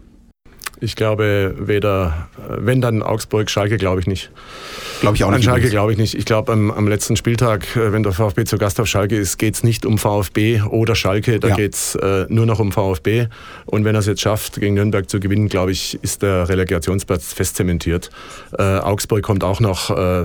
Ich 0.80 0.94
glaube, 0.94 1.54
weder, 1.58 2.28
wenn 2.48 2.80
dann 2.80 3.02
Augsburg, 3.02 3.48
Schalke 3.50 3.76
glaube 3.78 4.00
ich 4.00 4.06
nicht. 4.06 4.30
Glaube 5.00 5.16
ich 5.16 5.24
auch 5.24 5.28
An 5.28 5.34
nicht. 5.36 5.44
Schalke 5.44 5.60
übrigens. 5.60 5.72
glaube 5.72 5.92
ich 5.92 5.98
nicht. 5.98 6.14
Ich 6.14 6.24
glaube, 6.26 6.52
am, 6.52 6.70
am 6.70 6.86
letzten 6.88 7.16
Spieltag, 7.16 7.74
äh, 7.76 7.92
wenn 7.92 8.02
der 8.02 8.12
VfB 8.12 8.44
zu 8.44 8.58
Gast 8.58 8.78
auf 8.80 8.86
Schalke 8.86 9.16
ist, 9.16 9.38
geht 9.38 9.54
es 9.54 9.62
nicht 9.62 9.86
um 9.86 9.96
VfB 9.98 10.62
oder 10.62 10.94
Schalke, 10.94 11.40
da 11.40 11.48
Ja. 11.48 11.54
geht 11.56 11.74
es 11.74 11.94
äh, 11.94 12.26
nur 12.28 12.44
noch 12.46 12.58
um 12.60 12.72
VfB. 12.72 13.28
Und 13.64 13.84
wenn 13.84 13.94
er 13.94 14.00
es 14.00 14.06
jetzt 14.06 14.20
schafft, 14.20 14.60
gegen 14.60 14.74
Nürnberg 14.74 15.08
zu 15.08 15.18
gewinnen, 15.20 15.48
glaube 15.48 15.72
ich, 15.72 15.98
ist 16.02 16.22
der 16.22 16.48
Relegationsplatz 16.48 17.32
fest 17.32 17.56
zementiert. 17.56 18.10
Äh, 18.58 18.62
Augsburg 18.62 19.22
kommt 19.22 19.44
auch 19.44 19.60
noch, 19.60 19.90
äh, 19.90 20.24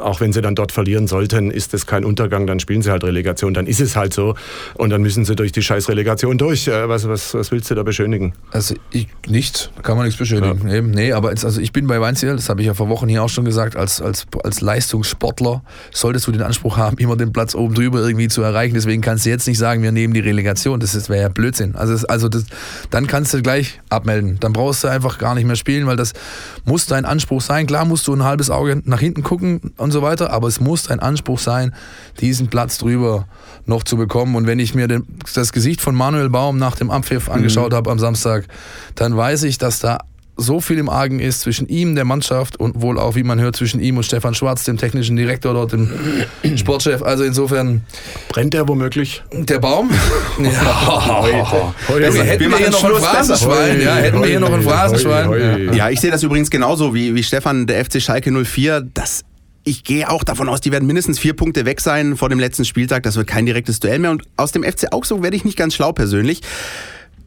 auch 0.00 0.20
wenn 0.20 0.32
sie 0.32 0.40
dann 0.42 0.54
dort 0.54 0.72
verlieren 0.72 1.06
sollten, 1.06 1.50
ist 1.50 1.74
es 1.74 1.86
kein 1.86 2.04
Untergang, 2.04 2.46
dann 2.46 2.60
spielen 2.60 2.82
sie 2.82 2.90
halt 2.90 3.04
Relegation, 3.04 3.52
dann 3.54 3.66
ist 3.66 3.80
es 3.80 3.94
halt 3.96 4.14
so. 4.14 4.34
Und 4.74 4.90
dann 4.90 5.02
müssen 5.02 5.24
sie 5.24 5.36
durch 5.36 5.52
die 5.52 5.62
scheiß 5.62 5.88
Relegation 5.88 6.38
durch. 6.38 6.66
Äh, 6.68 6.88
was, 6.88 7.06
was, 7.08 7.34
was 7.34 7.50
willst 7.52 7.70
du 7.70 7.74
da 7.74 7.82
beschönigen? 7.82 8.32
Also 8.50 8.74
ich 8.90 9.08
nichts, 9.26 9.70
da 9.76 9.81
kann 9.82 9.96
man 9.96 10.04
nichts 10.06 10.18
beschönigen. 10.18 10.68
Eben, 10.68 10.90
nee, 10.90 11.12
aber 11.12 11.30
jetzt, 11.30 11.44
also 11.44 11.60
ich 11.60 11.72
bin 11.72 11.86
bei 11.86 12.00
Weinziel, 12.00 12.34
das 12.36 12.48
habe 12.48 12.60
ich 12.60 12.66
ja 12.66 12.74
vor 12.74 12.88
Wochen 12.88 13.08
hier 13.08 13.22
auch 13.22 13.28
schon 13.28 13.44
gesagt, 13.44 13.76
als, 13.76 14.00
als, 14.00 14.26
als 14.44 14.60
Leistungssportler 14.60 15.62
solltest 15.92 16.26
du 16.26 16.32
den 16.32 16.42
Anspruch 16.42 16.76
haben, 16.76 16.96
immer 16.98 17.16
den 17.16 17.32
Platz 17.32 17.54
oben 17.54 17.74
drüber 17.74 18.00
irgendwie 18.00 18.28
zu 18.28 18.42
erreichen. 18.42 18.74
Deswegen 18.74 19.02
kannst 19.02 19.26
du 19.26 19.30
jetzt 19.30 19.46
nicht 19.46 19.58
sagen, 19.58 19.82
wir 19.82 19.92
nehmen 19.92 20.14
die 20.14 20.20
Relegation. 20.20 20.80
Das 20.80 20.94
ist- 20.94 21.08
wäre 21.08 21.22
ja 21.22 21.28
Blödsinn. 21.28 21.74
Also, 21.76 21.92
das, 21.92 22.04
also 22.04 22.28
das, 22.28 22.44
dann 22.90 23.06
kannst 23.06 23.34
du 23.34 23.42
gleich 23.42 23.80
abmelden. 23.88 24.38
Dann 24.40 24.52
brauchst 24.52 24.84
du 24.84 24.88
einfach 24.88 25.18
gar 25.18 25.34
nicht 25.34 25.46
mehr 25.46 25.56
spielen, 25.56 25.86
weil 25.86 25.96
das 25.96 26.12
muss 26.64 26.86
dein 26.86 27.04
Anspruch 27.04 27.40
sein. 27.40 27.66
Klar 27.66 27.84
musst 27.84 28.06
du 28.06 28.14
ein 28.14 28.24
halbes 28.24 28.50
Auge 28.50 28.82
nach 28.84 29.00
hinten 29.00 29.22
gucken 29.22 29.72
und 29.76 29.90
so 29.90 30.02
weiter, 30.02 30.30
aber 30.30 30.48
es 30.48 30.60
muss 30.60 30.84
dein 30.84 31.00
Anspruch 31.00 31.38
sein, 31.38 31.74
diesen 32.20 32.48
Platz 32.48 32.78
drüber 32.78 33.26
noch 33.66 33.82
zu 33.82 33.96
bekommen. 33.96 34.36
Und 34.36 34.46
wenn 34.46 34.58
ich 34.58 34.74
mir 34.74 34.88
den, 34.88 35.06
das 35.34 35.52
Gesicht 35.52 35.80
von 35.80 35.94
Manuel 35.94 36.30
Baum 36.30 36.58
nach 36.58 36.76
dem 36.76 36.90
Abpfiff 36.90 37.28
angeschaut 37.28 37.74
habe 37.74 37.90
am 37.90 37.98
Samstag, 37.98 38.46
dann 38.94 39.16
weiß 39.16 39.44
ich, 39.44 39.58
dass 39.58 39.80
da 39.80 39.98
so 40.42 40.60
viel 40.60 40.78
im 40.78 40.88
Argen 40.88 41.20
ist 41.20 41.40
zwischen 41.40 41.68
ihm, 41.68 41.94
der 41.94 42.04
Mannschaft 42.04 42.58
und 42.58 42.82
wohl 42.82 42.98
auch, 42.98 43.14
wie 43.14 43.22
man 43.22 43.40
hört, 43.40 43.56
zwischen 43.56 43.80
ihm 43.80 43.96
und 43.96 44.02
Stefan 44.02 44.34
Schwarz, 44.34 44.64
dem 44.64 44.76
technischen 44.76 45.16
Direktor 45.16 45.54
dort, 45.54 45.72
dem 45.72 45.90
Sportchef. 46.56 47.02
Also 47.02 47.24
insofern, 47.24 47.82
Brennt 48.28 48.54
er 48.54 48.68
womöglich? 48.68 49.22
der 49.32 49.58
Baum. 49.58 49.90
ja. 50.38 51.74
Heute. 51.88 52.06
Hätten, 52.06 52.16
hätten 52.22 52.50
wir, 52.50 52.58
hier 52.58 52.70
noch 52.70 52.84
ein. 52.84 52.92
Phrasenschwein, 52.94 53.80
ja, 53.80 53.94
hätten 53.96 54.20
wir 54.20 54.28
hier 54.28 54.40
noch 54.40 54.52
ein 54.52 54.62
Phrasenschwein. 54.62 55.74
Ja, 55.74 55.90
ich 55.90 56.00
sehe 56.00 56.10
das 56.10 56.22
übrigens 56.22 56.50
genauso 56.50 56.94
wie, 56.94 57.14
wie 57.14 57.22
Stefan, 57.22 57.66
der 57.66 57.84
FC 57.84 58.00
Schalke 58.00 58.30
04. 58.30 58.88
Das, 58.94 59.24
ich 59.64 59.84
gehe 59.84 60.10
auch 60.10 60.24
davon 60.24 60.48
aus, 60.48 60.60
die 60.60 60.72
werden 60.72 60.86
mindestens 60.86 61.18
vier 61.18 61.34
Punkte 61.34 61.64
weg 61.64 61.80
sein 61.80 62.16
vor 62.16 62.28
dem 62.28 62.40
letzten 62.40 62.64
Spieltag. 62.64 63.02
Das 63.04 63.16
wird 63.16 63.26
kein 63.26 63.46
direktes 63.46 63.80
Duell 63.80 63.98
mehr. 63.98 64.10
Und 64.10 64.24
aus 64.36 64.52
dem 64.52 64.64
FC 64.64 64.92
Augsburg 64.92 65.22
werde 65.22 65.36
ich 65.36 65.44
nicht 65.44 65.56
ganz 65.56 65.74
schlau 65.74 65.92
persönlich. 65.92 66.42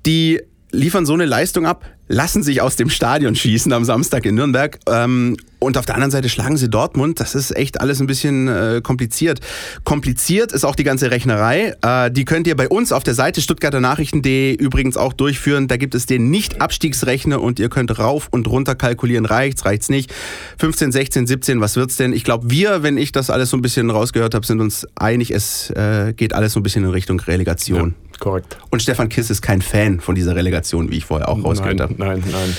Die 0.06 0.42
liefern 0.76 1.06
so 1.06 1.14
eine 1.14 1.26
Leistung 1.26 1.66
ab, 1.66 1.86
lassen 2.08 2.44
sich 2.44 2.62
aus 2.62 2.76
dem 2.76 2.90
Stadion 2.90 3.36
schießen 3.36 3.72
am 3.74 3.84
Samstag 3.84 4.26
in 4.26 4.36
Nürnberg. 4.36 4.80
Ähm, 4.88 5.38
und 5.66 5.78
auf 5.78 5.86
der 5.86 5.96
anderen 5.96 6.12
Seite 6.12 6.30
schlagen 6.30 6.58
sie 6.58 6.70
Dortmund. 6.70 7.20
Das 7.20 7.36
ist 7.36 7.56
echt 7.56 7.82
alles 7.82 8.00
ein 8.00 8.08
bisschen 8.08 8.48
äh, 8.48 8.82
kompliziert. 8.82 9.40
Kompliziert 9.84 10.52
ist 10.52 10.64
auch 10.64 10.76
die 10.76 10.84
ganze 10.84 11.12
Rechnerei. 11.12 11.74
Äh, 11.82 12.12
die 12.12 12.26
könnt 12.26 12.48
ihr 12.48 12.56
bei 12.56 12.70
uns 12.70 12.92
auf 12.92 13.04
der 13.04 13.14
Seite 13.14 13.42
stuttgarter 13.42 13.82
Nachrichten.de 13.82 14.54
übrigens 14.54 14.98
auch 14.98 15.14
durchführen. 15.14 15.68
Da 15.68 15.78
gibt 15.78 15.96
es 15.96 16.06
den 16.06 16.30
Nicht-Abstiegsrechner 16.30 17.42
und 17.42 17.60
ihr 17.60 17.70
könnt 17.70 17.98
rauf 18.00 18.28
und 18.32 18.48
runter 18.48 18.76
kalkulieren. 18.76 19.26
Reicht's, 19.26 19.66
reicht's 19.66 19.90
nicht. 19.90 20.14
15, 20.60 20.92
16, 20.92 21.28
17, 21.28 21.62
was 21.62 21.76
wird's 21.76 21.98
denn? 21.98 22.14
Ich 22.14 22.24
glaube, 22.24 22.50
wir, 22.50 22.84
wenn 22.84 22.98
ich 22.98 23.12
das 23.12 23.30
alles 23.30 23.50
so 23.50 23.58
ein 23.58 23.62
bisschen 23.62 23.90
rausgehört 23.90 24.36
habe, 24.36 24.46
sind 24.46 24.62
uns 24.62 24.88
einig, 24.96 25.32
es 25.32 25.70
äh, 25.72 26.14
geht 26.16 26.34
alles 26.34 26.54
so 26.54 26.60
ein 26.60 26.64
bisschen 26.64 26.84
in 26.84 26.92
Richtung 26.92 27.20
Relegation. 27.20 27.96
Korrekt. 28.20 28.58
Und 28.70 28.82
Stefan 28.82 29.10
Kiss 29.10 29.30
ist 29.30 29.42
kein 29.42 29.62
Fan 29.62 30.00
von 30.00 30.16
dieser 30.16 30.36
Relegation, 30.36 30.90
wie 30.90 30.98
ich 30.98 31.06
vorher 31.06 31.28
auch 31.28 31.44
rausgehört 31.44 31.80
Nein, 31.80 31.90
habe. 31.90 31.96
nein, 31.98 32.24
nein. 32.32 32.58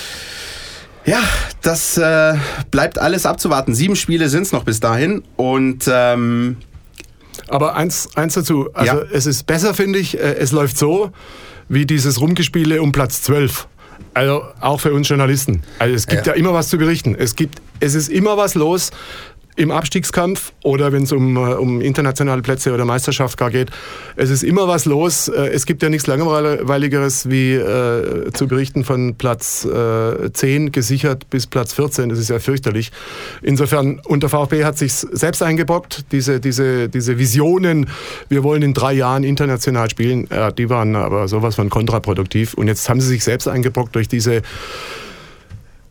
Ja, 1.07 1.21
das 1.62 1.97
äh, 1.97 2.35
bleibt 2.71 2.99
alles 2.99 3.27
abzuwarten. 3.27 3.75
Sieben 3.75 3.97
Spiele 3.97 4.29
sind's 4.29 4.53
noch 4.53 4.64
bis 4.64 4.81
dahin. 4.81 5.23
Und 5.37 5.85
ähm, 5.90 6.57
Aber 7.49 7.77
eins, 7.77 8.09
eins 8.16 8.35
dazu, 8.35 8.69
also 8.75 8.92
Ja. 9.01 9.03
es 9.12 9.27
ist 9.27 9.47
besser, 9.47 9.73
finde 9.75 9.99
ich, 10.01 10.19
äh, 10.19 10.35
es 10.35 10.51
läuft 10.53 10.77
so, 10.77 11.12
wie 11.69 11.87
dieses 11.87 12.21
Rumgespiele 12.21 12.83
um 12.83 12.92
Platz 12.92 13.23
12. 13.23 13.69
Also 14.14 14.42
auch 14.61 14.81
für 14.81 14.92
uns 14.92 15.09
Journalisten. 15.09 15.62
Also 15.79 15.95
es 15.95 16.07
gibt 16.07 16.27
ja, 16.27 16.33
Ja. 16.33 16.38
immer 16.38 16.53
was 16.55 16.69
zu 16.69 16.79
berichten. 16.79 17.14
Es, 17.16 17.35
gibt, 17.37 17.61
es 17.81 17.95
ist 17.95 18.09
immer 18.09 18.37
was 18.37 18.55
los 18.55 18.90
im 19.57 19.71
Abstiegskampf 19.71 20.53
oder 20.62 20.92
wenn 20.92 21.03
es 21.03 21.12
um, 21.12 21.37
äh, 21.37 21.55
um 21.55 21.81
internationale 21.81 22.42
Plätze 22.42 22.73
oder 22.73 22.85
Meisterschaft 22.85 23.38
gar 23.38 23.51
geht. 23.51 23.71
Es 24.14 24.31
ist 24.31 24.45
immer 24.45 24.69
was 24.69 24.85
los. 24.85 25.29
Äh, 25.29 25.49
Es 25.49 25.64
gibt 25.66 25.83
ja 25.83 25.88
nichts 25.88 26.07
Langweiligeres 26.07 27.29
wie 27.31 27.55
äh, 27.55 28.31
zu 28.33 28.47
berichten 28.47 28.85
von 28.85 29.16
Platz 29.16 29.64
äh, 29.64 30.31
10 30.33 30.73
gesichert 30.73 31.29
bis 31.31 31.47
Platz 31.47 31.73
14. 31.73 32.11
Das 32.11 32.19
ist 32.19 32.29
ja 32.29 32.38
fürchterlich. 32.38 32.92
Insofern, 33.42 34.01
und 34.05 34.23
der 34.23 34.29
VfB 34.29 34.64
hat 34.64 34.77
sich 34.77 34.92
selbst 34.92 35.42
eingebrockt, 35.42 36.05
diese, 36.12 36.38
diese, 36.38 36.88
diese 36.88 37.19
Visionen, 37.19 37.88
wir 38.29 38.45
wollen 38.45 38.62
in 38.62 38.75
drei 38.75 38.92
Jahren 38.92 39.25
international 39.25 39.88
spielen, 39.88 40.29
ja, 40.31 40.51
die 40.51 40.69
waren 40.69 40.95
aber 40.97 41.29
sowas 41.29 41.55
von 41.55 41.71
kontraproduktiv. 41.71 42.55
Und 42.55 42.69
jetzt 42.69 42.88
haben 42.88 43.01
sie 43.01 43.09
sich 43.09 43.25
selbst 43.25 43.49
eingebrockt 43.49 43.95
durch 43.95 44.09
diese 44.09 44.42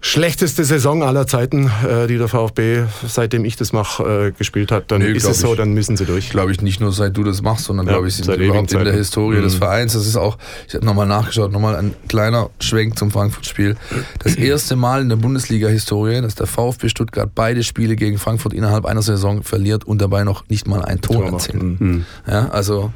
schlechteste 0.08 0.64
Saison 0.66 1.02
aller 1.02 1.26
Zeiten, 1.26 1.72
äh, 1.90 2.06
die 2.06 2.20
der 2.20 2.28
VfB, 2.28 2.84
seitdem 3.08 3.44
ich 3.44 3.56
das 3.56 3.74
mache, 3.74 4.28
äh, 4.28 4.32
gespielt 4.38 4.72
hat. 4.72 4.92
Dann 4.92 5.02
Nee, 5.02 5.12
ist 5.12 5.26
es 5.28 5.40
so, 5.40 5.54
ich. 5.54 5.58
dann 5.58 5.74
müssen 5.74 5.98
sie 5.98 6.06
durch. 6.06 6.30
Glaube 6.30 6.52
ich 6.52 6.62
nicht 6.62 6.80
nur 6.80 6.92
seit 6.92 7.18
du 7.18 7.24
das 7.24 7.42
machst, 7.42 7.66
sondern 7.66 7.88
Ja, 7.88 7.94
glaube 7.94 8.08
ich 8.08 8.16
sind 8.16 8.26
seit 8.26 8.38
überhaupt 8.38 8.70
ewigen 8.72 8.82
in 8.82 8.86
der. 8.86 8.94
Historie 8.94 9.42
des 9.42 9.56
Mhm. 9.56 9.58
Vereins. 9.58 9.94
Das 9.94 10.06
ist 10.06 10.16
auch, 10.16 10.38
ich 10.68 10.76
habe 10.76 10.86
nochmal 10.86 11.08
nachgeschaut, 11.08 11.52
nochmal 11.52 11.76
ein 11.76 11.96
kleiner 12.08 12.52
Schwenk 12.60 13.00
zum 13.00 13.10
Frankfurt-Spiel. 13.10 13.78
Das 14.24 14.36
erste 14.36 14.76
Mal 14.76 15.02
in 15.02 15.10
der 15.10 15.16
Bundesliga-Historie, 15.16 16.22
dass 16.22 16.36
der 16.36 16.46
VfB 16.46 16.88
Stuttgart 16.90 17.32
beide 17.34 17.64
Spiele 17.64 17.96
gegen 17.96 18.20
Frankfurt 18.20 18.54
innerhalb 18.54 18.86
einer 18.86 19.02
Saison 19.02 19.42
verliert 19.42 19.86
und 19.86 20.02
dabei 20.04 20.24
noch 20.24 20.48
nicht 20.50 20.68
mal 20.68 20.86
ein 20.86 21.02
Tor 21.02 21.16
Tor 21.16 21.32
erzielt. 21.34 21.64
Mhm. 21.82 22.06
Ja, 22.28 22.50
also 22.50 22.94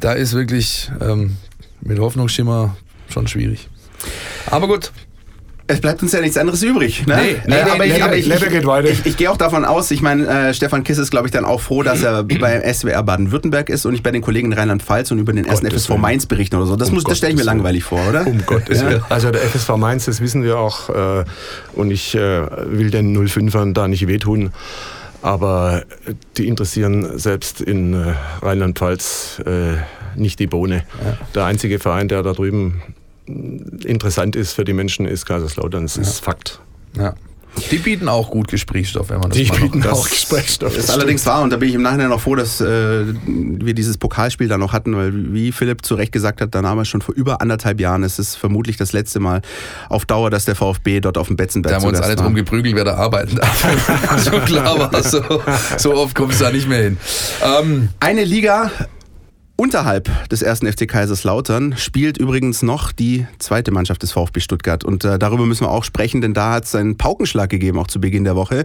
da 0.00 0.12
ist 0.12 0.32
wirklich 0.32 0.90
ähm, 1.02 1.36
mit 1.82 1.98
Hoffnungsschimmer 1.98 2.76
schon 3.10 3.26
schwierig. 3.26 3.68
Aber 4.50 4.66
gut, 4.68 4.90
Es 5.70 5.80
bleibt 5.80 6.02
uns 6.02 6.12
ja 6.12 6.20
nichts 6.20 6.36
anderes 6.36 6.62
übrig. 6.62 7.06
Ne? 7.06 7.16
Nee, 7.16 7.22
nee, 7.46 7.54
Äh, 7.54 7.64
nee, 7.64 7.70
aber 7.70 7.86
nee, 7.86 7.92
ich, 7.96 8.04
aber 8.04 8.16
ich, 8.16 8.28
ich, 8.30 8.48
geht 8.50 8.66
weiter. 8.66 8.88
ich, 8.88 9.06
ich 9.06 9.16
gehe 9.16 9.30
auch 9.30 9.36
davon 9.36 9.64
aus, 9.64 9.90
ich 9.90 10.02
meine, 10.02 10.26
äh, 10.26 10.54
Stefan 10.54 10.84
Kiss 10.84 10.98
ist, 10.98 11.10
glaube 11.10 11.28
ich, 11.28 11.32
dann 11.32 11.44
auch 11.44 11.60
froh, 11.60 11.82
dass 11.82 12.02
er 12.02 12.22
beim 12.24 12.62
SWR 12.74 13.02
Baden-Württemberg 13.02 13.68
ist 13.68 13.86
und 13.86 13.92
nicht 13.92 14.02
bei 14.02 14.10
den 14.10 14.22
Kollegen 14.22 14.52
in 14.52 14.58
Rheinland-Pfalz 14.58 15.10
und 15.10 15.18
über 15.18 15.32
den 15.32 15.44
ersten 15.44 15.70
FSV. 15.70 15.96
Mainz 15.96 16.26
berichten 16.26 16.56
oder 16.56 16.66
so. 16.66 16.76
Das, 16.76 16.88
Um 16.88 16.94
muss, 16.96 17.04
das 17.04 17.18
stelle 17.18 17.32
ich 17.32 17.38
mir 17.38 17.44
langweilig 17.44 17.84
vor, 17.84 18.00
oder? 18.08 18.26
Um 18.26 18.44
Gottes 18.46 18.80
Ja. 18.80 18.88
Willen. 18.88 19.02
Also 19.08 19.30
der 19.30 19.42
FSV 19.42 19.76
Mainz, 19.76 20.04
das 20.06 20.20
wissen 20.20 20.42
wir 20.42 20.58
auch. 20.58 20.90
Äh, 20.90 21.24
und 21.74 21.90
ich 21.90 22.14
äh, 22.14 22.42
will 22.66 22.90
den 22.90 23.16
05ern 23.16 23.72
da 23.72 23.88
nicht 23.88 24.06
wehtun. 24.06 24.50
Aber 25.22 25.82
die 26.38 26.48
interessieren 26.48 27.18
selbst 27.18 27.60
in 27.60 27.92
äh, 27.92 28.14
Rheinland-Pfalz 28.42 29.42
äh, 29.46 29.76
nicht 30.18 30.38
die 30.38 30.46
Bohne. 30.46 30.82
Der 31.34 31.44
einzige 31.44 31.78
Verein, 31.78 32.08
der 32.08 32.22
da 32.22 32.32
drüben 32.32 32.82
interessant 33.84 34.36
ist 34.36 34.52
für 34.52 34.64
die 34.64 34.72
Menschen, 34.72 35.06
ist 35.06 35.26
Kaiserslautern. 35.26 35.82
Das 35.84 35.96
ist 35.96 36.20
Fakt. 36.20 36.60
ja. 36.96 37.14
Die 37.72 37.78
bieten 37.78 38.08
auch 38.08 38.30
gut 38.30 38.46
Gesprächsstoff, 38.46 39.10
wenn 39.10 39.18
man 39.18 39.30
das 39.30 39.36
Die 39.36 39.44
mal 39.46 39.54
noch- 39.54 39.60
bieten 39.62 39.80
Das 39.82 39.92
auch 39.98 40.08
Gesprächsstoff. 40.08 40.72
Das 40.76 40.84
ist 40.84 40.90
allerdings 40.90 41.26
wahr 41.26 41.42
und 41.42 41.50
da 41.50 41.56
bin 41.56 41.68
ich 41.68 41.74
im 41.74 41.82
Nachhinein 41.82 42.08
noch 42.10 42.20
froh, 42.20 42.36
dass 42.36 42.60
äh, 42.60 43.04
wir 43.26 43.74
dieses 43.74 43.98
Pokalspiel 43.98 44.46
da 44.46 44.56
noch 44.56 44.72
hatten, 44.72 44.96
weil 44.96 45.32
wie 45.34 45.50
Philipp 45.50 45.84
zu 45.84 45.96
Recht 45.96 46.12
gesagt 46.12 46.40
hat, 46.40 46.54
da 46.54 46.62
damals 46.62 46.86
schon 46.86 47.02
vor 47.02 47.12
über 47.12 47.40
anderthalb 47.42 47.80
Jahren, 47.80 48.04
es 48.04 48.20
ist 48.20 48.36
vermutlich 48.36 48.76
das 48.76 48.92
letzte 48.92 49.18
Mal 49.18 49.42
auf 49.88 50.06
Dauer, 50.06 50.30
dass 50.30 50.44
der 50.44 50.54
VfB 50.54 51.00
dort 51.00 51.18
auf 51.18 51.26
dem 51.26 51.34
Betzenberg 51.36 51.72
Da 51.72 51.76
haben 51.78 51.82
wir 51.82 51.88
uns 51.88 52.00
alle 52.00 52.16
war. 52.16 52.22
drum 52.24 52.36
geprügelt, 52.36 52.76
wer 52.76 52.84
da 52.84 52.94
arbeiten 52.94 53.34
darf. 53.34 53.66
so 54.24 54.30
klar 54.38 54.78
war 54.78 55.02
so, 55.02 55.20
so 55.76 55.94
oft 55.96 56.14
kommst 56.14 56.38
du 56.40 56.44
da 56.44 56.52
nicht 56.52 56.68
mehr 56.68 56.82
hin. 56.84 56.98
Ähm, 57.42 57.88
Eine 57.98 58.22
Liga 58.22 58.70
unterhalb 59.60 60.08
des 60.30 60.40
ersten 60.40 60.66
FC 60.72 60.88
Kaiserslautern 60.88 61.76
spielt 61.76 62.16
übrigens 62.16 62.62
noch 62.62 62.92
die 62.92 63.26
zweite 63.38 63.72
Mannschaft 63.72 64.02
des 64.02 64.10
VfB 64.12 64.40
Stuttgart. 64.40 64.84
Und 64.84 65.04
äh, 65.04 65.18
darüber 65.18 65.44
müssen 65.44 65.66
wir 65.66 65.70
auch 65.70 65.84
sprechen, 65.84 66.22
denn 66.22 66.32
da 66.32 66.52
hat 66.52 66.64
es 66.64 66.74
einen 66.74 66.96
Paukenschlag 66.96 67.50
gegeben, 67.50 67.78
auch 67.78 67.86
zu 67.86 68.00
Beginn 68.00 68.24
der 68.24 68.36
Woche. 68.36 68.64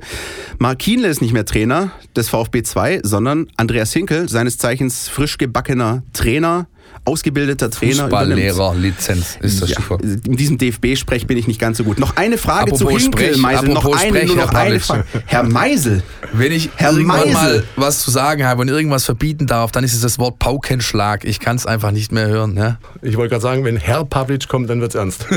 Mark 0.58 0.79
Kienle 0.79 1.10
ist 1.10 1.21
nicht 1.21 1.34
mehr 1.34 1.43
Trainer 1.43 1.91
des 2.15 2.29
VfB 2.29 2.63
2, 2.63 3.01
sondern 3.03 3.47
Andreas 3.58 3.91
Hinkel, 3.91 4.29
seines 4.29 4.58
Zeichens 4.58 5.10
frisch 5.10 5.38
gebackener 5.38 6.03
Trainer, 6.13 6.67
ausgebildeter 7.03 7.69
Trainer. 7.69 8.03
Fußballlehrer-Lizenz 8.03 9.38
ist 9.41 9.62
das 9.62 9.69
Ja, 9.69 9.75
Stichwort. 9.75 10.01
in 10.03 10.36
diesem 10.36 10.58
DFB-Sprech 10.58 11.27
bin 11.27 11.38
ich 11.38 11.47
nicht 11.47 11.60
ganz 11.60 11.77
so 11.77 11.84
gut. 11.84 11.99
Noch 11.99 12.15
eine 12.15 12.38
Frage 12.38 12.71
Apropos 12.73 12.79
zu 12.79 12.97
Hinkel, 12.97 13.38
Meisel. 13.38 13.69
Noch 13.69 13.86
eine, 13.86 13.97
Sprech, 13.99 14.27
nur 14.27 14.36
noch 14.38 14.51
Herr 14.53 14.60
eine. 14.60 14.79
Frage. 14.79 15.03
Herr 15.25 15.43
Meisel, 15.43 16.03
Wenn 16.34 16.51
ich 16.51 16.69
Herr 16.75 16.91
irgendwann 16.93 17.19
Meisel. 17.31 17.34
mal 17.34 17.63
was 17.75 17.99
zu 18.03 18.12
sagen 18.12 18.45
habe 18.45 18.62
und 18.62 18.69
irgendwas 18.69 19.05
verbieten 19.05 19.47
darf, 19.47 19.71
dann 19.71 19.84
ist 19.84 19.93
es 19.93 20.01
das 20.01 20.17
Wort 20.19 20.39
Paukenschlag. 20.39 21.25
Ich 21.25 21.39
kann 21.39 21.55
es 21.55 21.65
einfach 21.65 21.91
nicht 21.91 22.12
mehr 22.12 22.27
hören. 22.27 22.55
Ja? 22.58 22.77
Ich 23.01 23.17
wollte 23.17 23.31
gerade 23.31 23.41
sagen, 23.43 23.63
wenn 23.65 23.77
Herr 23.77 24.05
Pavlic 24.05 24.47
kommt, 24.47 24.69
dann 24.69 24.81
wird 24.81 24.91
es 24.91 24.95
ernst. 24.95 25.25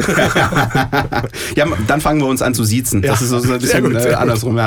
Ja, 1.56 1.66
dann 1.86 2.00
fangen 2.00 2.20
wir 2.20 2.26
uns 2.26 2.42
an 2.42 2.54
zu 2.54 2.64
siezen. 2.64 3.02
Das 3.02 3.20
ist 3.22 3.30
so 3.30 3.36
ein 3.40 3.58
bisschen 3.58 3.82
gut, 3.84 3.94
äh, 3.94 4.12
andersrum. 4.14 4.58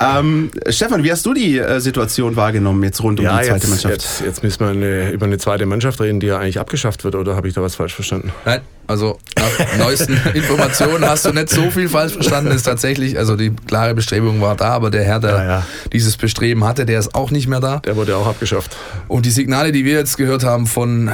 Ähm, 0.00 0.50
Stefan, 0.68 1.02
wie 1.02 1.10
hast 1.12 1.24
du 1.26 1.34
die 1.34 1.58
äh, 1.58 1.80
Situation 1.80 2.36
wahrgenommen 2.36 2.82
jetzt 2.84 3.02
rund 3.02 3.18
um 3.20 3.24
Ja, 3.26 3.38
die 3.40 3.48
zweite 3.48 3.54
jetzt, 3.66 3.68
Mannschaft? 3.70 3.94
jetzt, 3.94 4.20
jetzt 4.24 4.42
müssen 4.42 4.60
wir 4.60 4.68
eine, 4.68 5.10
über 5.10 5.26
eine 5.26 5.38
zweite 5.38 5.66
Mannschaft 5.66 5.87
reden, 6.00 6.20
die 6.20 6.26
ja 6.28 6.38
eigentlich 6.38 6.58
abgeschafft 6.60 7.04
wird, 7.04 7.14
oder 7.14 7.34
habe 7.36 7.48
ich 7.48 7.54
da 7.54 7.62
was 7.62 7.74
falsch 7.74 7.94
verstanden? 7.94 8.32
Nein, 8.44 8.60
also 8.86 9.18
nach 9.36 9.78
neuesten 9.78 10.14
Informationen 10.34 11.04
hast 11.08 11.24
du 11.26 11.32
nicht 11.32 11.50
so 11.50 11.70
viel 11.70 11.88
falsch 11.88 12.12
verstanden. 12.14 12.50
Ist 12.52 12.62
tatsächlich, 12.64 13.18
also 13.18 13.36
die 13.36 13.50
klare 13.66 13.94
Bestrebung 13.94 14.40
war 14.40 14.54
da, 14.56 14.68
aber 14.70 14.90
der 14.90 15.04
Herr, 15.04 15.20
der 15.20 15.30
Ja, 15.30 15.44
ja. 15.44 15.66
dieses 15.92 16.16
Bestreben 16.16 16.64
hatte, 16.64 16.86
der 16.86 16.98
ist 16.98 17.14
auch 17.14 17.30
nicht 17.30 17.48
mehr 17.48 17.60
da. 17.60 17.78
Der 17.80 17.96
wurde 17.96 18.16
auch 18.16 18.26
abgeschafft. 18.26 18.76
Und 19.08 19.26
die 19.26 19.30
Signale, 19.30 19.72
die 19.72 19.84
wir 19.84 19.94
jetzt 19.94 20.16
gehört 20.16 20.44
haben 20.44 20.66
von 20.66 21.08
äh, 21.08 21.10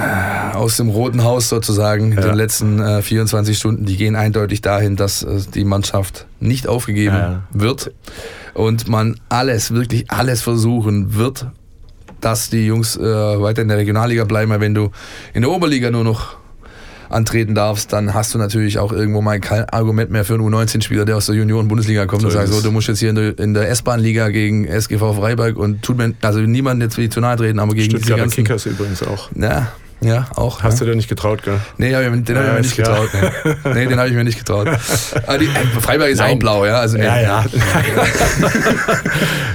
aus 0.55 0.77
dem 0.77 0.89
Roten 0.89 1.25
Haus 1.25 1.49
sozusagen 1.49 2.13
in 2.13 2.19
Ja. 2.19 2.25
den 2.29 2.35
letzten 2.35 2.81
äh, 2.81 3.03
24 3.03 3.57
Stunden, 3.57 3.87
die 3.87 3.97
gehen 3.97 4.17
eindeutig 4.17 4.61
dahin, 4.63 4.97
dass 4.97 5.23
äh, 5.23 5.41
die 5.55 5.65
Mannschaft 5.65 6.27
nicht 6.41 6.67
aufgegeben 6.69 7.43
wird 7.53 7.93
und 8.53 8.89
man 8.89 9.19
alles, 9.29 9.73
wirklich 9.73 10.11
alles 10.11 10.43
versuchen 10.43 11.15
wird, 11.17 11.47
dass 12.25 12.51
die 12.51 12.67
Jungs 12.67 12.97
äh, 12.97 13.03
weiter 13.03 13.63
in 13.63 13.69
der 13.69 13.77
Regionalliga 13.77 14.25
bleiben. 14.25 14.51
Weil 14.51 14.61
wenn 14.61 14.75
du 14.75 14.91
in 15.33 15.43
der 15.43 15.51
Oberliga 15.51 15.91
nur 15.91 16.05
noch 16.05 16.37
antreten 17.11 17.55
darfst, 17.55 17.93
dann 17.93 18.15
hast 18.15 18.35
du 18.35 18.39
natürlich 18.39 18.79
auch 18.79 18.93
irgendwo 18.93 19.21
mal 19.21 19.39
kein 19.41 19.69
Argument 19.69 20.11
mehr 20.11 20.25
für 20.25 20.35
einen 20.35 20.43
U19-Spieler, 20.43 21.05
der 21.05 21.17
aus 21.17 21.27
der 21.27 21.35
Junioren-Bundesliga 21.37 22.07
kommt 22.07 22.23
So 22.23 22.29
und 22.29 22.33
sagt, 22.33 22.49
so, 22.49 22.61
du 22.61 22.71
musst 22.71 22.89
jetzt 22.89 22.99
hier 22.99 23.11
in 23.11 23.55
der, 23.55 23.71
S-Bahn-Liga 23.71 24.29
gegen 24.31 24.67
SGV 24.67 25.15
Freiberg 25.15 25.57
und 25.57 25.83
tut 25.83 25.97
mir, 25.97 26.15
also 26.23 26.41
niemand 26.41 26.83
jetzt 26.83 26.97
will 26.97 27.05
ich 27.05 27.11
zu 27.11 27.21
nahe 27.21 27.37
treten, 27.37 27.59
aber 27.59 27.75
gegen 27.75 27.91
Stuttgarter 27.91 28.23
ganzen... 28.23 28.45
Kickers 28.45 28.67
übrigens 28.67 29.03
auch. 29.03 29.31
Ja, 29.37 29.73
ja, 30.05 30.27
auch. 30.37 30.63
Hast 30.63 30.81
ja. 30.81 30.85
du 30.85 30.93
dir 30.93 30.97
nicht 30.97 31.09
getraut, 31.09 31.43
gell? 31.43 31.61
Nee, 31.79 31.91
den 31.91 31.97
habe 31.97 32.05
Ja, 32.05 32.11
ich 32.11 32.15
mir 32.15 32.21
nicht 32.61 32.75
klar. 32.75 33.03
getraut. 33.03 33.57
Nee, 33.65 33.75
nee 33.75 33.87
den 33.87 33.99
habe 33.99 34.09
ich 34.09 34.15
mir 34.15 34.25
nicht 34.25 34.39
getraut. 34.39 34.69
Aber 35.27 35.39
die, 35.39 35.47
äh, 35.47 35.81
Freiberg 35.81 36.11
ist 36.11 36.21
auch 36.21 36.27
Nein. 36.27 36.39
blau, 36.39 36.67
ja. 36.67 36.81
Also, 36.81 36.99
nee. 36.99 37.05
Ja, 37.05 37.21
ja. 37.21 37.45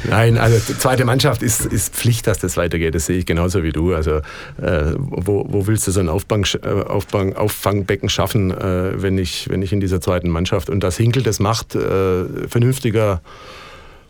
Nein, 0.10 0.38
also 0.38 0.60
die 0.68 0.78
zweite 0.78 1.06
Mannschaft 1.06 1.44
ist, 1.44 1.66
ist 1.66 1.94
Pflicht, 1.94 2.28
dass 2.28 2.40
das 2.40 2.58
weitergeht. 2.58 2.96
Das 2.96 3.06
sehe 3.06 3.18
ich 3.18 3.26
genauso 3.26 3.64
wie 3.64 3.72
du. 3.72 3.94
Also 3.94 4.18
äh, 4.62 4.94
wo, 4.98 5.46
wo 5.50 5.68
willst 5.68 5.88
du 5.88 5.92
so 5.92 6.00
ein 6.00 6.10
Aufbang, 6.10 6.46
äh, 6.64 6.68
Aufbang, 6.68 7.36
Auffangbecken 7.36 8.10
schaffen, 8.10 8.52
äh, 8.52 9.02
wenn, 9.02 9.18
ich, 9.18 9.50
wenn 9.50 9.62
ich 9.62 9.72
in 9.72 9.80
dieser 9.80 10.02
zweiten 10.02 10.30
Mannschaft 10.30 10.70
und 10.70 10.82
das 10.82 10.98
Hinkel 10.98 11.24
das 11.24 11.40
macht, 11.40 11.76
äh, 11.76 12.48
vernünftiger, 12.48 13.22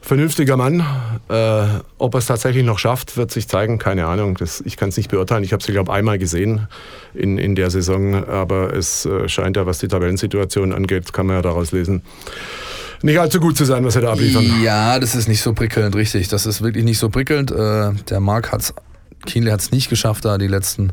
vernünftiger 0.02 0.58
Mann. 0.58 0.84
Äh, 1.30 1.66
ob 1.98 2.16
er 2.16 2.20
es 2.20 2.26
tatsächlich 2.26 2.64
noch 2.64 2.80
schafft, 2.80 3.18
wird 3.18 3.32
sich 3.32 3.48
zeigen. 3.48 3.78
Keine 3.78 4.06
Ahnung. 4.08 4.36
Das, 4.38 4.62
ich 4.62 4.78
kann 4.78 4.90
es 4.90 4.98
nicht 4.98 5.10
beurteilen. 5.10 5.44
Ich 5.44 5.54
habe 5.54 5.64
sie, 5.64 5.72
glaube 5.72 5.92
ich, 5.92 5.98
einmal 5.98 6.18
gesehen 6.18 6.68
in, 7.14 7.38
in 7.38 7.56
der 7.56 7.70
Saison. 7.70 8.28
Aber 8.28 8.74
es 8.74 9.06
äh, 9.06 9.28
scheint 9.28 9.58
ja, 9.58 9.66
was 9.66 9.80
die 9.80 9.88
Tabellensituation 9.88 10.74
angeht, 10.74 11.14
kann 11.14 11.28
man 11.28 11.38
ja 11.38 11.42
daraus 11.42 11.72
lesen, 11.72 12.02
nicht 13.02 13.20
allzu 13.20 13.40
gut 13.40 13.56
zu 13.56 13.64
sein, 13.64 13.86
was 13.86 13.94
sie 13.94 14.02
da 14.02 14.12
abliefern. 14.12 14.46
Ja, 14.62 15.00
das 15.00 15.16
ist 15.16 15.30
nicht 15.30 15.42
so 15.42 15.54
prickelnd, 15.54 15.96
richtig. 15.96 16.28
Das 16.28 16.46
ist 16.46 16.62
wirklich 16.62 16.84
nicht 16.84 17.00
so 17.00 17.10
prickelnd. 17.10 17.52
Äh, 17.52 17.94
Der 18.10 18.20
Marc 18.20 18.52
hat's, 18.52 18.74
Kienle 19.26 19.52
hat 19.52 19.62
es 19.62 19.72
nicht 19.72 19.90
geschafft, 19.90 20.26
da 20.26 20.38
die 20.38 20.48
letzten 20.48 20.92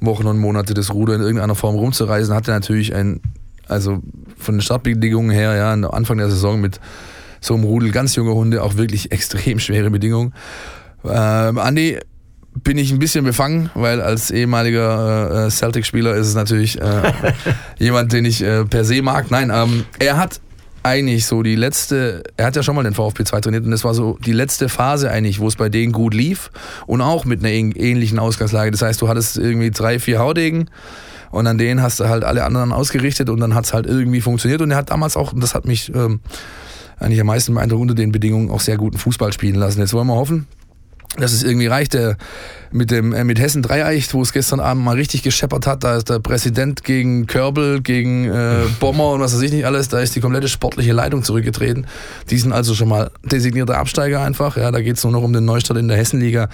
Wochen 0.00 0.26
und 0.26 0.38
Monate 0.38 0.74
das 0.74 0.92
Ruder 0.92 1.16
in 1.16 1.20
irgendeiner 1.20 1.56
Form 1.56 1.74
rumzureisen. 1.74 2.32
Hatte 2.34 2.52
natürlich 2.52 2.94
ein, 2.94 3.20
also 3.66 4.00
von 4.36 4.56
den 4.56 4.60
Startbedingungen 4.60 5.30
her, 5.30 5.56
ja, 5.56 5.72
Anfang 5.72 6.18
der 6.18 6.30
Saison 6.30 6.60
mit 6.60 6.80
so 7.40 7.54
einem 7.54 7.64
Rudel 7.64 7.90
ganz 7.90 8.14
junge 8.16 8.34
Hunde 8.34 8.62
auch 8.62 8.76
wirklich 8.76 9.12
extrem 9.12 9.58
schwere 9.58 9.90
Bedingungen. 9.90 10.34
Ähm, 11.04 11.58
Andi, 11.58 11.98
bin 12.64 12.76
ich 12.78 12.90
ein 12.90 12.98
bisschen 12.98 13.24
befangen, 13.24 13.70
weil 13.74 14.00
als 14.00 14.30
ehemaliger 14.30 15.46
äh, 15.46 15.50
Celtic-Spieler 15.50 16.14
ist 16.16 16.26
es 16.26 16.34
natürlich 16.34 16.80
äh, 16.80 17.12
jemand, 17.78 18.12
den 18.12 18.24
ich 18.24 18.42
äh, 18.42 18.64
per 18.64 18.84
se 18.84 19.00
mag. 19.02 19.30
Nein, 19.30 19.50
ähm, 19.54 19.84
er 19.98 20.16
hat 20.16 20.40
eigentlich 20.82 21.26
so 21.26 21.42
die 21.42 21.54
letzte, 21.56 22.22
er 22.36 22.46
hat 22.46 22.56
ja 22.56 22.62
schon 22.62 22.74
mal 22.74 22.82
den 22.82 22.94
VfB 22.94 23.24
2 23.24 23.40
trainiert 23.42 23.64
und 23.64 23.70
das 23.72 23.84
war 23.84 23.94
so 23.94 24.18
die 24.24 24.32
letzte 24.32 24.68
Phase 24.68 25.10
eigentlich, 25.10 25.38
wo 25.38 25.46
es 25.46 25.56
bei 25.56 25.68
denen 25.68 25.92
gut 25.92 26.14
lief 26.14 26.50
und 26.86 27.00
auch 27.00 27.24
mit 27.24 27.40
einer 27.40 27.50
ähn- 27.50 27.76
ähnlichen 27.76 28.18
Ausgangslage. 28.18 28.70
Das 28.70 28.82
heißt, 28.82 29.00
du 29.02 29.08
hattest 29.08 29.36
irgendwie 29.36 29.70
drei, 29.70 29.98
vier 29.98 30.18
Haudegen 30.18 30.70
und 31.30 31.46
an 31.46 31.58
denen 31.58 31.82
hast 31.82 32.00
du 32.00 32.08
halt 32.08 32.24
alle 32.24 32.44
anderen 32.44 32.72
ausgerichtet 32.72 33.28
und 33.28 33.38
dann 33.40 33.54
hat 33.54 33.66
es 33.66 33.74
halt 33.74 33.86
irgendwie 33.86 34.20
funktioniert 34.20 34.62
und 34.62 34.70
er 34.70 34.78
hat 34.78 34.90
damals 34.90 35.16
auch, 35.16 35.32
und 35.32 35.42
das 35.42 35.54
hat 35.54 35.66
mich 35.66 35.92
ähm, 35.94 36.20
eigentlich 36.98 37.20
am 37.20 37.26
meisten 37.26 37.54
beeindruckt, 37.54 37.82
unter 37.82 37.94
den 37.94 38.12
Bedingungen 38.12 38.50
auch 38.50 38.60
sehr 38.60 38.76
guten 38.76 38.98
Fußball 38.98 39.32
spielen 39.32 39.54
lassen. 39.54 39.80
Jetzt 39.80 39.92
wollen 39.92 40.06
wir 40.06 40.14
hoffen, 40.14 40.46
dass 41.16 41.32
es 41.32 41.42
irgendwie 41.42 41.66
reicht. 41.66 41.94
Der, 41.94 42.16
mit, 42.70 42.90
dem, 42.90 43.12
äh, 43.12 43.24
mit 43.24 43.38
Hessen 43.38 43.62
Dreieicht, 43.62 44.14
wo 44.14 44.22
es 44.22 44.32
gestern 44.32 44.60
Abend 44.60 44.84
mal 44.84 44.96
richtig 44.96 45.22
gescheppert 45.22 45.66
hat, 45.66 45.84
da 45.84 45.96
ist 45.96 46.10
der 46.10 46.18
Präsident 46.18 46.84
gegen 46.84 47.26
Körbel, 47.26 47.80
gegen 47.80 48.26
äh, 48.26 48.64
Bommer 48.80 49.10
und 49.10 49.20
was 49.20 49.34
weiß 49.34 49.42
ich 49.42 49.52
nicht 49.52 49.66
alles, 49.66 49.88
da 49.88 50.00
ist 50.00 50.14
die 50.16 50.20
komplette 50.20 50.48
sportliche 50.48 50.92
Leitung 50.92 51.22
zurückgetreten. 51.22 51.86
Die 52.30 52.38
sind 52.38 52.52
also 52.52 52.74
schon 52.74 52.88
mal 52.88 53.10
designierte 53.24 53.76
Absteiger 53.76 54.22
einfach. 54.22 54.56
Ja, 54.56 54.70
da 54.70 54.80
geht 54.80 54.96
es 54.96 55.04
nur 55.04 55.12
noch 55.12 55.22
um 55.22 55.32
den 55.32 55.44
Neustart 55.44 55.78
in 55.78 55.88
der 55.88 55.96
Hessenliga. 55.96 56.48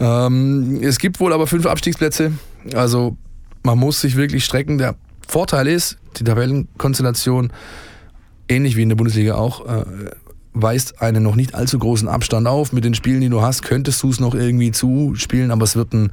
Ähm, 0.00 0.80
es 0.82 0.98
gibt 0.98 1.20
wohl 1.20 1.32
aber 1.32 1.46
fünf 1.46 1.66
Abstiegsplätze. 1.66 2.32
Also 2.74 3.16
man 3.62 3.78
muss 3.78 4.00
sich 4.00 4.16
wirklich 4.16 4.44
strecken. 4.44 4.78
Der 4.78 4.94
Vorteil 5.26 5.68
ist, 5.68 5.96
die 6.18 6.24
Tabellenkonstellation, 6.24 7.52
ähnlich 8.48 8.76
wie 8.76 8.82
in 8.82 8.88
der 8.88 8.96
Bundesliga 8.96 9.34
auch, 9.34 9.66
äh, 9.66 9.84
weist 10.52 11.02
einen 11.02 11.22
noch 11.22 11.34
nicht 11.34 11.54
allzu 11.54 11.78
großen 11.78 12.08
Abstand 12.08 12.46
auf. 12.46 12.72
Mit 12.72 12.84
den 12.84 12.94
Spielen, 12.94 13.20
die 13.20 13.28
du 13.28 13.42
hast, 13.42 13.62
könntest 13.62 14.02
du 14.02 14.10
es 14.10 14.20
noch 14.20 14.34
irgendwie 14.34 14.70
zuspielen, 14.70 15.50
aber 15.50 15.64
es 15.64 15.76
wird 15.76 15.92
ein, 15.92 16.10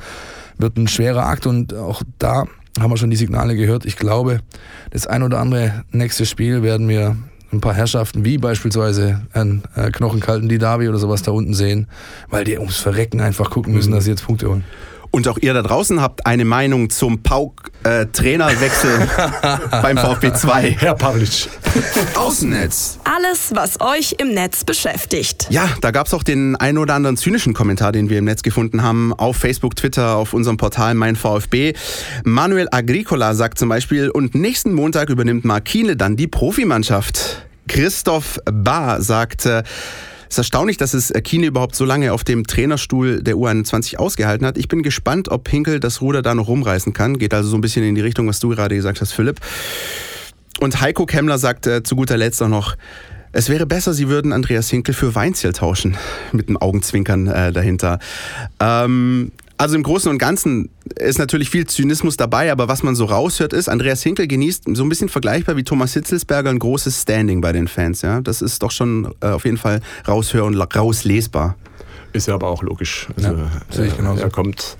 wird 0.57 0.77
ein 0.77 0.87
schwerer 0.87 1.27
Akt 1.27 1.45
und 1.45 1.73
auch 1.73 2.01
da 2.17 2.45
haben 2.79 2.89
wir 2.89 2.97
schon 2.97 3.09
die 3.09 3.17
Signale 3.17 3.55
gehört. 3.55 3.85
Ich 3.85 3.97
glaube, 3.97 4.39
das 4.91 5.05
ein 5.05 5.23
oder 5.23 5.39
andere 5.39 5.83
nächste 5.91 6.25
Spiel 6.25 6.63
werden 6.63 6.87
wir 6.87 7.17
ein 7.51 7.61
paar 7.61 7.73
Herrschaften, 7.73 8.23
wie 8.23 8.37
beispielsweise 8.37 9.21
einen 9.33 9.63
äh, 9.75 9.91
knochenkalten 9.91 10.47
Didavi 10.47 10.87
oder 10.87 10.97
sowas 10.97 11.21
da 11.21 11.31
unten 11.31 11.53
sehen, 11.53 11.87
weil 12.29 12.45
die 12.45 12.57
ums 12.57 12.77
Verrecken 12.77 13.19
einfach 13.19 13.49
gucken 13.49 13.73
müssen, 13.73 13.91
dass 13.91 14.05
sie 14.05 14.11
jetzt 14.11 14.25
Punkte 14.25 14.47
holen. 14.47 14.63
Und 15.11 15.27
auch 15.27 15.37
ihr 15.41 15.53
da 15.53 15.61
draußen 15.61 16.01
habt 16.01 16.25
eine 16.25 16.45
Meinung 16.45 16.89
zum 16.89 17.21
Pauk-Trainerwechsel 17.21 19.01
äh, 19.01 19.57
beim 19.81 19.97
VfB 19.97 20.31
2. 20.33 20.77
Herr 20.79 20.95
Pavlic. 20.95 21.49
Außennetz. 22.15 22.97
Alles, 23.03 23.51
was 23.53 23.81
euch 23.81 24.15
im 24.19 24.33
Netz 24.33 24.63
beschäftigt. 24.63 25.47
Ja, 25.49 25.69
da 25.81 25.91
gab 25.91 26.07
es 26.07 26.13
auch 26.13 26.23
den 26.23 26.55
ein 26.55 26.77
oder 26.77 26.93
anderen 26.93 27.17
zynischen 27.17 27.53
Kommentar, 27.53 27.91
den 27.91 28.09
wir 28.09 28.19
im 28.19 28.25
Netz 28.25 28.41
gefunden 28.41 28.83
haben, 28.83 29.13
auf 29.13 29.35
Facebook, 29.35 29.75
Twitter, 29.75 30.15
auf 30.15 30.33
unserem 30.33 30.55
Portal 30.55 30.93
Mein 30.95 31.17
VfB. 31.17 31.73
Manuel 32.23 32.69
Agricola 32.71 33.33
sagt 33.33 33.59
zum 33.59 33.67
Beispiel, 33.67 34.09
und 34.09 34.33
nächsten 34.33 34.73
Montag 34.73 35.09
übernimmt 35.09 35.43
Markine 35.43 35.97
dann 35.97 36.15
die 36.15 36.27
Profimannschaft. 36.27 37.45
Christoph 37.67 38.39
Bahr 38.45 39.01
sagt, 39.01 39.45
äh, 39.45 39.63
es 40.31 40.35
ist 40.35 40.45
erstaunlich, 40.45 40.77
dass 40.77 40.93
es 40.93 41.11
Kine 41.25 41.47
überhaupt 41.47 41.75
so 41.75 41.83
lange 41.83 42.13
auf 42.13 42.23
dem 42.23 42.47
Trainerstuhl 42.47 43.21
der 43.21 43.35
U21 43.35 43.97
ausgehalten 43.97 44.47
hat. 44.47 44.57
Ich 44.57 44.69
bin 44.69 44.81
gespannt, 44.81 45.27
ob 45.27 45.49
Hinkel 45.49 45.81
das 45.81 45.99
Ruder 45.99 46.21
da 46.21 46.33
noch 46.33 46.47
rumreißen 46.47 46.93
kann. 46.93 47.17
Geht 47.19 47.33
also 47.33 47.49
so 47.49 47.57
ein 47.57 47.61
bisschen 47.61 47.83
in 47.83 47.95
die 47.95 48.01
Richtung, 48.01 48.29
was 48.29 48.39
du 48.39 48.47
gerade 48.47 48.73
gesagt 48.73 49.01
hast, 49.01 49.11
Philipp. 49.11 49.41
Und 50.61 50.79
Heiko 50.79 51.05
Kemmler 51.05 51.37
sagt 51.37 51.67
äh, 51.67 51.83
zu 51.83 51.97
guter 51.97 52.15
Letzt 52.15 52.41
auch 52.41 52.47
noch, 52.47 52.77
es 53.33 53.49
wäre 53.49 53.65
besser, 53.65 53.93
Sie 53.93 54.07
würden 54.07 54.31
Andreas 54.31 54.69
Hinkel 54.69 54.93
für 54.93 55.15
Weinziel 55.15 55.51
tauschen. 55.51 55.97
Mit 56.31 56.47
einem 56.47 56.55
Augenzwinkern 56.55 57.27
äh, 57.27 57.51
dahinter. 57.51 57.99
Ähm, 58.61 59.33
also 59.61 59.75
im 59.75 59.83
Großen 59.83 60.09
und 60.09 60.17
Ganzen 60.17 60.69
ist 60.95 61.19
natürlich 61.19 61.51
viel 61.51 61.67
Zynismus 61.67 62.17
dabei, 62.17 62.51
aber 62.51 62.67
was 62.67 62.81
man 62.81 62.95
so 62.95 63.05
raushört 63.05 63.53
ist, 63.53 63.69
Andreas 63.69 64.01
Hinkel 64.01 64.25
genießt 64.25 64.63
so 64.73 64.81
ein 64.81 64.89
bisschen 64.89 65.07
vergleichbar 65.07 65.55
wie 65.55 65.63
Thomas 65.63 65.93
Hitzelsberger 65.93 66.49
ein 66.49 66.57
großes 66.57 67.03
Standing 67.03 67.41
bei 67.41 67.51
den 67.51 67.67
Fans. 67.67 68.01
Ja? 68.01 68.21
Das 68.21 68.41
ist 68.41 68.63
doch 68.63 68.71
schon 68.71 69.13
äh, 69.21 69.27
auf 69.27 69.45
jeden 69.45 69.57
Fall 69.57 69.81
raushör 70.07 70.45
und 70.45 70.55
rauslesbar. 70.55 71.57
Ist 72.11 72.27
ja 72.27 72.33
aber 72.33 72.47
auch 72.47 72.63
logisch. 72.63 73.07
Also, 73.17 73.29
Ja, 73.29 73.51
sehe 73.69 73.85
ich 73.85 73.95
genauso. 73.95 74.23
Er 74.23 74.31
kommt, 74.31 74.77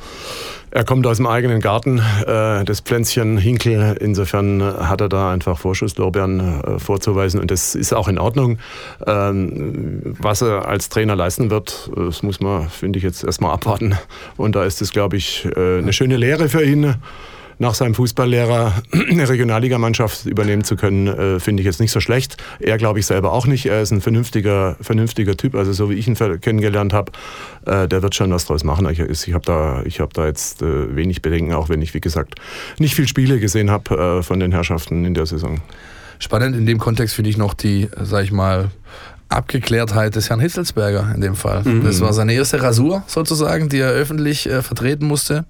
er 0.71 0.85
kommt 0.85 1.05
aus 1.05 1.17
dem 1.17 1.27
eigenen 1.27 1.59
Garten, 1.59 1.99
äh, 1.99 2.63
das 2.63 2.79
Pflänzchen 2.79 3.37
Hinkel. 3.37 3.97
Insofern 3.99 4.63
hat 4.63 5.01
er 5.01 5.09
da 5.09 5.31
einfach 5.31 5.59
Vorschusslorbeeren 5.59 6.63
äh, 6.63 6.79
vorzuweisen 6.79 7.39
und 7.39 7.51
das 7.51 7.75
ist 7.75 7.93
auch 7.93 8.07
in 8.07 8.17
Ordnung. 8.17 8.57
Ähm, 9.05 10.01
was 10.19 10.41
er 10.41 10.67
als 10.67 10.89
Trainer 10.89 11.15
leisten 11.15 11.49
wird, 11.49 11.91
das 11.95 12.23
muss 12.23 12.39
man, 12.39 12.69
finde 12.69 12.97
ich, 12.97 13.03
jetzt 13.03 13.23
erstmal 13.23 13.51
abwarten. 13.51 13.97
Und 14.37 14.55
da 14.55 14.63
ist 14.63 14.81
es, 14.81 14.91
glaube 14.91 15.17
ich, 15.17 15.45
äh, 15.55 15.79
eine 15.79 15.93
schöne 15.93 16.15
Lehre 16.15 16.47
für 16.47 16.63
ihn. 16.63 16.95
Nach 17.61 17.75
seinem 17.75 17.93
Fußballlehrer 17.93 18.73
eine 18.91 19.29
Regionalligamannschaft 19.29 20.25
übernehmen 20.25 20.63
zu 20.63 20.75
können, 20.75 21.05
äh, 21.05 21.39
finde 21.39 21.61
ich 21.61 21.65
jetzt 21.67 21.79
nicht 21.79 21.91
so 21.91 21.99
schlecht. 21.99 22.37
Er 22.59 22.79
glaube 22.79 22.97
ich 22.97 23.05
selber 23.05 23.31
auch 23.33 23.45
nicht. 23.45 23.67
Er 23.67 23.83
ist 23.83 23.91
ein 23.91 24.01
vernünftiger, 24.01 24.77
vernünftiger 24.81 25.37
Typ, 25.37 25.53
also 25.53 25.71
so 25.71 25.91
wie 25.91 25.93
ich 25.93 26.07
ihn 26.07 26.15
kennengelernt 26.15 26.91
habe, 26.91 27.11
äh, 27.67 27.87
der 27.87 28.01
wird 28.01 28.15
schon 28.15 28.31
was 28.31 28.45
draus 28.45 28.63
machen. 28.63 28.89
Ich, 28.89 28.99
ich 28.99 29.33
habe 29.35 29.45
da, 29.45 29.83
hab 29.85 30.13
da 30.15 30.25
jetzt 30.25 30.63
äh, 30.63 30.95
wenig 30.95 31.21
Bedenken, 31.21 31.53
auch 31.53 31.69
wenn 31.69 31.83
ich, 31.83 31.93
wie 31.93 32.01
gesagt, 32.01 32.33
nicht 32.79 32.95
viel 32.95 33.07
Spiele 33.07 33.39
gesehen 33.39 33.69
habe 33.69 33.95
äh, 33.95 34.23
von 34.23 34.39
den 34.39 34.51
Herrschaften 34.51 35.05
in 35.05 35.13
der 35.13 35.27
Saison. 35.27 35.61
Spannend 36.17 36.55
in 36.55 36.65
dem 36.65 36.79
Kontext 36.79 37.13
finde 37.13 37.29
ich 37.29 37.37
noch 37.37 37.53
die, 37.53 37.89
sag 37.95 38.23
ich 38.23 38.31
mal, 38.31 38.71
Abgeklärtheit 39.31 40.15
des 40.15 40.29
Herrn 40.29 40.39
Hitzelsberger 40.39 41.11
in 41.15 41.21
dem 41.21 41.35
Fall. 41.35 41.63
Das 41.83 42.01
war 42.01 42.13
seine 42.13 42.33
erste 42.33 42.61
Rasur 42.61 43.03
sozusagen, 43.07 43.69
die 43.69 43.79
er 43.79 43.89
öffentlich 43.89 44.47
äh, 44.47 44.61
vertreten 44.61 45.07
musste. 45.07 45.45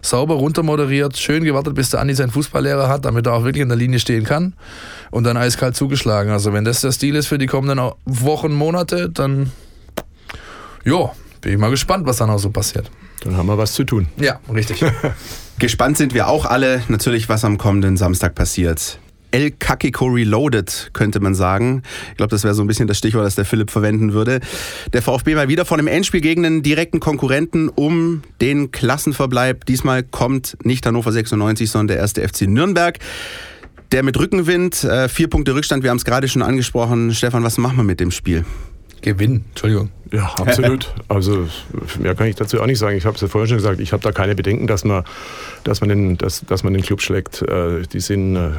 Sauber 0.00 0.34
runtermoderiert, 0.34 1.16
schön 1.16 1.44
gewartet, 1.44 1.74
bis 1.74 1.90
der 1.90 2.00
Andi 2.00 2.14
seinen 2.14 2.30
Fußballlehrer 2.30 2.88
hat, 2.88 3.04
damit 3.04 3.26
er 3.26 3.34
auch 3.34 3.44
wirklich 3.44 3.62
in 3.62 3.68
der 3.68 3.78
Linie 3.78 3.98
stehen 3.98 4.24
kann. 4.24 4.54
Und 5.10 5.24
dann 5.24 5.36
eiskalt 5.36 5.76
zugeschlagen. 5.76 6.30
Also 6.30 6.52
wenn 6.52 6.64
das 6.64 6.80
der 6.80 6.92
Stil 6.92 7.16
ist 7.16 7.26
für 7.26 7.38
die 7.38 7.46
kommenden 7.46 7.90
Wochen, 8.04 8.52
Monate, 8.52 9.10
dann 9.10 9.52
ja, 10.84 11.10
bin 11.40 11.52
ich 11.52 11.58
mal 11.58 11.70
gespannt, 11.70 12.06
was 12.06 12.16
dann 12.18 12.30
auch 12.30 12.38
so 12.38 12.50
passiert. 12.50 12.90
Dann 13.24 13.36
haben 13.36 13.46
wir 13.46 13.58
was 13.58 13.72
zu 13.72 13.84
tun. 13.84 14.08
Ja, 14.16 14.38
richtig. 14.52 14.84
Gespannt 15.58 15.96
sind 15.96 16.14
wir 16.14 16.28
auch 16.28 16.46
alle, 16.46 16.82
natürlich, 16.88 17.28
was 17.28 17.44
am 17.44 17.58
kommenden 17.58 17.96
Samstag 17.96 18.34
passiert. 18.34 18.98
El 19.30 19.50
Kakiko 19.50 20.06
Reloaded, 20.06 20.90
könnte 20.92 21.20
man 21.20 21.34
sagen. 21.34 21.82
Ich 22.10 22.16
glaube, 22.16 22.30
das 22.30 22.44
wäre 22.44 22.54
so 22.54 22.62
ein 22.62 22.66
bisschen 22.66 22.86
das 22.86 22.98
Stichwort, 22.98 23.26
das 23.26 23.34
der 23.34 23.44
Philipp 23.44 23.70
verwenden 23.70 24.12
würde. 24.12 24.40
Der 24.92 25.02
VfB 25.02 25.34
mal 25.34 25.48
wieder 25.48 25.64
vor 25.64 25.78
einem 25.78 25.86
Endspiel 25.86 26.20
gegen 26.20 26.46
einen 26.46 26.62
direkten 26.62 27.00
Konkurrenten 27.00 27.68
um 27.68 28.22
den 28.40 28.70
Klassenverbleib. 28.70 29.66
Diesmal 29.66 30.02
kommt 30.02 30.56
nicht 30.64 30.86
Hannover 30.86 31.12
96, 31.12 31.70
sondern 31.70 31.88
der 31.88 31.96
erste 31.98 32.26
FC 32.26 32.42
Nürnberg. 32.42 32.98
Der 33.92 34.02
mit 34.02 34.18
Rückenwind, 34.18 34.84
äh, 34.84 35.08
vier 35.08 35.28
Punkte 35.28 35.54
Rückstand, 35.54 35.82
wir 35.82 35.90
haben 35.90 35.96
es 35.96 36.04
gerade 36.04 36.28
schon 36.28 36.42
angesprochen. 36.42 37.14
Stefan, 37.14 37.42
was 37.42 37.56
machen 37.56 37.78
wir 37.78 37.84
mit 37.84 38.00
dem 38.00 38.10
Spiel? 38.10 38.44
Gewinn, 39.00 39.44
Entschuldigung. 39.50 39.90
Ja, 40.12 40.32
absolut. 40.36 40.92
Also 41.08 41.48
mehr 41.98 42.14
kann 42.14 42.26
ich 42.26 42.36
dazu 42.36 42.60
auch 42.60 42.66
nicht 42.66 42.78
sagen. 42.78 42.96
Ich 42.96 43.04
habe 43.06 43.14
es 43.14 43.20
ja 43.22 43.28
vorhin 43.28 43.48
schon 43.48 43.56
gesagt, 43.58 43.80
ich 43.80 43.92
habe 43.92 44.02
da 44.02 44.12
keine 44.12 44.34
Bedenken, 44.34 44.66
dass 44.66 44.84
man, 44.84 45.04
dass 45.64 45.80
man, 45.80 45.88
den, 45.88 46.18
dass, 46.18 46.44
dass 46.46 46.62
man 46.62 46.74
den 46.74 46.82
Club 46.82 47.00
schlägt. 47.00 47.42
Äh, 47.42 47.82
Die 47.92 48.00
sind, 48.00 48.36
äh, 48.36 48.50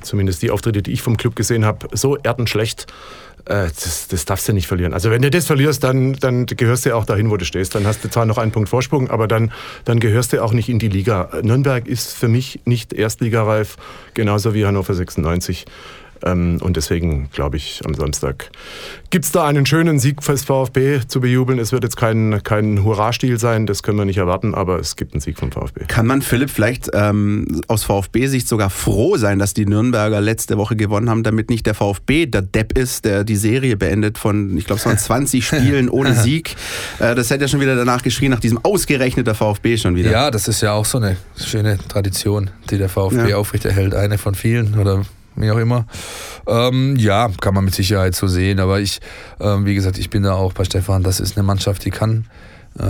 zumindest 0.00 0.42
die 0.42 0.50
Auftritte, 0.50 0.82
die 0.82 0.92
ich 0.92 1.02
vom 1.02 1.16
Club 1.16 1.36
gesehen 1.36 1.64
habe, 1.64 1.88
so 1.92 2.16
erdenschlecht. 2.16 2.86
Äh, 3.44 3.68
Das, 3.68 4.08
das 4.08 4.24
darfst 4.24 4.48
du 4.48 4.52
nicht 4.52 4.66
verlieren. 4.66 4.92
Also 4.94 5.10
wenn 5.10 5.22
du 5.22 5.30
das 5.30 5.46
verlierst, 5.46 5.84
dann, 5.84 6.14
dann 6.14 6.46
gehörst 6.46 6.86
du 6.86 6.94
auch 6.96 7.04
dahin, 7.04 7.30
wo 7.30 7.36
du 7.36 7.44
stehst. 7.44 7.74
Dann 7.74 7.86
hast 7.86 8.02
du 8.04 8.08
zwar 8.10 8.24
noch 8.26 8.38
einen 8.38 8.52
Punkt 8.52 8.68
Vorsprung, 8.68 9.10
aber 9.10 9.28
dann, 9.28 9.52
dann 9.84 10.00
gehörst 10.00 10.32
du 10.32 10.42
auch 10.42 10.52
nicht 10.52 10.68
in 10.68 10.78
die 10.78 10.88
Liga. 10.88 11.28
Nürnberg 11.42 11.86
ist 11.86 12.12
für 12.14 12.28
mich 12.28 12.60
nicht 12.64 12.92
erstligareif, 12.92 13.76
genauso 14.14 14.54
wie 14.54 14.64
Hannover 14.66 14.94
96. 14.94 15.66
Ähm, 16.24 16.58
Und 16.60 16.76
deswegen 16.76 17.28
glaube 17.32 17.56
ich, 17.56 17.80
am 17.84 17.94
Samstag 17.94 18.50
gibt 19.10 19.24
es 19.24 19.32
da 19.32 19.46
einen 19.46 19.64
schönen 19.66 19.98
Sieg 19.98 20.22
fürs 20.22 20.42
VfB 20.44 21.00
zu 21.06 21.20
bejubeln. 21.20 21.58
Es 21.58 21.72
wird 21.72 21.84
jetzt 21.84 21.96
kein, 21.96 22.40
kein 22.42 22.84
Hurra-Stil 22.84 23.38
sein, 23.38 23.66
das 23.66 23.82
können 23.82 23.96
wir 23.98 24.04
nicht 24.04 24.18
erwarten, 24.18 24.54
aber 24.54 24.78
es 24.78 24.96
gibt 24.96 25.14
einen 25.14 25.20
Sieg 25.20 25.38
vom 25.38 25.50
VfB. 25.50 25.84
Kann 25.88 26.06
man 26.06 26.20
Philipp 26.22 26.50
vielleicht 26.50 26.90
ähm, 26.92 27.62
aus 27.68 27.84
VfB-Sicht 27.84 28.46
sogar 28.48 28.70
froh 28.70 29.16
sein, 29.16 29.38
dass 29.38 29.54
die 29.54 29.66
Nürnberger 29.66 30.20
letzte 30.20 30.58
Woche 30.58 30.76
gewonnen 30.76 31.08
haben, 31.08 31.22
damit 31.22 31.48
nicht 31.50 31.66
der 31.66 31.74
VfB 31.74 32.26
der 32.26 32.42
Depp 32.42 32.76
ist, 32.76 33.04
der 33.04 33.24
die 33.24 33.36
Serie 33.36 33.76
beendet 33.76 34.18
von, 34.18 34.56
ich 34.58 34.64
glaube, 34.66 34.80
es 34.80 34.86
waren 34.86 34.98
20 34.98 35.46
Spielen 35.46 35.88
ohne 35.88 36.14
Sieg. 36.22 36.56
Äh, 36.98 37.14
das 37.14 37.30
hätte 37.30 37.44
ja 37.44 37.48
schon 37.48 37.60
wieder 37.60 37.76
danach 37.76 38.02
geschrien, 38.02 38.30
nach 38.30 38.40
diesem 38.40 38.58
ausgerechnet 38.64 39.26
der 39.26 39.34
VfB 39.34 39.76
schon 39.78 39.94
wieder. 39.96 40.10
Ja, 40.10 40.30
das 40.30 40.48
ist 40.48 40.60
ja 40.60 40.72
auch 40.72 40.84
so 40.84 40.98
eine 40.98 41.16
schöne 41.36 41.78
Tradition, 41.88 42.50
die 42.70 42.78
der 42.78 42.88
VfB 42.88 43.30
Ja. 43.30 43.36
aufrechterhält. 43.36 43.94
Eine 43.94 44.18
von 44.18 44.34
vielen 44.34 44.78
oder 44.78 45.02
wie 45.40 45.50
auch 45.50 45.58
immer. 45.58 45.86
Ähm, 46.46 46.96
ja, 46.96 47.28
kann 47.40 47.54
man 47.54 47.64
mit 47.64 47.74
Sicherheit 47.74 48.14
so 48.14 48.26
sehen. 48.26 48.60
Aber 48.60 48.80
ich, 48.80 49.00
ähm, 49.40 49.66
wie 49.66 49.74
gesagt, 49.74 49.98
ich 49.98 50.10
bin 50.10 50.22
da 50.22 50.34
auch 50.34 50.52
bei 50.52 50.64
Stefan. 50.64 51.02
Das 51.02 51.20
ist 51.20 51.36
eine 51.36 51.44
Mannschaft, 51.44 51.84
die 51.84 51.90
kann. 51.90 52.26
Äh, 52.78 52.84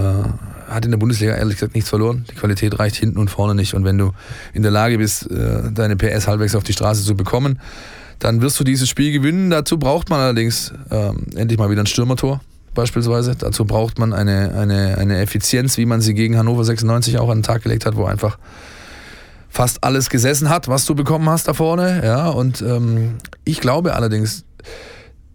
hat 0.68 0.84
in 0.84 0.90
der 0.90 0.98
Bundesliga 0.98 1.34
ehrlich 1.34 1.56
gesagt 1.56 1.74
nichts 1.74 1.88
verloren. 1.88 2.24
Die 2.30 2.34
Qualität 2.34 2.78
reicht 2.78 2.96
hinten 2.96 3.18
und 3.18 3.30
vorne 3.30 3.54
nicht. 3.54 3.74
Und 3.74 3.84
wenn 3.84 3.96
du 3.96 4.12
in 4.52 4.62
der 4.62 4.70
Lage 4.70 4.98
bist, 4.98 5.30
äh, 5.30 5.70
deine 5.72 5.96
PS 5.96 6.28
halbwegs 6.28 6.54
auf 6.54 6.64
die 6.64 6.74
Straße 6.74 7.04
zu 7.04 7.16
bekommen, 7.16 7.58
dann 8.18 8.40
wirst 8.42 8.58
du 8.60 8.64
dieses 8.64 8.88
Spiel 8.88 9.12
gewinnen. 9.12 9.50
Dazu 9.50 9.78
braucht 9.78 10.10
man 10.10 10.20
allerdings 10.20 10.72
ähm, 10.90 11.26
endlich 11.34 11.58
mal 11.58 11.70
wieder 11.70 11.82
ein 11.82 11.86
Stürmertor 11.86 12.40
beispielsweise. 12.74 13.34
Dazu 13.36 13.64
braucht 13.64 13.98
man 13.98 14.12
eine, 14.12 14.54
eine, 14.54 14.98
eine 14.98 15.18
Effizienz, 15.20 15.78
wie 15.78 15.86
man 15.86 16.00
sie 16.00 16.14
gegen 16.14 16.36
Hannover 16.36 16.64
96 16.64 17.18
auch 17.18 17.30
an 17.30 17.38
den 17.38 17.42
Tag 17.42 17.62
gelegt 17.62 17.86
hat, 17.86 17.96
wo 17.96 18.04
einfach 18.04 18.38
fast 19.48 19.82
alles 19.82 20.10
gesessen 20.10 20.48
hat, 20.48 20.68
was 20.68 20.84
du 20.84 20.94
bekommen 20.94 21.28
hast 21.28 21.48
da 21.48 21.54
vorne. 21.54 22.02
Ja, 22.04 22.28
und 22.28 22.62
ähm, 22.62 23.18
ich 23.44 23.60
glaube 23.60 23.94
allerdings, 23.94 24.44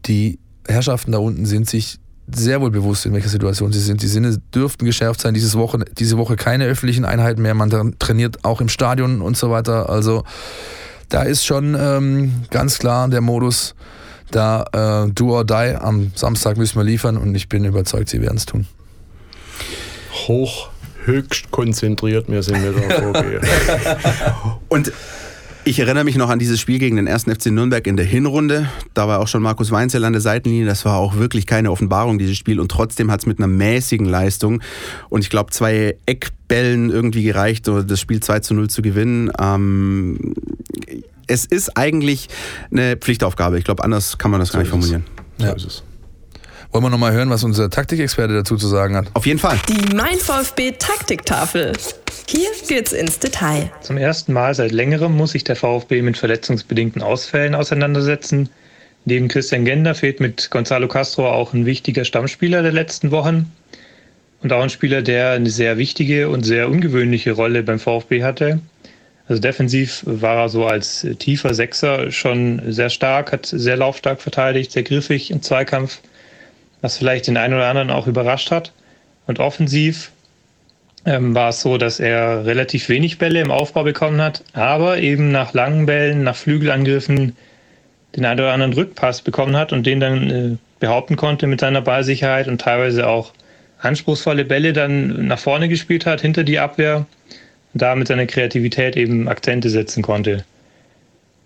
die 0.06 0.40
Herrschaften 0.68 1.12
da 1.12 1.18
unten 1.18 1.46
sind 1.46 1.70
sich 1.70 2.00
sehr 2.34 2.62
wohl 2.62 2.72
bewusst, 2.72 3.06
in 3.06 3.14
welcher 3.14 3.28
Situation 3.28 3.74
sie 3.74 3.82
sind. 3.82 4.02
Die 4.02 4.08
Sinne 4.08 4.38
dürften 4.56 4.86
geschärft 4.86 5.20
sein. 5.20 5.34
Dieses 5.34 5.58
Woche, 5.58 5.84
diese 5.98 6.18
Woche 6.18 6.38
keine 6.38 6.66
öffentlichen 6.66 7.04
Einheiten 7.04 7.42
mehr. 7.42 7.54
Man 7.54 7.70
tra- 7.70 7.94
trainiert 8.00 8.46
auch 8.46 8.62
im 8.62 8.70
Stadion 8.70 9.22
und 9.22 9.36
so 9.36 9.52
weiter. 9.52 9.90
Also 9.90 10.24
da 11.10 11.24
ist 11.24 11.46
schon 11.46 11.76
ähm, 11.78 12.44
ganz 12.50 12.80
klar 12.80 13.10
der 13.10 13.20
Modus, 13.20 13.76
da 14.32 15.06
äh, 15.06 15.12
do 15.12 15.36
or 15.36 15.44
die. 15.44 15.76
Am 15.78 16.14
Samstag 16.16 16.56
müssen 16.56 16.78
wir 16.78 16.86
liefern 16.86 17.18
und 17.18 17.36
ich 17.36 17.50
bin 17.50 17.66
überzeugt, 17.66 18.08
sie 18.08 18.22
werden 18.22 18.38
es 18.38 18.46
tun. 18.46 18.68
Hoch, 20.28 20.70
höchst 21.06 21.52
konzentriert, 21.52 22.30
wir 22.30 22.44
sind 22.44 22.62
mit 22.64 22.76
der 22.76 23.14
VfB. 23.14 23.40
Und 24.70 24.92
ich 25.66 25.80
erinnere 25.80 26.04
mich 26.04 26.18
noch 26.18 26.30
an 26.30 26.40
dieses 26.40 26.60
Spiel 26.60 26.78
gegen 26.78 26.98
den 26.98 27.08
1. 27.08 27.24
FC 27.24 27.46
Nürnberg 27.48 27.88
in 27.88 27.96
der 27.96 28.06
Hinrunde. 28.06 28.68
Da 28.94 29.08
war 29.08 29.20
auch 29.22 29.30
schon 29.30 29.42
Markus 29.42 29.72
Weinzel 29.72 30.04
an 30.04 30.12
der 30.12 30.22
Seitenlinie. 30.22 30.66
Das 30.66 30.84
war 30.84 30.98
auch 30.98 31.16
wirklich 31.16 31.46
keine 31.46 31.72
Offenbarung, 31.72 32.18
dieses 32.20 32.36
Spiel. 32.36 32.60
Und 32.60 32.70
trotzdem 32.70 33.10
hat 33.10 33.22
es 33.22 33.26
mit 33.26 33.38
einer 33.40 33.48
mäßigen 33.48 34.06
Leistung 34.06 34.62
und 35.10 35.22
ich 35.24 35.30
glaube 35.30 35.52
zwei 35.52 35.96
Eckbällen 36.06 36.90
irgendwie 36.90 37.24
gereicht, 37.24 37.68
um 37.70 37.88
das 37.88 38.00
Spiel 38.02 38.20
2 38.20 38.40
zu 38.42 38.54
0 38.54 38.70
zu 38.70 38.82
gewinnen. 38.82 39.32
Ähm, 39.40 40.34
es 41.28 41.46
ist 41.46 41.78
eigentlich 41.78 42.28
eine 42.70 42.98
Pflichtaufgabe. 42.98 43.58
Ich 43.58 43.64
glaube, 43.64 43.86
anders 43.86 44.18
kann 44.18 44.32
man 44.32 44.42
das 44.42 44.52
gar 44.52 44.60
nicht 44.60 44.68
ist 44.68 44.74
es. 44.76 44.80
formulieren. 44.90 45.06
So 45.38 45.46
Ja. 45.46 45.54
ist 45.54 45.66
es. 45.66 45.84
Wollen 46.74 46.86
wir 46.86 46.90
nochmal 46.90 47.14
hören, 47.14 47.30
was 47.30 47.44
unser 47.44 47.70
Taktikexperte 47.70 48.34
dazu 48.34 48.58
zu 48.58 48.68
sagen 48.68 48.96
hat? 48.96 49.06
Auf 49.14 49.28
jeden 49.28 49.38
Fall. 49.38 49.60
Die 49.70 49.96
Mein 49.96 50.18
VfB 50.18 50.72
Taktiktafel. 50.72 51.74
Hier 52.28 52.50
geht's 52.68 52.94
ins 52.94 53.20
Detail. 53.20 53.72
Zum 53.82 53.98
ersten 53.98 54.34
Mal 54.34 54.56
seit 54.56 54.72
längerem 54.72 55.16
muss 55.16 55.34
sich 55.34 55.44
der 55.44 55.56
VfB 55.56 56.02
mit 56.02 56.18
verletzungsbedingten 56.18 57.04
Ausfällen 57.04 57.54
auseinandersetzen. 57.54 58.50
Neben 59.06 59.28
Christian 59.28 59.66
Gender 59.66 59.94
fehlt 59.94 60.20
mit 60.20 60.50
Gonzalo 60.50 60.88
Castro 60.88 61.32
auch 61.32 61.54
ein 61.54 61.68
wichtiger 61.68 62.06
Stammspieler 62.06 62.64
der 62.64 62.72
letzten 62.72 63.12
Wochen. 63.12 63.52
und 64.42 64.52
auch 64.52 64.62
ein 64.62 64.70
Spieler, 64.70 65.02
der 65.02 65.32
eine 65.32 65.50
sehr 65.50 65.78
wichtige 65.78 66.30
und 66.30 66.44
sehr 66.44 66.70
ungewöhnliche 66.70 67.32
Rolle 67.32 67.64
beim 67.64 67.80
VfB 67.80 68.24
hatte. 68.24 68.60
Also 69.28 69.42
defensiv 69.42 70.04
war 70.06 70.38
er 70.38 70.50
so 70.50 70.66
als 70.66 71.08
tiefer 71.20 71.54
Sechser 71.54 72.12
schon 72.12 72.62
sehr 72.74 72.90
stark, 72.90 73.32
hat 73.32 73.46
sehr 73.46 73.78
laufstark 73.78 74.22
verteidigt, 74.22 74.72
sehr 74.72 74.84
griffig 74.84 75.32
im 75.32 75.42
Zweikampf, 75.42 76.02
was 76.84 76.98
vielleicht 76.98 77.28
den 77.28 77.38
einen 77.38 77.54
oder 77.54 77.68
anderen 77.68 77.90
auch 77.90 78.08
überrascht 78.08 78.52
hat. 78.52 78.74
Und 79.26 79.40
offensiv 79.40 80.12
ähm, 81.06 81.34
war 81.34 81.50
es 81.50 81.62
so, 81.62 81.78
dass 81.78 82.02
er 82.02 82.46
relativ 82.46 82.90
wenig 82.90 83.18
Bälle 83.18 83.40
im 83.40 83.52
Aufbau 83.52 83.84
bekommen 83.84 84.22
hat, 84.22 84.44
aber 84.52 85.00
eben 85.00 85.32
nach 85.32 85.54
langen 85.54 85.86
Bällen, 85.86 86.24
nach 86.24 86.36
Flügelangriffen 86.36 87.36
den 88.16 88.26
einen 88.26 88.42
oder 88.42 88.52
anderen 88.52 88.74
Rückpass 88.74 89.22
bekommen 89.22 89.56
hat 89.56 89.72
und 89.72 89.88
den 89.88 90.02
dann 90.02 90.30
äh, 90.30 90.58
behaupten 90.80 91.16
konnte 91.16 91.48
mit 91.48 91.62
seiner 91.62 91.82
Ballsicherheit 91.82 92.50
und 92.50 92.60
teilweise 92.60 93.08
auch 93.08 93.32
anspruchsvolle 93.80 94.44
Bälle 94.44 94.74
dann 94.74 95.28
nach 95.28 95.40
vorne 95.40 95.70
gespielt 95.70 96.06
hat, 96.06 96.20
hinter 96.20 96.44
die 96.44 96.60
Abwehr 96.60 97.06
und 97.74 97.82
da 97.82 97.96
mit 97.96 98.10
seiner 98.10 98.26
Kreativität 98.26 98.98
eben 98.98 99.30
Akzente 99.30 99.70
setzen 99.70 100.04
konnte. 100.04 100.44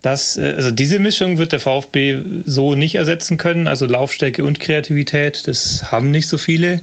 Das, 0.02 0.36
äh, 0.36 0.54
also 0.56 0.70
diese 0.70 0.98
Mischung 0.98 1.38
wird 1.38 1.52
der 1.52 1.60
VfB 1.60 2.18
so 2.44 2.74
nicht 2.74 2.94
ersetzen 2.94 3.36
können. 3.36 3.66
Also 3.66 3.86
Laufstärke 3.86 4.44
und 4.44 4.60
Kreativität, 4.60 5.46
das 5.46 5.90
haben 5.90 6.10
nicht 6.10 6.28
so 6.28 6.38
viele. 6.38 6.80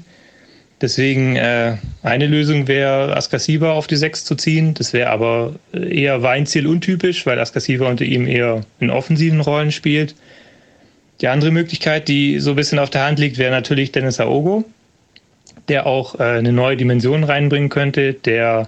Deswegen 0.81 1.37
äh, 1.37 1.77
eine 2.03 2.27
Lösung 2.27 2.67
wäre, 2.67 3.15
Askasiba 3.15 3.71
auf 3.71 3.87
die 3.87 3.95
6 3.95 4.25
zu 4.25 4.35
ziehen. 4.35 4.73
Das 4.73 4.91
wäre 4.91 5.09
aber 5.09 5.55
eher 5.71 6.21
Weinziel 6.21 6.67
untypisch, 6.67 7.25
weil 7.25 7.39
Askasiba 7.39 7.87
unter 7.87 8.03
ihm 8.03 8.27
eher 8.27 8.61
in 8.79 8.89
offensiven 8.89 9.39
Rollen 9.39 9.71
spielt. 9.71 10.15
Die 11.21 11.29
andere 11.29 11.51
Möglichkeit, 11.51 12.09
die 12.09 12.39
so 12.41 12.51
ein 12.51 12.55
bisschen 12.57 12.79
auf 12.79 12.89
der 12.89 13.05
Hand 13.05 13.19
liegt, 13.19 13.37
wäre 13.37 13.51
natürlich 13.51 13.93
Dennis 13.93 14.19
Aogo, 14.19 14.65
der 15.69 15.85
auch 15.85 16.19
äh, 16.19 16.23
eine 16.23 16.51
neue 16.51 16.75
Dimension 16.75 17.23
reinbringen 17.23 17.69
könnte, 17.69 18.13
der 18.13 18.67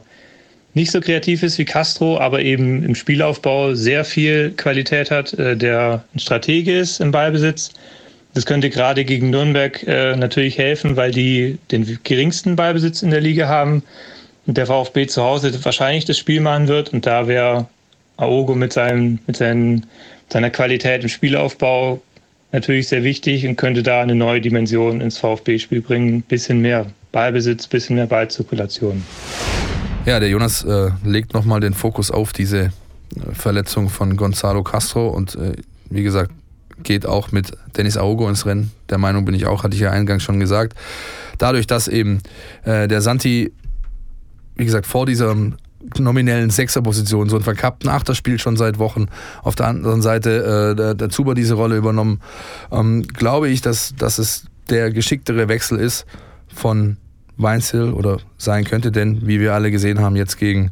nicht 0.78 0.92
so 0.92 1.02
kreativ 1.02 1.44
ist 1.44 1.58
wie 1.58 1.66
Castro, 1.66 2.18
aber 2.20 2.42
eben 2.42 2.84
im 2.84 2.96
Spielaufbau 2.96 3.74
sehr 3.74 4.06
viel 4.06 4.52
Qualität 4.52 5.12
hat, 5.12 5.34
äh, 5.34 5.58
der 5.58 6.04
ein 6.14 6.20
Stratege 6.20 6.80
ist 6.80 7.02
im 7.02 7.12
Ballbesitz. 7.12 7.72
Das 8.34 8.46
könnte 8.46 8.70
gerade 8.70 9.04
gegen 9.04 9.32
Nürnberg 9.32 9.84
äh, 9.88 10.16
natürlich 10.16 10.58
helfen, 10.58 10.96
weil 10.96 11.12
die 11.12 11.58
den 11.72 12.00
geringsten 12.04 12.56
Ballbesitz 12.56 13.02
in 13.02 13.10
der 13.10 13.22
Liga 13.22 13.48
haben 13.48 13.82
und 14.46 14.58
der 14.58 14.68
VfB 14.68 15.08
zu 15.08 15.24
Hause 15.24 15.52
wahrscheinlich 15.66 16.06
das 16.06 16.20
Spiel 16.20 16.40
machen 16.40 16.68
wird. 16.68 16.94
Und 16.94 17.08
da 17.08 17.28
wäre 17.28 17.66
Aogo 18.18 18.54
mit, 18.54 18.74
seinem, 18.74 19.20
mit 19.26 19.38
seinen, 19.38 19.88
seiner 20.30 20.52
Qualität 20.52 21.02
im 21.02 21.10
Spielaufbau 21.10 22.00
natürlich 22.52 22.88
sehr 22.88 23.04
wichtig 23.04 23.48
und 23.48 23.56
könnte 23.56 23.82
da 23.82 24.02
eine 24.02 24.16
neue 24.16 24.42
Dimension 24.42 25.02
ins 25.02 25.18
VfB-Spiel 25.18 25.82
bringen. 25.82 26.22
Bisschen 26.22 26.62
mehr 26.62 26.86
Ballbesitz, 27.12 27.66
bisschen 27.66 27.96
mehr 27.96 28.06
Ballzirkulation. 28.06 29.04
Ja, 30.08 30.22
der 30.22 30.30
Jonas 30.30 30.64
äh, 30.64 30.92
legt 31.04 31.34
nochmal 31.34 31.60
den 31.60 31.74
Fokus 31.74 32.12
auf 32.12 32.32
diese 32.32 32.60
äh, 32.60 32.70
Verletzung 33.34 33.90
von 33.90 34.16
Gonzalo 34.16 34.64
Castro 34.64 35.10
und 35.10 35.36
äh, 35.36 35.52
wie 35.90 36.02
gesagt, 36.02 36.32
geht 36.82 37.06
auch 37.06 37.34
mit 37.34 37.52
Dennis 37.76 37.98
Aogo 37.98 38.30
ins 38.30 38.46
Rennen. 38.46 38.72
Der 38.90 39.00
Meinung 39.00 39.26
bin 39.26 39.36
ich 39.36 39.48
auch, 39.48 39.66
hatte 39.66 39.76
ich 39.76 39.82
ja 39.82 39.92
eingangs 39.92 40.24
schon 40.24 40.40
gesagt. 40.40 40.78
Dadurch, 41.40 41.68
dass 41.68 41.90
eben 41.90 42.22
äh, 42.64 42.88
der 42.88 43.02
Santi, 43.02 43.52
wie 44.56 44.64
gesagt, 44.64 44.88
vor 44.88 45.06
dieser 45.06 45.36
nominellen 45.98 46.52
Sechserposition, 46.52 47.28
so 47.28 47.36
einen 47.36 47.44
verkappten 47.44 47.90
Achter 47.90 48.16
spielt 48.16 48.40
schon 48.40 48.56
seit 48.56 48.80
Wochen. 48.80 49.08
Auf 49.44 49.56
der 49.56 49.68
anderen 49.68 50.02
Seite 50.02 50.72
äh, 50.72 50.76
der, 50.78 50.94
der 50.94 51.10
Zuber 51.10 51.36
diese 51.36 51.56
Rolle 51.56 51.76
übernommen. 51.76 52.22
Ähm, 52.72 53.06
glaube 53.10 53.50
ich, 53.50 53.60
dass, 53.60 53.94
dass 53.98 54.20
es 54.20 54.46
der 54.70 54.90
geschicktere 54.90 55.50
Wechsel 55.50 55.78
ist 55.78 56.06
von 56.48 56.96
Weinzel 57.38 57.94
oder 57.94 58.18
sein 58.38 58.64
könnte, 58.64 58.92
denn 58.92 59.28
wie 59.28 59.40
wir 59.40 59.54
alle 59.54 59.72
gesehen 59.72 60.00
haben, 60.00 60.16
jetzt 60.16 60.38
gegen 60.38 60.72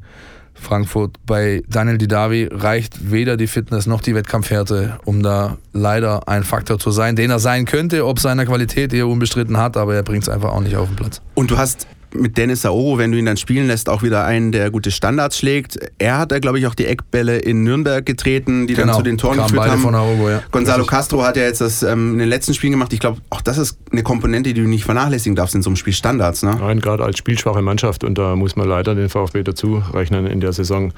Frankfurt 0.53 1.17
bei 1.25 1.63
Daniel 1.67 1.97
Didavi 1.97 2.49
reicht 2.51 3.11
weder 3.11 3.37
die 3.37 3.47
Fitness 3.47 3.87
noch 3.87 4.01
die 4.01 4.15
Wettkampfhärte, 4.15 4.99
um 5.03 5.21
da 5.21 5.57
leider 5.73 6.27
ein 6.27 6.43
Faktor 6.43 6.79
zu 6.79 6.91
sein, 6.91 7.15
den 7.15 7.29
er 7.29 7.39
sein 7.39 7.65
könnte, 7.65 8.05
ob 8.05 8.19
seiner 8.19 8.45
Qualität 8.45 8.93
er 8.93 9.07
unbestritten 9.07 9.57
hat, 9.57 9.77
aber 9.77 9.95
er 9.95 10.03
bringt 10.03 10.23
es 10.23 10.29
einfach 10.29 10.51
auch 10.51 10.61
nicht 10.61 10.77
auf 10.77 10.87
den 10.87 10.95
Platz. 10.95 11.21
Und 11.35 11.51
du 11.51 11.57
hast 11.57 11.87
mit 12.15 12.37
Dennis 12.37 12.61
Saoro, 12.61 12.97
wenn 12.97 13.11
du 13.11 13.17
ihn 13.17 13.25
dann 13.25 13.37
spielen 13.37 13.67
lässt, 13.67 13.89
auch 13.89 14.03
wieder 14.03 14.25
einen, 14.25 14.51
der 14.51 14.71
gute 14.71 14.91
Standards 14.91 15.37
schlägt. 15.37 15.77
Er 15.97 16.17
hat 16.17 16.31
da, 16.31 16.39
glaube 16.39 16.59
ich, 16.59 16.67
auch 16.67 16.75
die 16.75 16.85
Eckbälle 16.85 17.37
in 17.37 17.63
Nürnberg 17.63 18.05
getreten, 18.05 18.67
die 18.67 18.73
genau. 18.73 18.87
dann 18.87 18.95
zu 18.97 19.03
den 19.03 19.17
Toren 19.17 19.37
geführt 19.37 19.67
haben. 19.67 19.81
Von 19.81 19.95
Aogo, 19.95 20.29
ja. 20.29 20.43
Gonzalo 20.51 20.85
Castro 20.85 21.23
hat 21.23 21.37
ja 21.37 21.43
jetzt 21.43 21.61
das 21.61 21.83
ähm, 21.83 22.13
in 22.13 22.19
den 22.19 22.29
letzten 22.29 22.53
Spielen 22.53 22.71
gemacht. 22.71 22.93
Ich 22.93 22.99
glaube, 22.99 23.19
auch 23.29 23.41
das 23.41 23.57
ist 23.57 23.77
eine 23.91 24.03
Komponente, 24.03 24.53
die 24.53 24.61
du 24.61 24.67
nicht 24.67 24.85
vernachlässigen 24.85 25.35
darfst 25.35 25.55
in 25.55 25.61
so 25.61 25.69
einem 25.69 25.77
Spiel 25.77 25.93
Standards. 25.93 26.43
Ne? 26.43 26.55
Nein, 26.59 26.79
gerade 26.79 27.03
als 27.03 27.17
spielschwache 27.17 27.61
Mannschaft 27.61 28.03
und 28.03 28.17
da 28.17 28.35
muss 28.35 28.55
man 28.55 28.67
leider 28.67 28.95
den 28.95 29.09
VfB 29.09 29.43
dazu 29.43 29.83
rechnen 29.93 30.25
in 30.27 30.39
der 30.39 30.53
Saison 30.53 30.93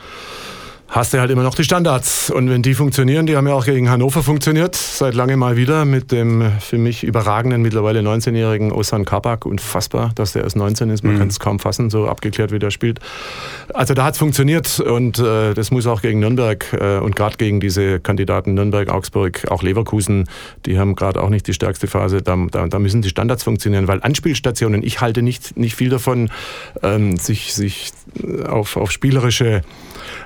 hast 0.90 1.14
du 1.14 1.20
halt 1.20 1.30
immer 1.32 1.44
noch 1.44 1.56
die 1.56 1.64
Standards. 1.64 2.30
Und 2.30 2.50
wenn 2.50 2.62
die 2.62 2.74
funktionieren, 2.74 3.26
die 3.26 3.36
haben 3.36 3.48
ja 3.48 3.54
auch 3.54 3.66
gegen 3.66 3.90
Hannover 3.90 4.24
funktioniert, 4.24 4.76
seit 4.76 5.16
langem 5.16 5.40
mal 5.40 5.58
wieder 5.58 5.86
mit 5.86 6.12
dem 6.12 6.52
für 6.60 6.78
mich 6.78 7.04
überragenden, 7.04 7.62
mittlerweile 7.62 8.00
19-jährigen 8.00 8.72
Osan 8.72 9.04
Kabak. 9.04 9.46
Unfassbar, 9.46 10.12
dass 10.16 10.34
der 10.34 10.44
erst 10.44 10.56
19 10.56 10.90
ist, 10.90 11.04
man 11.04 11.16
mhm. 11.16 11.20
kann 11.20 11.28
es 11.28 11.40
kaum 11.40 11.60
fassen, 11.60 11.90
so 11.90 12.08
abgeklärt, 12.08 12.52
wie 12.52 12.60
der 12.60 12.72
spielt. 12.72 13.00
Also 13.74 13.94
da 13.94 14.06
hat 14.06 14.14
es 14.14 14.20
funktioniert 14.20 14.80
und 14.80 15.20
äh, 15.20 15.54
das 15.54 15.72
muss 15.72 15.88
auch 15.88 16.02
gegen 16.02 16.20
Nürnberg 16.20 16.66
äh, 16.74 16.98
und 17.00 17.16
gerade 17.16 17.36
gegen 17.36 17.60
diese 17.60 18.00
Kandidaten 18.00 18.54
Nürnberg, 18.54 18.90
Augsburg, 18.90 19.46
auch 19.50 19.64
Leverkusen, 19.64 20.30
die 20.66 20.80
haben 20.80 20.96
gerade 20.96 21.22
auch 21.22 21.30
nicht 21.30 21.48
die 21.48 21.54
stärkste 21.54 21.88
Phase. 21.88 22.22
Da, 22.22 22.38
da, 22.50 22.68
da, 22.68 22.80
müssen 22.80 23.02
die 23.02 23.10
Standards 23.10 23.44
funktionieren, 23.44 23.88
weil 23.88 24.02
Anspielstationen, 24.02 24.84
ich 24.84 25.02
halte 25.02 25.22
nicht, 25.22 25.58
nicht 25.58 25.76
viel 25.76 25.90
davon, 25.90 26.30
ähm, 26.82 27.18
sich, 27.18 27.54
sich 27.54 27.92
auf, 28.48 28.78
auf 28.78 28.92
spielerische 28.92 29.62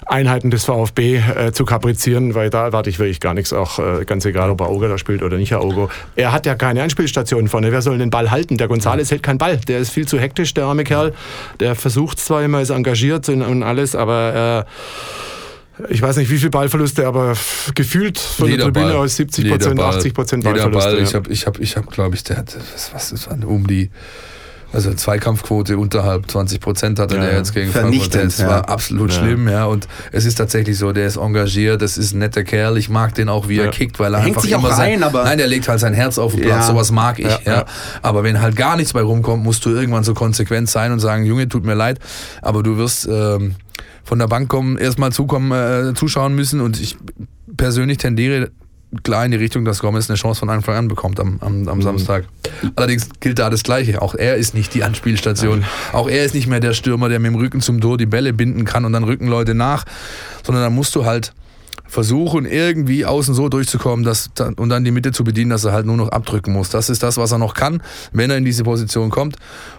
Einheiten 0.05 0.50
des 0.51 0.65
VfB 0.65 1.17
äh, 1.17 1.51
zu 1.51 1.65
kaprizieren, 1.65 2.35
weil 2.35 2.49
da 2.49 2.65
erwarte 2.65 2.89
ich 2.89 2.99
wirklich 2.99 3.19
gar 3.19 3.33
nichts, 3.33 3.53
auch 3.53 3.79
äh, 3.79 4.05
ganz 4.05 4.25
egal, 4.25 4.51
ob 4.51 4.61
er 4.61 4.67
Auge 4.67 4.87
da 4.87 4.97
spielt 4.97 5.23
oder 5.23 5.37
nicht 5.37 5.55
Auge. 5.55 5.89
Er 6.15 6.31
hat 6.31 6.45
ja 6.45 6.55
keine 6.55 6.83
Anspielstation 6.83 7.47
vorne. 7.47 7.71
Wer 7.71 7.81
soll 7.81 7.97
den 7.97 8.09
Ball 8.09 8.29
halten? 8.29 8.57
Der 8.57 8.69
González 8.69 9.09
hält 9.09 9.23
keinen 9.23 9.37
Ball. 9.37 9.57
Der 9.57 9.79
ist 9.79 9.91
viel 9.91 10.07
zu 10.07 10.19
hektisch, 10.19 10.53
der 10.53 10.65
arme 10.65 10.83
Kerl. 10.83 11.13
Der 11.59 11.75
versucht 11.75 12.19
zwar 12.19 12.43
immer, 12.43 12.61
ist 12.61 12.69
engagiert 12.69 13.27
und 13.29 13.63
alles, 13.63 13.95
aber 13.95 14.65
äh, 14.67 15.83
ich 15.89 16.01
weiß 16.01 16.17
nicht, 16.17 16.29
wie 16.29 16.37
viel 16.37 16.49
Ballverluste, 16.49 17.07
aber 17.07 17.33
gefühlt 17.75 18.19
von 18.19 18.47
Jeder 18.47 18.65
der 18.65 18.65
Tribüne 18.65 18.93
Ball. 18.93 19.03
aus 19.03 19.15
70 19.15 19.49
Prozent, 19.49 19.79
80 19.79 20.13
Prozent 20.13 20.43
Ballverluste. 20.43 20.91
Ball. 20.91 21.01
Ich 21.01 21.15
habe, 21.15 21.31
ich 21.31 21.45
hab, 21.47 21.59
ich 21.59 21.77
hab, 21.77 21.89
glaube 21.89 22.15
ich, 22.15 22.23
der 22.23 22.37
hat, 22.37 22.55
was, 22.73 22.93
was 22.93 23.11
ist 23.11 23.27
um 23.27 23.65
die 23.65 23.89
also 24.73 24.93
Zweikampfquote 24.93 25.77
unterhalb 25.77 26.29
20 26.29 26.59
Prozent 26.59 26.99
hatte 26.99 27.15
ja, 27.15 27.21
der 27.21 27.37
jetzt 27.37 27.53
gegen 27.53 27.71
Frankfurt. 27.71 28.15
Das 28.15 28.37
ja. 28.37 28.47
war 28.47 28.69
absolut 28.69 29.11
ja. 29.11 29.19
schlimm, 29.19 29.47
ja. 29.47 29.65
Und 29.65 29.87
es 30.11 30.25
ist 30.25 30.35
tatsächlich 30.35 30.77
so, 30.77 30.91
der 30.91 31.07
ist 31.07 31.17
engagiert, 31.17 31.81
das 31.81 31.97
ist 31.97 32.13
ein 32.13 32.19
netter 32.19 32.43
Kerl. 32.43 32.77
Ich 32.77 32.89
mag 32.89 33.13
den 33.15 33.29
auch, 33.29 33.49
wie 33.49 33.59
er 33.59 33.69
kickt, 33.69 33.99
weil 33.99 34.13
er, 34.13 34.19
er 34.19 34.25
einfach 34.25 34.45
immer 34.45 34.69
rein, 34.69 34.77
sein, 34.77 35.03
aber 35.03 35.23
Nein, 35.23 35.37
der 35.37 35.47
legt 35.47 35.67
halt 35.67 35.79
sein 35.79 35.93
Herz 35.93 36.17
auf 36.17 36.33
den 36.33 36.41
Platz. 36.41 36.67
Sowas 36.67 36.91
mag 36.91 37.19
ich, 37.19 37.45
ja. 37.45 37.65
Aber 38.01 38.23
wenn 38.23 38.41
halt 38.41 38.55
gar 38.55 38.77
nichts 38.77 38.93
bei 38.93 39.01
rumkommt, 39.01 39.43
musst 39.43 39.65
du 39.65 39.69
irgendwann 39.69 40.03
so 40.03 40.13
konsequent 40.13 40.69
sein 40.69 40.91
und 40.91 40.99
sagen, 40.99 41.25
Junge, 41.25 41.49
tut 41.49 41.65
mir 41.65 41.75
leid, 41.75 41.99
aber 42.41 42.63
du 42.63 42.77
wirst 42.77 43.07
ähm, 43.11 43.55
von 44.03 44.19
der 44.19 44.27
Bank 44.27 44.49
kommen, 44.49 44.77
erstmal 44.77 45.11
zukommen, 45.11 45.51
äh, 45.51 45.93
zuschauen 45.93 46.33
müssen 46.35 46.61
und 46.61 46.79
ich 46.79 46.97
persönlich 47.57 47.97
tendiere 47.97 48.51
klar 49.03 49.25
in 49.25 49.31
die 49.31 49.37
Richtung, 49.37 49.65
dass 49.65 49.79
Gomez 49.79 50.09
eine 50.09 50.17
Chance 50.17 50.39
von 50.39 50.49
Anfang 50.49 50.75
an 50.75 50.87
bekommt 50.87 51.19
am, 51.19 51.37
am, 51.41 51.67
am 51.67 51.77
mhm. 51.77 51.81
Samstag. 51.81 52.25
Allerdings 52.75 53.07
gilt 53.19 53.39
da 53.39 53.49
das 53.49 53.63
Gleiche. 53.63 54.01
Auch 54.01 54.15
er 54.15 54.35
ist 54.35 54.53
nicht 54.53 54.73
die 54.73 54.83
Anspielstation. 54.83 55.63
Auch 55.93 56.09
er 56.09 56.25
ist 56.25 56.35
nicht 56.35 56.47
mehr 56.47 56.59
der 56.59 56.73
Stürmer, 56.73 57.09
der 57.09 57.19
mit 57.19 57.31
dem 57.31 57.35
Rücken 57.35 57.61
zum 57.61 57.79
Tor 57.79 57.97
die 57.97 58.05
Bälle 58.05 58.33
binden 58.33 58.65
kann 58.65 58.85
und 58.85 58.93
dann 58.93 59.03
rücken 59.03 59.27
Leute 59.27 59.53
nach, 59.53 59.85
sondern 60.43 60.63
da 60.63 60.69
musst 60.69 60.95
du 60.95 61.05
halt 61.05 61.33
versuchen, 61.91 62.45
irgendwie 62.45 63.05
außen 63.05 63.33
so 63.33 63.49
durchzukommen 63.49 64.05
dass, 64.05 64.29
und 64.55 64.69
dann 64.69 64.85
die 64.85 64.91
Mitte 64.91 65.11
zu 65.11 65.25
bedienen, 65.25 65.49
dass 65.49 65.65
er 65.65 65.73
halt 65.73 65.85
nur 65.85 65.97
noch 65.97 66.07
abdrücken 66.07 66.53
muss. 66.53 66.69
Das 66.69 66.89
ist 66.89 67.03
das, 67.03 67.17
was 67.17 67.33
er 67.33 67.37
noch 67.37 67.53
kann, 67.53 67.83
wenn 68.13 68.29
er 68.29 68.37
in 68.37 68.45
diese 68.45 68.63
Position 68.63 69.09
kommt. 69.09 69.35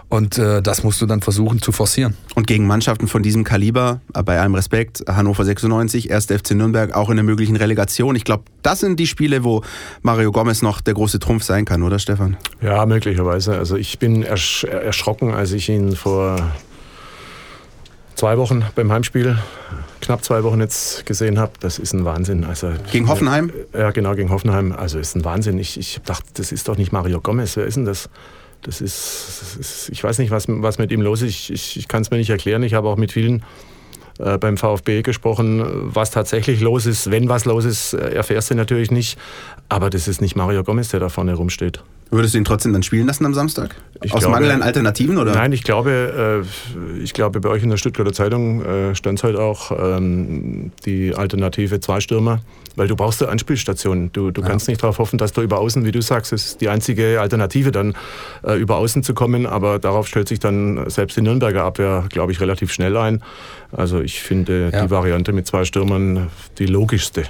Und 0.09 0.37
äh, 0.37 0.61
das 0.61 0.83
musst 0.83 1.01
du 1.01 1.07
dann 1.07 1.21
versuchen 1.21 1.59
zu 1.59 1.71
forcieren. 1.71 2.15
Und 2.35 2.45
gegen 2.45 2.67
Mannschaften 2.67 3.07
von 3.07 3.23
diesem 3.23 3.43
Kaliber, 3.43 3.99
äh, 4.13 4.21
bei 4.21 4.39
allem 4.39 4.53
Respekt, 4.53 5.03
Hannover 5.07 5.43
96, 5.43 6.13
1. 6.13 6.25
FC 6.27 6.51
Nürnberg, 6.51 6.93
auch 6.93 7.09
in 7.09 7.15
der 7.15 7.23
möglichen 7.23 7.55
Relegation. 7.55 8.15
Ich 8.15 8.25
glaube, 8.25 8.43
das 8.61 8.79
sind 8.79 8.99
die 8.99 9.07
Spiele, 9.07 9.43
wo 9.43 9.63
Mario 10.03 10.31
Gomez 10.31 10.61
noch 10.61 10.81
der 10.81 10.93
große 10.93 11.17
Trumpf 11.17 11.43
sein 11.43 11.65
kann, 11.65 11.81
oder 11.81 11.97
Stefan? 11.97 12.37
Ja, 12.61 12.85
möglicherweise. 12.85 13.57
Also 13.57 13.75
ich 13.75 13.97
bin 13.97 14.21
ersch 14.21 14.65
erschrocken, 14.65 15.33
als 15.33 15.51
ich 15.51 15.67
ihn 15.67 15.95
vor 15.95 16.37
zwei 18.15 18.37
Wochen 18.37 18.63
beim 18.75 18.91
Heimspiel, 18.91 19.37
knapp 20.01 20.23
zwei 20.23 20.43
Wochen 20.43 20.59
jetzt 20.59 21.05
gesehen 21.05 21.39
habe. 21.39 21.53
Das 21.59 21.79
ist 21.79 21.93
ein 21.93 22.05
Wahnsinn. 22.05 22.43
Also, 22.43 22.71
gegen 22.91 23.07
Hoffenheim? 23.07 23.51
Ja, 23.73 23.91
genau, 23.91 24.15
gegen 24.15 24.29
Hoffenheim. 24.29 24.71
Also 24.71 24.99
ist 24.99 25.15
ein 25.15 25.25
Wahnsinn. 25.25 25.57
Ich, 25.57 25.77
ich 25.79 25.99
dachte, 26.05 26.25
das 26.35 26.51
ist 26.51 26.67
doch 26.67 26.77
nicht 26.77 26.91
Mario 26.91 27.21
Gomez. 27.21 27.55
Wer 27.57 27.65
ist 27.65 27.77
denn 27.77 27.85
das? 27.85 28.09
Das 28.61 28.79
ist, 28.79 29.41
das 29.41 29.55
ist 29.57 29.89
ich 29.89 30.03
weiß 30.03 30.19
nicht, 30.19 30.31
was, 30.31 30.45
was 30.47 30.77
mit 30.77 30.91
ihm 30.91 31.01
los 31.01 31.21
ist. 31.21 31.29
Ich, 31.29 31.51
ich, 31.51 31.77
ich 31.77 31.87
kann 31.87 32.01
es 32.01 32.11
mir 32.11 32.17
nicht 32.17 32.29
erklären. 32.29 32.63
Ich 32.63 32.73
habe 32.73 32.87
auch 32.87 32.95
mit 32.95 33.11
vielen 33.11 33.43
äh, 34.19 34.37
beim 34.37 34.57
VfB 34.57 35.01
gesprochen, 35.01 35.63
was 35.93 36.11
tatsächlich 36.11 36.61
los 36.61 36.85
ist. 36.85 37.11
Wenn 37.11 37.29
was 37.29 37.45
los 37.45 37.65
ist, 37.65 37.93
äh, 37.93 38.13
erfährst 38.13 38.51
du 38.51 38.55
natürlich 38.55 38.91
nicht. 38.91 39.17
Aber 39.69 39.89
das 39.89 40.07
ist 40.07 40.21
nicht 40.21 40.35
Mario 40.35 40.63
Gomez, 40.63 40.89
der 40.89 40.99
da 40.99 41.09
vorne 41.09 41.33
rumsteht. 41.33 41.83
Würdest 42.13 42.33
du 42.35 42.37
ihn 42.37 42.45
trotzdem 42.45 42.73
dann 42.73 42.83
spielen 42.83 43.07
lassen 43.07 43.25
am 43.25 43.33
Samstag? 43.33 43.75
Ich 44.03 44.13
Aus 44.13 44.19
glaube- 44.19 44.35
Mangel 44.35 44.51
an 44.51 44.61
Alternativen 44.61 45.17
oder? 45.17 45.33
Nein, 45.33 45.51
ich 45.51 45.63
glaube, 45.63 46.43
äh, 46.45 46.99
ich 47.03 47.13
glaube, 47.13 47.39
bei 47.39 47.49
euch 47.49 47.63
in 47.63 47.69
der 47.69 47.77
Stuttgarter 47.77 48.13
Zeitung 48.13 48.63
äh, 48.63 48.93
stand 48.95 49.17
es 49.19 49.23
halt 49.23 49.35
auch 49.35 49.71
ähm, 49.71 50.71
die 50.85 51.15
Alternative 51.15 51.79
Zweistürmer, 51.79 52.41
weil 52.75 52.87
du 52.87 52.95
brauchst 52.95 53.21
eine 53.23 53.31
Anspielstation. 53.31 54.11
Du, 54.13 54.29
du 54.31 54.41
kannst 54.43 54.67
nicht 54.67 54.83
darauf 54.83 54.99
hoffen, 54.99 55.17
dass 55.17 55.33
du 55.33 55.41
über 55.41 55.57
Außen, 55.59 55.85
wie 55.85 55.91
du 55.91 56.01
sagst, 56.01 56.33
ist 56.33 56.61
die 56.61 56.69
einzige 56.69 57.19
Alternative 57.19 57.71
dann 57.71 57.95
äh, 58.45 58.53
über 58.59 58.75
Außen 58.77 59.01
zu 59.03 59.13
kommen, 59.15 59.45
aber 59.47 59.79
darauf 59.79 60.07
stellt 60.07 60.27
sich 60.27 60.39
dann 60.39 60.87
selbst 60.89 61.17
die 61.17 61.21
Nürnberger 61.21 61.63
Abwehr, 61.63 62.05
glaube 62.09 62.31
ich, 62.31 62.39
relativ 62.41 62.71
schnell 62.71 62.95
ein. 62.97 63.23
Also 63.71 64.01
ich 64.01 64.21
finde 64.21 64.69
Ja. 64.71 64.83
die 64.85 64.91
Variante 64.91 65.33
mit 65.33 65.47
zwei 65.47 65.65
Stürmern 65.65 66.27
die 66.59 66.67
logischste. 66.67 67.23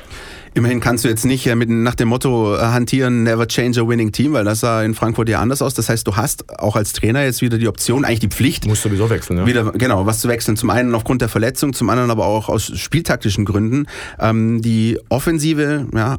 Immerhin 0.55 0.79
kannst 0.79 1.03
du 1.03 1.09
jetzt 1.09 1.25
nicht 1.25 1.47
äh, 1.47 1.55
mit, 1.55 1.69
nach 1.69 1.95
dem 1.95 2.09
Motto 2.09 2.55
äh, 2.55 2.59
hantieren, 2.59 3.23
never 3.23 3.47
change 3.47 3.81
a 3.81 3.87
winning 3.87 4.11
team, 4.11 4.33
weil 4.33 4.43
das 4.43 4.59
sah 4.59 4.83
in 4.83 4.93
Frankfurt 4.93 5.27
ja 5.29 5.39
anders 5.39 5.61
aus. 5.63 5.73
Das 5.73 5.89
heißt, 5.89 6.05
du 6.05 6.15
hast 6.15 6.59
auch 6.59 6.75
als 6.75 6.93
Trainer 6.93 7.23
jetzt 7.23 7.41
wieder 7.41 7.57
die 7.57 7.67
Option, 7.67 8.05
eigentlich 8.05 8.19
die 8.19 8.27
Pflicht, 8.27 8.67
Muss 8.67 8.83
sowieso 8.83 9.09
wechseln, 9.09 9.39
ja. 9.39 9.45
wieder 9.47 9.71
genau 9.71 10.05
was 10.05 10.19
zu 10.19 10.27
wechseln. 10.27 10.55
Zum 10.55 10.69
einen 10.69 10.93
aufgrund 10.93 11.21
der 11.21 11.29
Verletzung, 11.29 11.73
zum 11.73 11.89
anderen 11.89 12.11
aber 12.11 12.25
auch 12.27 12.49
aus 12.49 12.71
spieltaktischen 12.77 13.45
Gründen. 13.45 13.87
Ähm, 14.19 14.61
die 14.61 14.99
Offensive, 15.09 15.87
ja, 15.93 16.17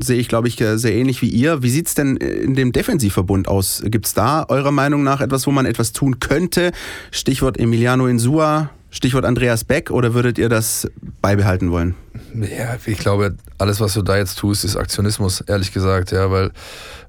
sehe 0.00 0.18
ich 0.18 0.28
glaube 0.28 0.48
ich 0.48 0.60
äh, 0.60 0.78
sehr 0.78 0.94
ähnlich 0.94 1.22
wie 1.22 1.28
ihr. 1.28 1.62
Wie 1.62 1.70
sieht's 1.70 1.94
denn 1.94 2.16
in 2.16 2.54
dem 2.54 2.72
Defensivverbund 2.72 3.46
aus? 3.46 3.82
Gibt's 3.84 4.14
da 4.14 4.46
eurer 4.48 4.72
Meinung 4.72 5.04
nach 5.04 5.20
etwas, 5.20 5.46
wo 5.46 5.52
man 5.52 5.64
etwas 5.64 5.92
tun 5.92 6.18
könnte? 6.18 6.72
Stichwort 7.12 7.58
Emiliano 7.58 8.08
Insua, 8.08 8.70
Stichwort 8.96 9.24
Andreas 9.26 9.62
Beck, 9.64 9.90
oder 9.90 10.14
würdet 10.14 10.38
ihr 10.38 10.48
das 10.48 10.88
beibehalten 11.20 11.70
wollen? 11.70 11.94
Ja, 12.34 12.76
ich 12.86 12.98
glaube, 12.98 13.34
alles, 13.58 13.78
was 13.80 13.92
du 13.94 14.02
da 14.02 14.16
jetzt 14.16 14.38
tust, 14.38 14.64
ist 14.64 14.76
Aktionismus, 14.76 15.42
ehrlich 15.42 15.72
gesagt, 15.72 16.12
ja, 16.12 16.30
weil 16.30 16.50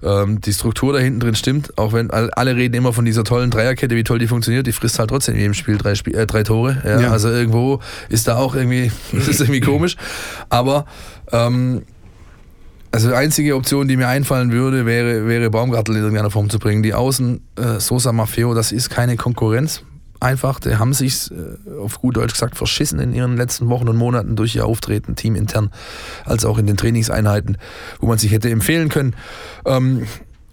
ähm, 0.03 0.41
die 0.41 0.51
Struktur 0.53 0.91
da 0.93 0.99
hinten 0.99 1.19
drin 1.21 1.35
stimmt, 1.35 1.77
auch 1.77 1.93
wenn 1.93 2.11
all- 2.11 2.29
alle 2.31 2.55
reden 2.55 2.75
immer 2.75 2.91
von 2.93 3.05
dieser 3.05 3.23
tollen 3.23 3.49
Dreierkette, 3.51 3.95
wie 3.95 4.03
toll 4.03 4.19
die 4.19 4.27
funktioniert, 4.27 4.67
die 4.67 4.71
frisst 4.73 4.99
halt 4.99 5.09
trotzdem 5.09 5.35
in 5.35 5.41
jedem 5.41 5.53
Spiel 5.53 5.77
drei, 5.77 5.95
Spiel, 5.95 6.15
äh, 6.15 6.27
drei 6.27 6.43
Tore. 6.43 6.81
Ja, 6.85 6.99
Ja. 6.99 7.11
Also 7.11 7.29
irgendwo 7.29 7.79
ist 8.09 8.27
da 8.27 8.35
auch 8.37 8.53
irgendwie, 8.55 8.91
das 9.13 9.27
ist 9.29 9.39
irgendwie 9.39 9.61
komisch. 9.61 9.95
Aber 10.49 10.85
ähm, 11.31 11.83
also 12.91 13.09
die 13.09 13.15
einzige 13.15 13.55
Option, 13.55 13.87
die 13.87 13.95
mir 13.97 14.07
einfallen 14.07 14.51
würde, 14.51 14.85
wäre, 14.85 15.25
wäre 15.27 15.49
Baumgartel 15.49 15.95
in 15.95 16.01
irgendeiner 16.01 16.31
Form 16.31 16.49
zu 16.49 16.59
bringen. 16.59 16.83
Die 16.83 16.93
Außen, 16.93 17.41
äh, 17.57 17.79
Sosa 17.79 18.11
Maffeo, 18.11 18.53
das 18.53 18.71
ist 18.71 18.89
keine 18.89 19.15
Konkurrenz. 19.17 19.83
Einfach, 20.19 20.59
die 20.59 20.77
haben 20.77 20.93
sich 20.93 21.31
äh, 21.31 21.79
auf 21.79 21.99
gut 21.99 22.17
Deutsch 22.17 22.33
gesagt 22.33 22.57
verschissen 22.57 22.99
in 22.99 23.13
ihren 23.13 23.37
letzten 23.37 23.69
Wochen 23.69 23.87
und 23.87 23.97
Monaten 23.97 24.35
durch 24.35 24.55
ihr 24.55 24.65
Auftreten, 24.65 25.15
teamintern, 25.15 25.71
als 26.25 26.45
auch 26.45 26.57
in 26.57 26.65
den 26.65 26.77
Trainingseinheiten, 26.77 27.57
wo 27.99 28.07
man 28.07 28.17
sich 28.17 28.31
hätte 28.31 28.49
empfehlen 28.49 28.89
können. 28.89 29.15
Ähm, 29.65 30.07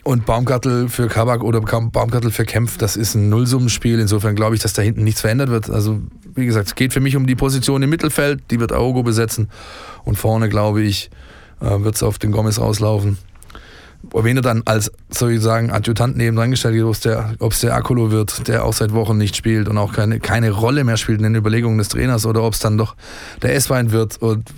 und 0.05 0.27
Baumgartel 0.27 0.91
für 0.91 1.09
Kabak 1.09 1.43
oder 1.43 1.63
Baumgartel 1.63 2.31
für 2.31 2.45
Kempf, 2.45 2.77
das 2.77 2.95
ist 2.95 3.15
ein 3.15 3.31
Nullsummenspiel. 3.31 3.99
Insofern 3.99 4.35
glaube 4.35 4.55
ich, 4.55 4.61
dass 4.61 4.75
da 4.75 4.83
hinten 4.83 5.03
nichts 5.03 5.23
verändert 5.23 5.49
wird. 5.49 5.71
Also, 5.71 6.01
wie 6.35 6.45
gesagt, 6.45 6.67
es 6.67 6.75
geht 6.75 6.93
für 6.93 7.01
mich 7.01 7.17
um 7.17 7.27
die 7.27 7.35
Position 7.35 7.83
im 7.83 7.89
Mittelfeld, 7.89 8.43
die 8.51 8.61
wird 8.61 8.71
Aogo 8.71 9.03
besetzen. 9.03 9.49
Und 10.05 10.17
vorne, 10.17 10.51
glaube 10.51 10.83
ich, 10.83 11.11
äh, 11.61 11.83
wird 11.83 11.95
es 11.95 12.03
auf 12.03 12.19
den 12.19 12.33
Gomez 12.33 12.61
rauslaufen. 12.61 13.17
Wen 14.13 14.37
er 14.37 14.43
dann 14.43 14.63
als 14.65 14.93
sozusagen 15.11 15.71
Adjutant 15.71 16.17
neben 16.17 16.37
dran 16.37 16.51
gestellt 16.51 16.75
wird, 16.75 17.41
ob 17.41 17.53
es 17.53 17.61
der 17.61 17.75
Akolo 17.75 18.11
wird, 18.11 18.49
der 18.49 18.65
auch 18.65 18.73
seit 18.73 18.93
Wochen 18.93 19.17
nicht 19.17 19.37
spielt 19.37 19.69
und 19.69 19.79
auch 19.79 19.93
keine, 19.93 20.21
keine 20.21 20.51
Rolle 20.51 20.85
mehr 20.85 20.97
spielt 20.97 21.19
in 21.19 21.25
den 21.25 21.35
Überlegungen 21.35 21.79
des 21.79 21.89
Trainers 21.89 22.27
oder 22.27 22.43
ob 22.43 22.55
es 22.55 22.61
dann 22.61 22.79
doch 22.79 22.97
der 23.43 23.55
S-Wein 23.55 23.93
wird. 23.93 24.17
Und 24.19 24.51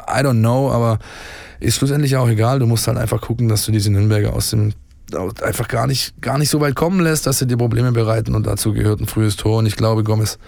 I 0.00 0.20
don't 0.20 0.40
know, 0.40 0.70
aber 0.70 0.98
ist 1.60 1.76
schlussendlich 1.76 2.16
auch 2.16 2.28
egal. 2.28 2.58
Du 2.58 2.66
musst 2.66 2.86
halt 2.86 2.98
einfach 2.98 3.20
gucken, 3.20 3.48
dass 3.48 3.64
du 3.64 3.72
diese 3.72 3.90
Nürnberger 3.90 4.32
aus 4.32 4.50
dem 4.50 4.72
einfach 5.42 5.68
gar 5.68 5.86
nicht, 5.86 6.20
gar 6.22 6.38
nicht 6.38 6.48
so 6.48 6.60
weit 6.60 6.74
kommen 6.74 7.00
lässt, 7.00 7.26
dass 7.26 7.38
sie 7.38 7.46
dir 7.46 7.56
Probleme 7.56 7.92
bereiten 7.92 8.34
und 8.34 8.46
dazu 8.46 8.72
gehört 8.72 9.00
ein 9.00 9.06
frühes 9.06 9.36
Tor 9.36 9.58
und 9.58 9.66
ich 9.66 9.76
glaube, 9.76 10.02
Gomez 10.02 10.38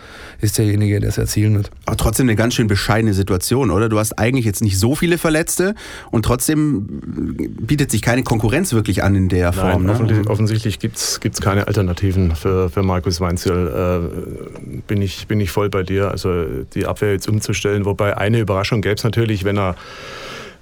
ist 0.40 0.58
derjenige, 0.58 0.98
der 0.98 1.10
es 1.10 1.18
erzielen 1.18 1.56
wird. 1.56 1.70
Aber 1.84 1.96
trotzdem 1.96 2.26
eine 2.26 2.36
ganz 2.36 2.54
schön 2.54 2.66
bescheidene 2.66 3.14
Situation, 3.14 3.70
oder? 3.70 3.88
Du 3.88 3.98
hast 3.98 4.18
eigentlich 4.18 4.44
jetzt 4.44 4.62
nicht 4.62 4.78
so 4.78 4.94
viele 4.94 5.18
Verletzte 5.18 5.74
und 6.10 6.24
trotzdem 6.24 6.86
bietet 7.60 7.90
sich 7.90 8.02
keine 8.02 8.22
Konkurrenz 8.22 8.72
wirklich 8.72 9.02
an 9.02 9.14
in 9.14 9.28
der 9.28 9.52
Form. 9.52 9.84
Nein, 9.84 9.90
offensichtlich, 9.90 10.26
ne? 10.26 10.30
offensichtlich 10.30 10.78
gibt 10.78 10.96
es 10.96 11.40
keine 11.40 11.66
Alternativen 11.66 12.34
für, 12.34 12.70
für 12.70 12.82
Markus 12.82 13.20
Weinzierl. 13.20 14.10
Äh, 14.64 14.80
bin, 14.86 15.02
ich, 15.02 15.26
bin 15.26 15.40
ich 15.40 15.50
voll 15.50 15.68
bei 15.68 15.82
dir. 15.82 16.10
Also 16.10 16.44
die 16.74 16.86
Abwehr 16.86 17.12
jetzt 17.12 17.28
umzustellen, 17.28 17.84
wobei 17.84 18.16
eine 18.16 18.40
Überraschung 18.40 18.80
gäbe 18.80 18.94
es 18.94 19.04
natürlich, 19.04 19.44
wenn 19.44 19.58
er 19.58 19.76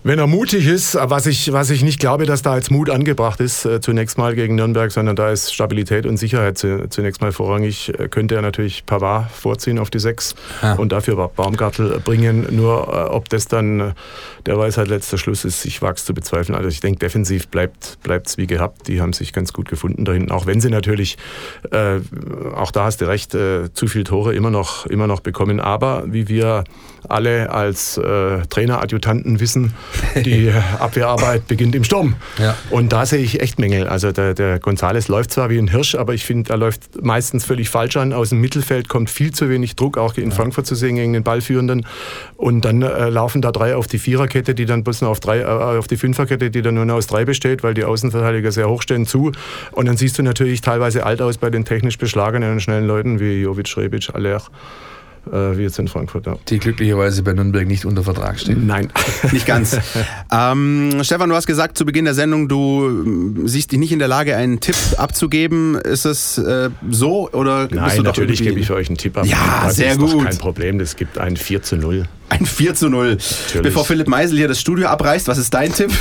wenn 0.05 0.19
er 0.19 0.27
mutig 0.27 0.67
ist, 0.67 0.97
was 1.01 1.27
ich, 1.27 1.53
was 1.53 1.71
ich 1.71 1.83
nicht 1.83 1.99
glaube, 1.99 2.27
dass 2.27 2.43
da 2.43 2.53
als 2.53 2.71
Mut 2.71 2.91
angebracht 2.91 3.41
ist, 3.41 3.65
äh, 3.65 3.81
zunächst 3.81 4.19
mal 4.19 4.35
gegen 4.35 4.55
Nürnberg, 4.55 4.93
sondern 4.93 5.17
da 5.17 5.31
ist 5.31 5.53
Stabilität 5.53 6.05
und 6.05 6.19
Sicherheit 6.19 6.59
zu, 6.59 6.89
zunächst 6.91 7.23
mal 7.23 7.33
vorrangig, 7.33 7.91
äh, 7.99 8.09
könnte 8.09 8.35
er 8.35 8.43
natürlich 8.43 8.85
Pavard 8.85 9.31
vorziehen 9.31 9.79
auf 9.79 9.89
die 9.89 9.99
Sechs 9.99 10.35
Ja. 10.63 10.75
und 10.75 10.93
dafür 10.93 11.17
Ba- 11.17 11.31
Baumgartel 11.35 12.01
bringen. 12.05 12.47
Nur 12.51 12.87
äh, 12.89 13.11
ob 13.15 13.31
das 13.31 13.49
dann 13.49 13.81
äh, 13.81 13.93
der 14.45 14.59
Weisheit 14.59 14.89
letzter 14.89 15.17
Schluss 15.17 15.45
ist, 15.47 15.65
ich 15.65 15.81
wag's 15.81 16.05
zu 16.05 16.13
bezweifeln. 16.13 16.55
Also 16.55 16.69
ich 16.69 16.81
denke, 16.81 16.99
defensiv 16.99 17.49
bleibt 17.49 17.99
es 18.27 18.37
wie 18.37 18.47
gehabt. 18.47 18.89
Die 18.89 19.01
haben 19.01 19.15
sich 19.15 19.33
ganz 19.33 19.55
gut 19.55 19.69
gefunden 19.71 20.05
da 20.05 20.13
hinten, 20.13 20.31
auch 20.33 20.45
wenn 20.45 20.61
sie 20.61 20.69
natürlich, 20.69 21.17
äh, 21.71 22.01
auch 22.55 22.71
da 22.73 22.85
hast 22.85 23.01
du 23.01 23.07
recht, 23.07 23.35
äh, 23.35 23.73
zu 23.73 23.87
viel 23.87 24.05
Tore 24.05 24.35
immer 24.35 24.51
noch, 24.51 24.85
immer 24.85 25.07
noch 25.07 25.21
bekommen. 25.21 25.61
Aber 25.61 26.05
wie 26.07 26.29
wir 26.29 26.65
alle 27.09 27.51
als 27.51 27.97
äh, 27.97 28.41
Traineradjutanten 28.49 29.41
wissen, 29.41 29.75
die 30.25 30.53
Abwehrarbeit 30.79 31.47
beginnt 31.47 31.75
im 31.75 31.85
Sturm. 31.85 32.17
Ja. 32.39 32.57
Und 32.71 32.93
da 32.93 33.07
sehe 33.07 33.21
ich 33.21 33.41
echt 33.41 33.59
Mängel. 33.59 33.87
Also 33.89 34.13
der, 34.13 34.35
der 34.35 34.59
Gonzales 34.59 35.09
läuft 35.09 35.33
zwar 35.33 35.51
wie 35.51 35.59
ein 35.59 35.69
Hirsch, 35.69 35.95
aber 35.95 36.15
ich 36.15 36.25
finde, 36.25 36.51
er 36.51 36.57
läuft 36.57 37.03
meistens 37.03 37.45
völlig 37.45 37.69
falsch 37.69 37.97
an. 37.97 38.13
Aus 38.13 38.31
dem 38.31 38.41
Mittelfeld 38.41 38.89
kommt 38.89 39.11
viel 39.11 39.33
zu 39.33 39.49
wenig 39.49 39.77
Druck, 39.77 39.99
auch 39.99 40.15
in 40.17 40.33
Frankfurt 40.33 40.67
zu 40.67 40.75
sehen 40.75 40.97
gegen 40.97 41.13
den 41.13 41.23
Ballführenden. 41.23 41.87
Und 42.37 42.65
dann 42.65 42.83
äh, 42.83 43.09
laufen 43.09 43.43
da 43.43 43.53
drei 43.53 43.77
auf 43.77 43.87
die 43.87 43.99
Viererkette, 43.99 44.55
die 44.55 44.67
dann 44.67 44.85
bloß 44.85 45.03
noch 45.03 45.11
auf, 45.11 45.21
drei, 45.21 45.41
äh, 45.41 45.45
auf 45.45 45.87
die 45.87 45.97
Fünferkette, 45.97 46.51
die 46.51 46.63
dann 46.63 46.75
nur 46.75 46.85
noch 46.85 46.95
aus 46.95 47.07
drei 47.07 47.25
besteht, 47.25 47.63
weil 47.63 47.75
die 47.75 47.85
Außenverteidiger 47.85 48.53
sehr 48.53 48.69
hoch 48.69 48.83
stehen, 48.83 49.07
zu. 49.07 49.33
Und 49.73 49.87
dann 49.87 49.97
siehst 49.97 50.19
du 50.19 50.23
natürlich 50.23 50.61
teilweise 50.61 51.05
alt 51.05 51.23
aus 51.23 51.39
bei 51.39 51.51
den 51.51 51.65
technisch 51.65 51.99
beschlagenen 51.99 52.53
und 52.53 52.61
schnellen 52.61 52.87
Leuten 52.87 53.21
wie 53.21 53.43
Jovic, 53.43 53.77
Rebic, 53.77 54.11
Aller, 54.15 54.43
äh, 55.33 55.57
wie 55.57 55.63
jetzt 55.63 55.79
in 55.79 55.89
Frankfurt. 55.89 56.27
Ja. 56.27 56.37
Die 56.49 56.59
glücklicherweise 56.59 57.23
bei 57.23 57.33
Nürnberg 57.33 57.67
nicht 57.67 57.85
unter 57.85 58.03
Vertrag 58.03 58.39
stehen. 58.39 58.67
Nein. 58.67 58.93
Nicht 59.33 59.47
ganz. 59.47 59.79
ähm, 60.33 61.01
Stefan, 61.03 61.29
du 61.29 61.35
hast 61.35 61.47
gesagt 61.47 61.77
zu 61.79 61.85
Beginn 61.85 62.05
der 62.05 62.15
Sendung, 62.15 62.49
du 62.49 62.87
ähm, 62.87 63.43
siehst 63.47 63.73
dich 63.73 63.79
nicht 63.79 63.93
in 63.93 63.99
der 63.99 64.09
Lage, 64.09 64.37
einen 64.37 64.61
Tipp 64.61 64.77
abzugeben. 64.97 65.77
Ist 65.77 66.05
es 66.05 66.39
äh, 66.39 66.71
so 66.91 67.31
oder 67.31 67.69
bist 67.69 67.75
Nein, 67.81 67.91
du 67.91 67.97
doch 67.97 68.05
natürlich 68.05 68.43
gebe 68.43 68.61
ich 68.61 68.67
für 68.67 68.75
euch 68.75 68.89
einen 68.89 68.99
Tipp 68.99 69.17
ab. 69.17 69.27
Ja, 69.27 69.65
das 69.65 69.77
sehr 69.77 69.93
ist 69.93 70.01
doch 70.01 70.13
gut. 70.13 70.25
kein 70.25 70.39
Problem, 70.39 70.81
es 70.81 70.97
gibt 70.97 71.19
ein 71.19 71.37
4 71.37 71.63
zu 71.63 71.77
0. 71.77 72.05
ein 72.29 72.47
4 72.47 72.75
zu 72.75 72.89
0? 72.89 73.19
Bevor 73.63 73.85
Philipp 73.85 74.09
Meisel 74.09 74.39
hier 74.39 74.49
das 74.49 74.61
Studio 74.61 74.89
abreißt, 74.89 75.29
was 75.29 75.39
ist 75.39 75.53
dein 75.55 75.73
Tipp? 75.73 75.91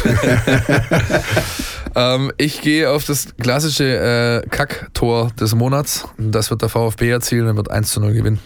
Ähm, 1.95 2.31
ich 2.37 2.61
gehe 2.61 2.89
auf 2.89 3.05
das 3.05 3.35
klassische 3.37 4.41
äh, 4.43 4.49
Kack-Tor 4.49 5.31
des 5.39 5.53
Monats. 5.55 6.07
Das 6.17 6.49
wird 6.49 6.61
der 6.61 6.69
VfB 6.69 7.09
erzielen 7.09 7.47
und 7.47 7.55
wird 7.55 7.69
1 7.69 7.91
zu 7.91 7.99
0 7.99 8.13
gewinnen. 8.13 8.39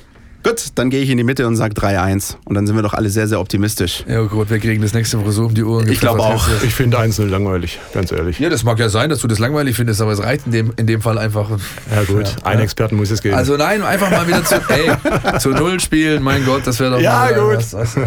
Gut, 0.47 0.67
dann 0.75 0.89
gehe 0.89 1.01
ich 1.01 1.09
in 1.09 1.17
die 1.17 1.25
Mitte 1.25 1.45
und 1.45 1.57
sage 1.57 1.73
3-1. 1.73 2.37
Und 2.45 2.55
dann 2.55 2.65
sind 2.65 2.77
wir 2.77 2.81
doch 2.81 2.93
alle 2.93 3.09
sehr, 3.09 3.27
sehr 3.27 3.41
optimistisch. 3.41 4.05
Ja 4.07 4.21
gut, 4.21 4.49
wir 4.49 4.59
kriegen 4.59 4.81
das 4.81 4.93
nächste 4.93 5.19
Woche 5.19 5.33
so 5.33 5.45
um 5.47 5.53
die 5.53 5.63
Uhren. 5.63 5.89
Ich 5.91 5.99
glaube 5.99 6.21
auch. 6.21 6.47
Ich 6.63 6.73
finde 6.73 6.97
1-0 6.97 7.25
langweilig, 7.25 7.79
ganz 7.93 8.13
ehrlich. 8.13 8.39
Ja, 8.39 8.49
das 8.49 8.63
mag 8.63 8.79
ja 8.79 8.87
sein, 8.87 9.09
dass 9.09 9.19
du 9.19 9.27
das 9.27 9.39
langweilig 9.39 9.75
findest, 9.75 9.99
aber 9.99 10.13
es 10.13 10.23
reicht 10.23 10.45
in 10.45 10.53
dem, 10.53 10.73
in 10.77 10.87
dem 10.87 11.01
Fall 11.01 11.17
einfach. 11.17 11.49
Ja 11.93 12.03
gut, 12.05 12.33
einen 12.43 12.61
Experten 12.61 12.95
muss 12.95 13.11
es 13.11 13.21
geben. 13.21 13.35
Also 13.35 13.57
nein, 13.57 13.81
einfach 13.83 14.09
mal 14.09 14.25
wieder 14.25 14.41
zu, 14.45 14.55
ey, 14.69 15.39
zu 15.39 15.49
Null 15.49 15.81
spielen. 15.81 16.23
Mein 16.23 16.45
Gott, 16.45 16.65
das 16.65 16.79
wäre 16.79 16.91
doch 16.91 17.01
Ja, 17.01 17.29
mal 17.29 17.33
gut. 17.33 17.57
Was, 17.57 17.73
was. 17.73 17.97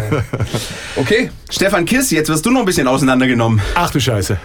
Okay, 0.97 1.31
Stefan 1.51 1.85
Kiss, 1.85 2.11
jetzt 2.11 2.31
wirst 2.31 2.47
du 2.47 2.51
noch 2.51 2.61
ein 2.61 2.67
bisschen 2.67 2.89
auseinandergenommen. 2.89 3.61
Ach 3.75 3.91
du 3.91 4.01
Scheiße. 4.01 4.39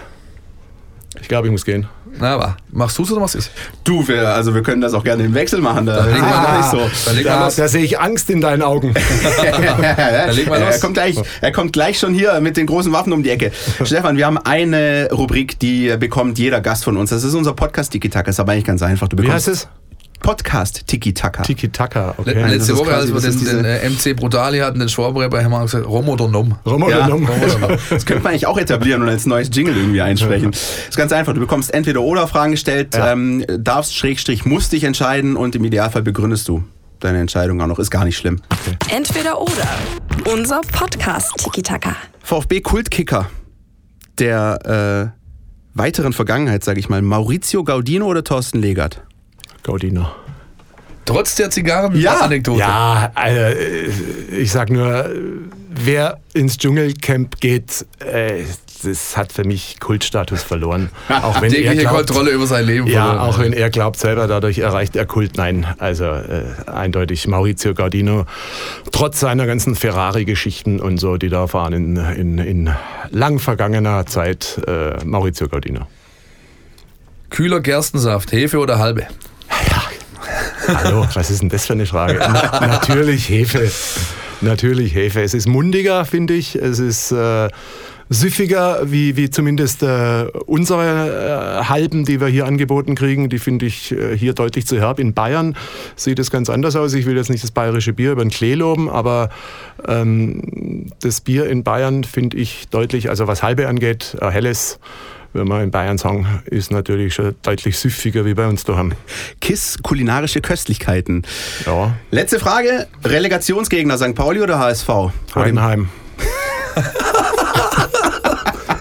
Ich 1.18 1.28
glaube, 1.28 1.46
ich 1.48 1.52
muss 1.52 1.64
gehen. 1.64 1.86
Na 2.18 2.34
aber, 2.34 2.56
machst 2.72 2.96
du 2.98 3.02
es 3.02 3.10
oder 3.12 3.20
machst 3.20 3.34
du 3.34 3.38
es? 3.38 3.50
Du, 3.84 4.06
wir, 4.08 4.28
also 4.28 4.54
wir 4.54 4.62
können 4.62 4.80
das 4.80 4.94
auch 4.94 5.04
gerne 5.04 5.24
im 5.24 5.34
Wechsel 5.34 5.60
machen. 5.60 5.86
Da 5.86 5.96
Dann 5.96 6.06
legen 6.12 6.20
wir 6.20 6.30
wir 6.30 6.36
mal- 6.36 6.58
nicht 6.58 6.70
so. 6.70 7.22
Da, 7.24 7.44
los. 7.44 7.56
da 7.56 7.68
sehe 7.68 7.82
ich 7.82 7.98
Angst 8.00 8.30
in 8.30 8.40
deinen 8.40 8.62
Augen. 8.62 8.94
leg 10.32 10.48
mal 10.48 10.60
los. 10.60 10.74
Er 10.74 10.80
kommt, 10.80 10.94
gleich, 10.94 11.16
er 11.40 11.52
kommt 11.52 11.72
gleich 11.72 11.98
schon 11.98 12.14
hier 12.14 12.40
mit 12.40 12.56
den 12.56 12.66
großen 12.66 12.92
Waffen 12.92 13.12
um 13.12 13.22
die 13.22 13.30
Ecke. 13.30 13.52
Stefan, 13.84 14.16
wir 14.16 14.26
haben 14.26 14.38
eine 14.38 15.08
Rubrik, 15.12 15.58
die 15.58 15.96
bekommt 15.98 16.38
jeder 16.38 16.60
Gast 16.60 16.84
von 16.84 16.96
uns. 16.96 17.10
Das 17.10 17.24
ist 17.24 17.34
unser 17.34 17.52
Podcast 17.54 17.92
Tiki 17.92 18.08
Taka. 18.08 18.30
Ist 18.30 18.40
aber 18.40 18.52
eigentlich 18.52 18.64
ganz 18.64 18.82
einfach. 18.82 19.08
Du 19.08 19.16
Wie 19.18 19.22
bekommst 19.22 19.48
heißt 19.48 19.64
es? 19.64 19.68
Podcast 20.26 20.88
Tiki 20.88 21.14
Taka. 21.14 21.42
Tiki-Taka. 21.44 22.06
Le- 22.06 22.14
Okay. 22.18 22.34
das 22.34 22.50
Letzte 22.50 22.72
ist 22.72 22.78
Woche, 22.78 22.88
quasi- 22.90 23.12
als 23.12 23.24
wir 23.24 23.30
das 23.30 23.36
den, 23.36 23.46
den 23.46 23.56
diese- 23.62 23.68
äh, 23.68 23.86
MC 24.12 24.16
Brutali 24.16 24.58
hatten, 24.58 24.80
den 24.80 24.88
Schwaber 24.88 25.28
bei 25.28 25.44
haben 25.44 25.52
wir 25.52 25.62
gesagt, 25.62 25.86
Rom 25.86 26.08
oder 26.08 26.26
Nom. 26.26 26.56
Rum 26.66 26.82
oder 26.82 26.98
Ja. 26.98 27.06
Numm? 27.08 27.28
Das 27.90 28.04
könnte 28.06 28.24
man 28.24 28.32
eigentlich 28.32 28.48
auch 28.48 28.58
etablieren 28.58 29.02
und 29.02 29.08
als 29.08 29.24
neues 29.26 29.50
Jingle 29.52 29.76
irgendwie 29.76 30.00
einsprechen. 30.00 30.50
ist 30.50 30.96
ganz 30.96 31.12
einfach. 31.12 31.32
Du 31.32 31.38
bekommst 31.38 31.72
entweder 31.72 32.00
oder 32.02 32.26
Fragen 32.26 32.50
gestellt, 32.50 32.96
Ja. 32.96 33.12
ähm, 33.12 33.44
darfst, 33.56 33.94
Schrägstrich, 33.96 34.44
musst 34.44 34.72
dich 34.72 34.82
entscheiden 34.82 35.36
und 35.36 35.54
im 35.54 35.62
Idealfall 35.64 36.02
begründest 36.02 36.48
du 36.48 36.64
deine 36.98 37.20
Entscheidung 37.20 37.60
auch 37.60 37.68
noch. 37.68 37.78
Ist 37.78 37.90
gar 37.92 38.04
nicht 38.04 38.16
schlimm. 38.16 38.40
Entweder 38.92 39.40
oder. 39.40 39.68
Unser 40.34 40.60
Podcast 40.72 41.34
Tiki 41.38 41.62
Taka. 41.62 41.94
VfB 42.24 42.62
Kultkicker, 42.62 43.30
der 44.18 45.12
äh, 45.14 45.78
weiteren 45.78 46.12
Vergangenheit, 46.12 46.64
sage 46.64 46.80
ich 46.80 46.88
mal, 46.88 47.00
Maurizio 47.00 47.62
Gaudino 47.62 48.06
oder 48.06 48.24
Thorsten 48.24 48.58
Legert? 48.60 49.02
Gaudino. 49.66 50.06
Trotz 51.04 51.34
der 51.34 51.46
Ja. 51.46 51.50
Zigarren-Anekdote. 51.50 52.60
Ja, 52.60 53.10
also, 53.14 53.40
äh, 53.40 53.86
ich 54.38 54.50
sag 54.50 54.70
nur, 54.70 55.08
wer 55.70 56.18
ins 56.34 56.56
Dschungelcamp 56.58 57.40
geht, 57.40 57.84
äh, 58.00 58.44
das 58.84 59.16
hat 59.16 59.32
für 59.32 59.44
mich 59.44 59.80
Kultstatus 59.80 60.42
verloren. 60.42 60.90
Auch 61.08 61.40
wenn 61.40 61.52
er 61.52 61.74
glaubt, 61.74 61.96
Kontrolle 61.96 62.30
über 62.30 62.46
sein 62.46 62.64
Leben 62.66 62.86
ja, 62.86 63.06
verloren. 63.06 63.28
auch 63.28 63.38
wenn 63.38 63.52
er 63.52 63.70
glaubt, 63.70 63.98
selber 63.98 64.26
dadurch 64.26 64.58
erreicht 64.58 64.94
er 64.96 65.06
Kult. 65.06 65.36
Nein, 65.36 65.66
also 65.78 66.04
äh, 66.04 66.44
eindeutig 66.66 67.26
Maurizio 67.26 67.74
Gardino, 67.74 68.26
trotz 68.92 69.20
seiner 69.20 69.46
ganzen 69.46 69.74
Ferrari-Geschichten 69.74 70.78
und 70.80 70.98
so, 70.98 71.16
die 71.16 71.28
da 71.30 71.46
fahren 71.46 71.72
in, 71.72 71.96
in, 71.96 72.38
in 72.38 72.70
lang 73.10 73.38
vergangener 73.38 74.06
Zeit, 74.06 74.60
äh, 74.66 75.02
Maurizio 75.04 75.48
Gardino. 75.48 75.86
Kühler 77.30 77.60
Gerstensaft, 77.60 78.32
Hefe 78.32 78.58
oder 78.58 78.78
halbe? 78.78 79.06
Hallo, 80.66 81.06
was 81.14 81.30
ist 81.30 81.42
denn 81.42 81.48
das 81.48 81.66
für 81.66 81.74
eine 81.74 81.86
Frage? 81.86 82.18
Na, 82.20 82.66
natürlich 82.66 83.28
Hefe. 83.28 83.70
Natürlich 84.40 84.94
Hefe. 84.94 85.22
Es 85.22 85.34
ist 85.34 85.46
mundiger, 85.46 86.04
finde 86.04 86.34
ich. 86.34 86.56
Es 86.56 86.78
ist 86.78 87.12
äh, 87.12 87.48
süffiger, 88.08 88.80
wie, 88.84 89.16
wie 89.16 89.30
zumindest 89.30 89.82
äh, 89.82 90.26
unsere 90.46 91.60
äh, 91.60 91.64
Halben, 91.64 92.04
die 92.04 92.20
wir 92.20 92.28
hier 92.28 92.46
angeboten 92.46 92.94
kriegen. 92.94 93.28
Die 93.28 93.38
finde 93.38 93.66
ich 93.66 93.92
äh, 93.92 94.16
hier 94.16 94.34
deutlich 94.34 94.66
zu 94.66 94.78
herb. 94.78 94.98
In 94.98 95.14
Bayern 95.14 95.56
sieht 95.94 96.18
es 96.18 96.30
ganz 96.30 96.50
anders 96.50 96.76
aus. 96.76 96.94
Ich 96.94 97.06
will 97.06 97.16
jetzt 97.16 97.30
nicht 97.30 97.44
das 97.44 97.50
bayerische 97.52 97.92
Bier 97.92 98.12
über 98.12 98.24
den 98.24 98.30
Klee 98.30 98.54
loben, 98.54 98.90
aber 98.90 99.30
ähm, 99.86 100.86
das 101.00 101.20
Bier 101.20 101.48
in 101.48 101.64
Bayern 101.64 102.04
finde 102.04 102.36
ich 102.36 102.68
deutlich, 102.68 103.08
also 103.08 103.26
was 103.26 103.42
Halbe 103.42 103.68
angeht, 103.68 104.16
helles, 104.20 104.78
wenn 105.36 105.48
wir 105.48 105.62
in 105.62 105.70
Bayern 105.70 105.98
sagen, 105.98 106.42
ist 106.46 106.70
natürlich 106.72 107.14
schon 107.14 107.34
deutlich 107.42 107.78
süffiger 107.78 108.24
wie 108.24 108.34
bei 108.34 108.46
uns 108.46 108.64
daheim. 108.64 108.92
KISS 109.40 109.78
kulinarische 109.82 110.40
Köstlichkeiten. 110.40 111.22
Ja, 111.66 111.94
Letzte 112.10 112.40
Frage: 112.40 112.86
Relegationsgegner 113.04 113.98
St. 113.98 114.14
Pauli 114.14 114.40
oder 114.40 114.58
HSV? 114.58 114.88
Heidenheim. 115.34 115.88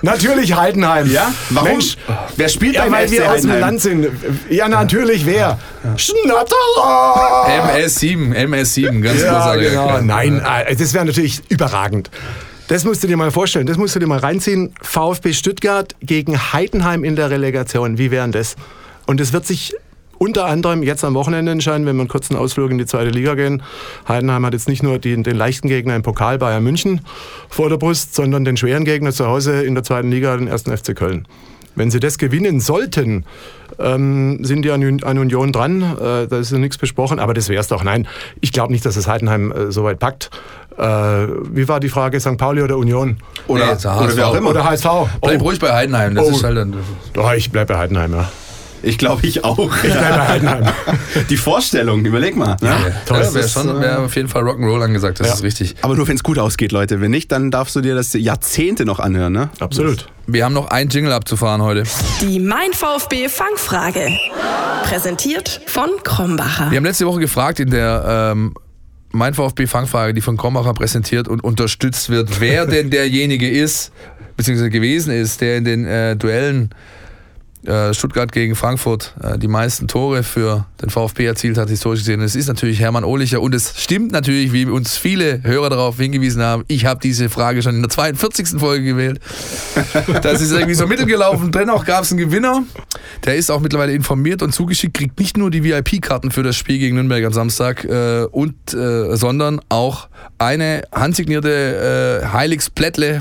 natürlich 0.02 0.56
Heidenheim. 0.56 1.12
Ja? 1.12 1.34
Warum? 1.50 1.70
Mensch, 1.70 1.98
Wer 2.38 2.50
spielt 2.50 2.76
ja, 2.76 2.84
beim 2.84 2.94
weil 2.94 3.08
FC 3.08 3.14
wir 3.14 3.32
aus 3.32 3.42
dem? 3.42 3.60
Land 3.60 3.82
sind. 3.82 4.08
Ja, 4.50 4.68
natürlich, 4.68 5.26
wer? 5.26 5.60
Schnatterer! 5.98 7.48
MS7, 7.48 8.34
MS7, 8.36 9.02
ganz 9.02 9.22
Ja, 9.22 9.34
großartig. 9.34 9.70
genau. 9.70 10.02
Nein, 10.02 10.42
äh, 10.68 10.76
das 10.76 10.94
wäre 10.94 11.06
natürlich 11.06 11.42
überragend. 11.50 12.10
Das 12.68 12.84
musst 12.84 13.04
du 13.04 13.08
dir 13.08 13.16
mal 13.16 13.30
vorstellen, 13.30 13.68
das 13.68 13.78
musst 13.78 13.96
du 13.96 14.00
dir 14.00 14.08
mal 14.08 14.18
reinziehen. 14.18 14.74
VfB 14.82 15.34
Stuttgart 15.34 15.96
gegen 16.00 16.52
Heidenheim 16.52 17.04
in 17.04 17.16
der 17.16 17.30
Relegation, 17.30 18.00
wie 18.00 18.10
wären 18.10 18.32
das? 18.32 18.56
Und 19.06 19.22
es 19.22 19.34
wird 19.34 19.46
sich 19.46 19.76
unter 20.18 20.46
anderem 20.46 20.82
jetzt 20.82 21.04
am 21.04 21.14
Wochenende 21.14 21.52
entscheiden, 21.52 21.86
wenn 21.86 21.96
wir 21.96 22.02
einen 22.02 22.10
kurzen 22.10 22.36
Ausflug 22.36 22.72
in 22.72 22.80
die 22.80 22.88
zweite 22.88 23.12
Liga 23.12 23.36
gehen. 23.36 23.62
Heidenheim 24.08 24.44
hat 24.48 24.54
jetzt 24.54 24.68
nicht 24.68 24.82
nur 24.82 24.98
den, 24.98 25.22
den 25.22 25.36
leichten 25.36 25.68
Gegner 25.68 25.96
im 25.96 26.02
Pokal 26.02 26.40
Bayern 26.40 26.64
München 26.64 27.02
vor 27.50 27.70
der 27.70 27.78
Brust, 27.78 28.16
sondern 28.16 28.46
den 28.46 28.58
schweren 28.58 28.84
Gegner 28.84 29.12
zu 29.12 29.28
Hause 29.28 29.62
in 29.62 29.76
der 29.76 29.84
zweiten 29.84 30.10
Liga, 30.10 30.36
den 30.36 30.48
ersten 30.48 30.76
FC 30.76 30.96
Köln. 30.96 31.28
Wenn 31.76 31.92
sie 31.92 32.00
das 32.00 32.18
gewinnen 32.18 32.60
sollten, 32.60 33.26
ähm, 33.80 34.44
sind 34.44 34.62
die 34.64 34.72
an, 34.72 35.00
an 35.04 35.18
Union 35.18 35.52
dran. 35.52 35.82
Äh, 35.82 36.28
da 36.28 36.38
ist 36.40 36.52
noch 36.52 36.60
nichts 36.60 36.78
besprochen, 36.78 37.20
aber 37.20 37.34
das 37.34 37.50
wäre 37.50 37.60
es 37.62 37.68
doch. 37.68 37.84
Nein, 37.84 38.08
ich 38.42 38.52
glaube 38.54 38.72
nicht, 38.72 38.86
dass 38.86 38.96
es 38.96 39.08
Heidenheim 39.08 39.52
äh, 39.52 39.72
so 39.72 39.84
weit 39.84 40.00
packt. 40.00 40.30
Äh, 40.78 40.82
wie 40.84 41.68
war 41.68 41.80
die 41.80 41.90
Frage? 41.90 42.20
St. 42.20 42.38
Pauli 42.38 42.62
oder 42.62 42.78
Union? 42.78 43.18
Oder, 43.48 43.66
Nee, 43.66 43.72
oder 43.74 43.96
HSV. 43.96 44.38
immer. 44.38 44.50
Oder 44.50 44.64
HSV? 44.66 44.86
Bleib 45.22 45.42
Oh, 45.42 45.46
ruhig 45.46 45.60
bei 45.60 45.72
Heidenheim, 45.74 46.16
das 46.16 46.26
Oh. 46.26 46.32
ist 46.32 46.44
halt 46.44 46.58
dann. 46.58 46.76
oh, 47.18 47.30
ich 47.36 47.52
bleibe 47.52 47.74
bei 47.74 47.80
Heidenheim, 47.80 48.12
ja. 48.14 48.30
Ich 48.84 48.98
glaube, 48.98 49.26
ich 49.26 49.44
auch. 49.44 49.58
Ich 49.84 49.92
bleibe 49.94 50.18
bei 50.18 50.28
Heidenheim. 50.28 50.66
Die 51.30 51.38
Vorstellung, 51.38 52.06
überleg 52.06 52.36
mal. 52.36 52.56
Ne? 52.62 52.70
Ja, 52.70 52.78
Das 53.08 53.34
wäre 53.34 53.48
schon 53.50 53.82
wär 53.82 54.02
auf 54.02 54.16
jeden 54.16 54.28
Fall 54.28 54.44
Rock'n'Roll 54.44 54.84
angesagt, 54.84 55.20
das 55.20 55.28
Ja. 55.28 55.34
ist 55.34 55.44
richtig. 55.44 55.76
Aber 55.82 55.96
nur 55.96 56.08
wenn 56.08 56.16
es 56.16 56.24
gut 56.24 56.38
ausgeht, 56.38 56.72
Leute. 56.72 57.02
Wenn 57.02 57.12
nicht, 57.12 57.32
dann 57.32 57.50
darfst 57.52 57.76
du 57.76 57.82
dir 57.82 57.96
das 57.96 58.14
Jahrzehnte 58.14 58.86
noch 58.86 59.00
anhören. 59.00 59.34
Ne? 59.34 59.50
Absolut. 59.60 60.08
Wir 60.28 60.46
haben 60.46 60.54
noch 60.54 60.68
ein 60.70 60.90
Jingle 60.90 61.14
abzufahren 61.14 61.62
heute. 61.62 61.84
Die 62.22 62.40
Mein 62.40 62.74
VfB 62.74 63.28
Fangfrage. 63.30 64.10
Präsentiert 64.84 65.62
von 65.66 65.90
Krombacher. 66.04 66.70
Wir 66.70 66.78
haben 66.78 66.86
letzte 66.86 67.06
Woche 67.08 67.20
gefragt 67.20 67.60
in 67.60 67.72
der 67.72 68.32
ähm, 68.34 68.54
Mein 69.12 69.34
VfB 69.34 69.66
Fangfrage, 69.68 70.14
die 70.14 70.22
von 70.22 70.38
Krombacher 70.38 70.74
präsentiert 70.74 71.28
und 71.28 71.44
unterstützt 71.44 72.10
wird, 72.10 72.40
wer 72.40 72.66
denn 72.68 72.90
derjenige 72.92 73.50
ist, 73.50 73.92
beziehungsweise 74.38 74.70
gewesen 74.70 75.12
ist, 75.14 75.42
der 75.42 75.58
in 75.58 75.66
den 75.66 75.86
äh, 75.86 76.16
Duellen 76.16 76.70
Stuttgart 77.94 78.32
gegen 78.32 78.56
Frankfurt 78.56 79.14
äh, 79.22 79.38
die 79.38 79.48
meisten 79.48 79.88
Tore 79.88 80.24
für 80.24 80.66
den 80.82 80.90
VfB 80.90 81.26
erzielt 81.26 81.58
hat, 81.58 81.70
historisch 81.70 82.02
gesehen. 82.02 82.22
Es 82.22 82.36
ist 82.36 82.48
natürlich 82.48 82.80
Hermann 82.80 83.04
Ohlicher 83.04 83.42
und 83.42 83.56
es 83.56 83.74
stimmt 83.78 84.12
natürlich, 84.12 84.52
wie 84.52 84.66
uns 84.66 84.98
viele 84.98 85.42
Hörer 85.44 85.70
darauf 85.70 85.98
hingewiesen 85.98 86.42
haben, 86.42 86.64
ich 86.68 86.86
habe 86.86 87.00
diese 87.02 87.30
Frage 87.30 87.62
schon 87.62 87.76
in 87.76 87.82
der 87.82 87.90
42. 87.90 88.60
Folge 88.60 88.86
gewählt. 88.86 89.20
Das 90.22 90.42
ist 90.42 90.52
irgendwie 90.52 90.74
so 90.74 90.88
mittelgelaufen. 90.88 91.52
Dennoch 91.52 91.86
gab 91.86 92.04
es 92.04 92.12
einen 92.12 92.20
Gewinner. 92.20 92.64
Der 93.26 93.36
ist 93.36 93.50
auch 93.52 93.60
mittlerweile 93.60 93.94
informiert 93.94 94.42
und 94.42 94.54
zugeschickt, 94.54 94.96
kriegt 94.96 95.20
nicht 95.20 95.38
nur 95.38 95.52
die 95.52 95.64
VIP-Karten 95.64 96.32
für 96.32 96.44
das 96.44 96.56
Spiel 96.56 96.80
gegen 96.80 96.96
Nürnberg 96.96 97.24
am 97.26 97.34
Samstag, 97.34 97.84
äh, 97.86 98.26
und, 98.32 98.74
äh, 98.74 99.16
sondern 99.16 99.62
auch 99.70 100.10
eine 100.38 100.84
handsignierte 100.92 102.22
äh, 102.24 102.28
Heiligs 102.28 102.72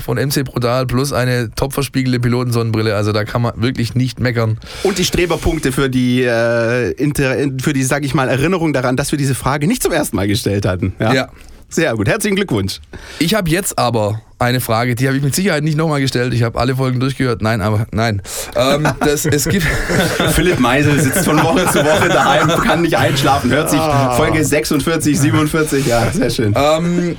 von 0.03 0.17
MC 0.17 0.43
Brutal 0.43 0.85
plus 0.85 1.13
eine 1.13 1.49
top 1.55 1.73
verspiegelte 1.73 2.19
Pilotensonnenbrille. 2.19 2.95
Also 2.95 3.11
da 3.11 3.23
kann 3.23 3.41
man 3.41 3.61
wirklich 3.61 3.95
nicht 3.95 4.19
meckern. 4.19 4.59
Und 4.83 4.97
die 4.97 5.05
Streberpunkte 5.05 5.71
für 5.71 5.89
die, 5.89 6.23
äh, 6.23 6.91
Inter 6.91 7.37
für 7.59 7.73
die, 7.73 7.83
sag 7.83 8.03
ich 8.05 8.13
mal, 8.13 8.29
Erinnerung 8.29 8.73
daran, 8.73 8.97
dass 8.97 9.11
wir 9.11 9.17
diese 9.17 9.35
Frage 9.35 9.67
nicht 9.67 9.83
zum 9.83 9.91
ersten 9.91 10.15
Mal 10.15 10.27
gestellt 10.27 10.65
hatten. 10.65 10.93
Ja. 10.99 11.29
Sehr 11.69 11.93
gut. 11.95 12.07
Herzlichen 12.07 12.35
Glückwunsch. 12.35 12.79
Ich 13.19 13.33
habe 13.33 13.49
jetzt 13.49 13.77
aber 13.77 14.21
eine 14.37 14.61
Frage, 14.61 14.95
die 14.95 15.07
habe 15.07 15.17
ich 15.17 15.23
mit 15.23 15.33
Sicherheit 15.33 15.63
nicht 15.63 15.77
nochmal 15.77 15.99
gestellt. 15.99 16.33
Ich 16.33 16.43
habe 16.43 16.59
alle 16.59 16.75
Folgen 16.75 16.99
durchgehört. 16.99 17.41
Nein, 17.41 17.61
aber 17.61 17.87
nein. 17.91 18.21
Ähm, 18.55 18.87
das, 18.99 19.25
es 19.25 19.47
gibt. 19.47 19.65
Philipp 20.33 20.59
Meisel 20.59 20.99
sitzt 20.99 21.25
von 21.25 21.41
Woche 21.41 21.65
zu 21.71 21.83
Woche 21.83 22.07
daheim, 22.09 22.47
kann 22.47 22.81
nicht 22.81 22.97
einschlafen, 22.97 23.49
hört 23.51 23.69
sich 23.69 23.79
Folge 24.15 24.43
46, 24.43 25.19
47. 25.19 25.85
Ja, 25.85 26.11
sehr 26.11 26.29
schön. 26.29 26.53
Ähm, 26.55 27.17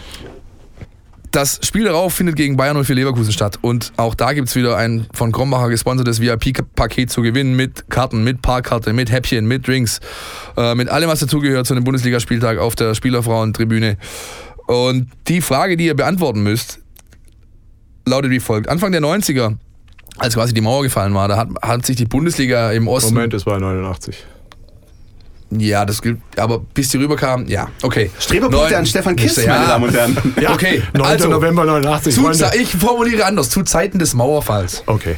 das 1.36 1.60
Spiel 1.62 1.84
darauf 1.84 2.14
findet 2.14 2.36
gegen 2.36 2.56
Bayern 2.56 2.82
04 2.82 2.96
Leverkusen 2.96 3.30
statt. 3.30 3.58
Und 3.60 3.92
auch 3.98 4.14
da 4.14 4.32
gibt 4.32 4.48
es 4.48 4.56
wieder 4.56 4.78
ein 4.78 5.06
von 5.12 5.32
Krombacher 5.32 5.68
gesponsertes 5.68 6.18
VIP-Paket 6.18 7.10
zu 7.10 7.20
gewinnen 7.20 7.54
mit 7.54 7.90
Karten, 7.90 8.24
mit 8.24 8.40
Parkkarte, 8.40 8.94
mit 8.94 9.12
Häppchen, 9.12 9.46
mit 9.46 9.68
Drinks, 9.68 10.00
äh, 10.56 10.74
mit 10.74 10.88
allem, 10.88 11.10
was 11.10 11.20
dazugehört 11.20 11.66
zu 11.66 11.74
einem 11.74 11.84
Bundesligaspieltag 11.84 12.58
auf 12.58 12.74
der 12.74 12.94
Spielerfrauentribüne. 12.94 13.98
Und 14.66 15.10
die 15.28 15.42
Frage, 15.42 15.76
die 15.76 15.84
ihr 15.86 15.94
beantworten 15.94 16.42
müsst, 16.42 16.78
lautet 18.06 18.30
wie 18.30 18.40
folgt. 18.40 18.70
Anfang 18.70 18.92
der 18.92 19.02
90er, 19.02 19.56
als 20.16 20.34
quasi 20.34 20.54
die 20.54 20.62
Mauer 20.62 20.84
gefallen 20.84 21.12
war, 21.12 21.28
da 21.28 21.36
hat, 21.36 21.48
hat 21.60 21.84
sich 21.84 21.96
die 21.96 22.06
Bundesliga 22.06 22.72
im 22.72 22.88
Osten 22.88 23.12
Moment, 23.12 23.34
das 23.34 23.44
war 23.44 23.60
89. 23.60 24.16
ja, 25.50 25.84
das 25.84 26.02
gilt, 26.02 26.18
aber 26.36 26.58
bis 26.74 26.88
die 26.90 26.96
rüberkamen, 26.98 27.46
ja, 27.48 27.68
okay. 27.82 28.10
Streberpunkte 28.18 28.70
Neun- 28.72 28.78
an 28.78 28.86
Stefan 28.86 29.14
Kiss, 29.16 29.36
Ja. 29.36 29.54
meine 29.54 29.66
Damen 29.68 29.84
und 29.84 29.94
Herren. 29.94 30.34
Ja, 30.40 30.52
Okay, 30.54 30.82
9. 30.94 31.06
also, 31.06 31.28
November 31.28 31.64
89. 31.64 32.14
Zu, 32.14 32.22
Freunde. 32.22 32.50
ich 32.60 32.70
formuliere 32.74 33.24
anders, 33.24 33.50
zu 33.50 33.62
Zeiten 33.62 33.98
des 33.98 34.14
Mauerfalls 34.14 34.82
Okay. 34.86 35.16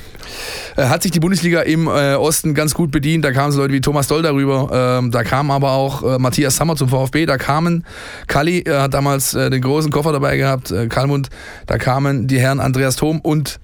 äh, 0.76 0.84
hat 0.84 1.02
sich 1.02 1.12
die 1.12 1.20
Bundesliga 1.20 1.62
im 1.62 1.86
äh, 1.86 2.14
Osten 2.14 2.54
ganz 2.54 2.74
gut 2.74 2.90
bedient. 2.90 3.24
Da 3.24 3.32
kamen 3.32 3.52
so 3.52 3.60
Leute 3.62 3.72
wie 3.72 3.80
Thomas 3.80 4.06
Doll 4.06 4.22
darüber. 4.22 4.98
Ähm, 5.00 5.10
da 5.10 5.24
kam 5.24 5.50
aber 5.50 5.72
auch 5.72 6.02
äh, 6.02 6.18
Matthias 6.18 6.56
Sammer 6.56 6.76
zum 6.76 6.88
VfB. 6.90 7.24
Da 7.26 7.38
kamen, 7.38 7.84
Kalli 8.26 8.58
äh, 8.60 8.78
hat 8.80 8.92
damals 8.94 9.32
äh, 9.34 9.48
den 9.50 9.62
großen 9.62 9.90
Koffer 9.90 10.12
dabei 10.12 10.36
gehabt, 10.36 10.70
äh, 10.70 10.86
Kalmund. 10.88 11.30
Da 11.66 11.78
kamen 11.78 12.26
die 12.26 12.38
Herren 12.38 12.60
Andreas 12.60 12.96
Thom 12.96 13.20
und 13.20 13.58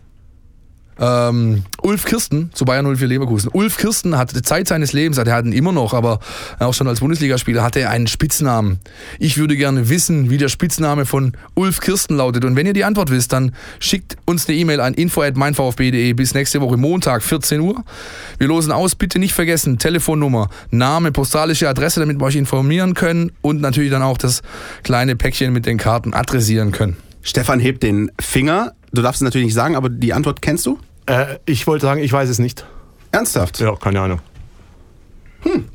ähm, 0.98 1.64
Ulf 1.82 2.04
Kirsten 2.04 2.50
zu 2.54 2.64
Bayern 2.64 2.96
04 2.96 3.06
Leverkusen. 3.08 3.50
Ulf 3.52 3.76
Kirsten 3.76 4.16
hatte 4.16 4.40
Zeit 4.42 4.68
seines 4.68 4.92
Lebens, 4.92 5.18
er 5.18 5.32
hat 5.32 5.44
ihn 5.44 5.52
immer 5.52 5.72
noch, 5.72 5.94
aber 5.94 6.20
auch 6.58 6.74
schon 6.74 6.88
als 6.88 7.00
Bundesligaspieler 7.00 7.62
hatte 7.62 7.80
er 7.80 7.90
einen 7.90 8.06
Spitznamen. 8.06 8.78
Ich 9.18 9.36
würde 9.36 9.56
gerne 9.56 9.88
wissen, 9.88 10.30
wie 10.30 10.38
der 10.38 10.48
Spitzname 10.48 11.06
von 11.06 11.32
Ulf 11.54 11.80
Kirsten 11.80 12.16
lautet. 12.16 12.44
Und 12.44 12.56
wenn 12.56 12.66
ihr 12.66 12.72
die 12.72 12.84
Antwort 12.84 13.10
wisst, 13.10 13.32
dann 13.32 13.54
schickt 13.80 14.16
uns 14.24 14.48
eine 14.48 14.56
E-Mail 14.56 14.80
an 14.80 14.94
info@meinvfb.de 14.94 16.12
bis 16.12 16.34
nächste 16.34 16.60
Woche 16.60 16.76
Montag 16.76 17.22
14 17.22 17.60
Uhr. 17.60 17.82
Wir 18.38 18.48
losen 18.48 18.72
aus, 18.72 18.94
bitte 18.94 19.18
nicht 19.18 19.34
vergessen, 19.34 19.78
Telefonnummer, 19.78 20.48
Name, 20.70 21.12
postalische 21.12 21.68
Adresse, 21.68 22.00
damit 22.00 22.20
wir 22.20 22.24
euch 22.24 22.36
informieren 22.36 22.94
können 22.94 23.32
und 23.42 23.60
natürlich 23.60 23.90
dann 23.90 24.02
auch 24.02 24.18
das 24.18 24.42
kleine 24.82 25.16
Päckchen 25.16 25.52
mit 25.52 25.66
den 25.66 25.78
Karten 25.78 26.14
adressieren 26.14 26.72
können. 26.72 26.96
Stefan 27.22 27.58
hebt 27.58 27.82
den 27.82 28.10
Finger. 28.20 28.74
Du 28.94 29.02
darfst 29.02 29.20
es 29.20 29.24
natürlich 29.24 29.46
nicht 29.46 29.54
sagen, 29.54 29.74
aber 29.74 29.88
die 29.88 30.12
Antwort 30.12 30.40
kennst 30.40 30.66
du? 30.66 30.78
Äh, 31.06 31.38
ich 31.46 31.66
wollte 31.66 31.86
sagen, 31.86 32.00
ich 32.02 32.12
weiß 32.12 32.28
es 32.28 32.38
nicht. 32.38 32.64
Ernsthaft? 33.10 33.58
Ja, 33.60 33.74
keine 33.76 34.00
Ahnung. 34.00 34.20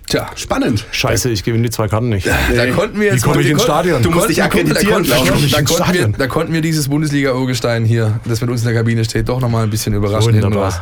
Tja, 0.09 0.27
Spannend. 0.35 0.87
Scheiße, 0.91 1.29
ich 1.29 1.43
gewinne 1.43 1.65
die 1.65 1.69
zwei 1.69 1.87
Karten 1.87 2.09
nicht. 2.09 2.25
da 2.25 2.65
konnten 2.71 2.99
wir 2.99 3.11
Wie 3.11 3.13
jetzt 3.13 3.23
komme 3.23 3.43
ich 3.43 3.49
ins 3.49 3.61
Stadion? 3.61 4.01
Du 4.01 4.09
musst 4.09 4.27
dich 4.27 4.41
akkreditieren, 4.41 5.03
Da 5.03 5.15
konnten, 5.17 5.51
da, 5.51 5.61
konnten 5.61 5.93
wir, 5.93 6.07
da 6.07 6.27
konnten 6.27 6.53
wir 6.53 6.61
dieses 6.61 6.89
Bundesliga-Urgestein 6.89 7.85
hier, 7.85 8.19
das 8.25 8.41
mit 8.41 8.49
uns 8.49 8.61
in 8.61 8.67
der 8.69 8.75
Kabine 8.75 9.05
steht, 9.05 9.29
doch 9.29 9.39
nochmal 9.39 9.65
ein 9.65 9.69
bisschen 9.69 9.93
überraschen. 9.93 10.33
Wunderbar. 10.33 10.81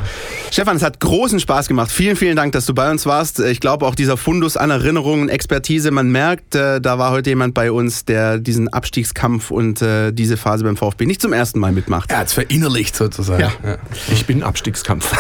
Stefan, 0.49 0.77
es 0.77 0.81
hat 0.81 1.01
großen 1.01 1.41
Spaß 1.41 1.67
gemacht. 1.67 1.91
Vielen, 1.91 2.15
vielen 2.15 2.37
Dank, 2.37 2.53
dass 2.53 2.65
du 2.65 2.73
bei 2.73 2.89
uns 2.89 3.05
warst. 3.05 3.41
Ich 3.41 3.59
glaube 3.59 3.85
auch 3.85 3.95
dieser 3.95 4.15
Fundus 4.15 4.55
an 4.55 4.71
Erinnerungen, 4.71 5.27
Expertise, 5.27 5.91
man 5.91 6.09
merkt, 6.09 6.55
äh, 6.55 6.79
da 6.79 6.97
war 6.97 7.11
heute 7.11 7.29
jemand 7.29 7.53
bei 7.53 7.69
uns, 7.69 8.05
der 8.05 8.37
diesen 8.39 8.69
Abstiegskampf 8.69 9.51
und 9.51 9.81
äh, 9.81 10.13
diese 10.13 10.37
Phase 10.37 10.63
beim 10.63 10.77
VfB 10.77 11.05
nicht 11.05 11.21
zum 11.21 11.33
ersten 11.33 11.59
Mal 11.59 11.73
mitmacht. 11.73 12.11
Er 12.11 12.19
hat 12.19 12.27
es 12.27 12.33
verinnerlicht 12.33 12.95
sozusagen. 12.95 13.41
Ja. 13.41 13.51
Ja. 13.65 13.77
Ich 14.13 14.25
bin 14.25 14.41
Abstiegskampf. 14.41 15.05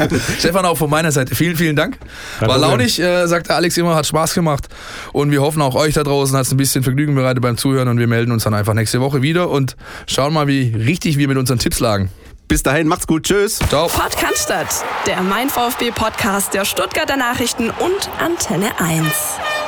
Stefan, 0.38 0.64
auch 0.64 0.76
von 0.76 0.90
meiner 0.90 1.10
Seite 1.10 1.34
vielen, 1.34 1.56
vielen 1.56 1.74
Dank. 1.74 1.98
War 2.38 2.56
launig, 2.56 2.99
äh, 3.00 3.26
sagt 3.26 3.48
der 3.48 3.56
Alex 3.56 3.76
immer, 3.76 3.94
hat 3.94 4.06
Spaß 4.06 4.34
gemacht. 4.34 4.68
Und 5.12 5.30
wir 5.30 5.42
hoffen 5.42 5.62
auch 5.62 5.74
euch 5.74 5.94
da 5.94 6.02
draußen 6.02 6.36
hat 6.36 6.46
es 6.46 6.52
ein 6.52 6.56
bisschen 6.56 6.82
Vergnügen 6.82 7.14
bereitet 7.14 7.42
beim 7.42 7.56
Zuhören. 7.56 7.88
Und 7.88 7.98
wir 7.98 8.06
melden 8.06 8.32
uns 8.32 8.44
dann 8.44 8.54
einfach 8.54 8.74
nächste 8.74 9.00
Woche 9.00 9.22
wieder 9.22 9.50
und 9.50 9.76
schauen 10.06 10.32
mal, 10.32 10.46
wie 10.46 10.74
richtig 10.74 11.18
wir 11.18 11.28
mit 11.28 11.38
unseren 11.38 11.58
Tipps 11.58 11.80
lagen. 11.80 12.10
Bis 12.48 12.64
dahin, 12.64 12.88
macht's 12.88 13.06
gut. 13.06 13.24
Tschüss. 13.24 13.60
Ciao. 13.68 13.86
Podcast, 13.86 14.84
der 15.06 15.22
Mein 15.22 15.48
VfB 15.48 15.92
Podcast 15.92 16.52
der 16.52 16.64
Stuttgarter 16.64 17.16
Nachrichten 17.16 17.70
und 17.70 18.10
Antenne 18.18 18.70
1. 18.80 19.59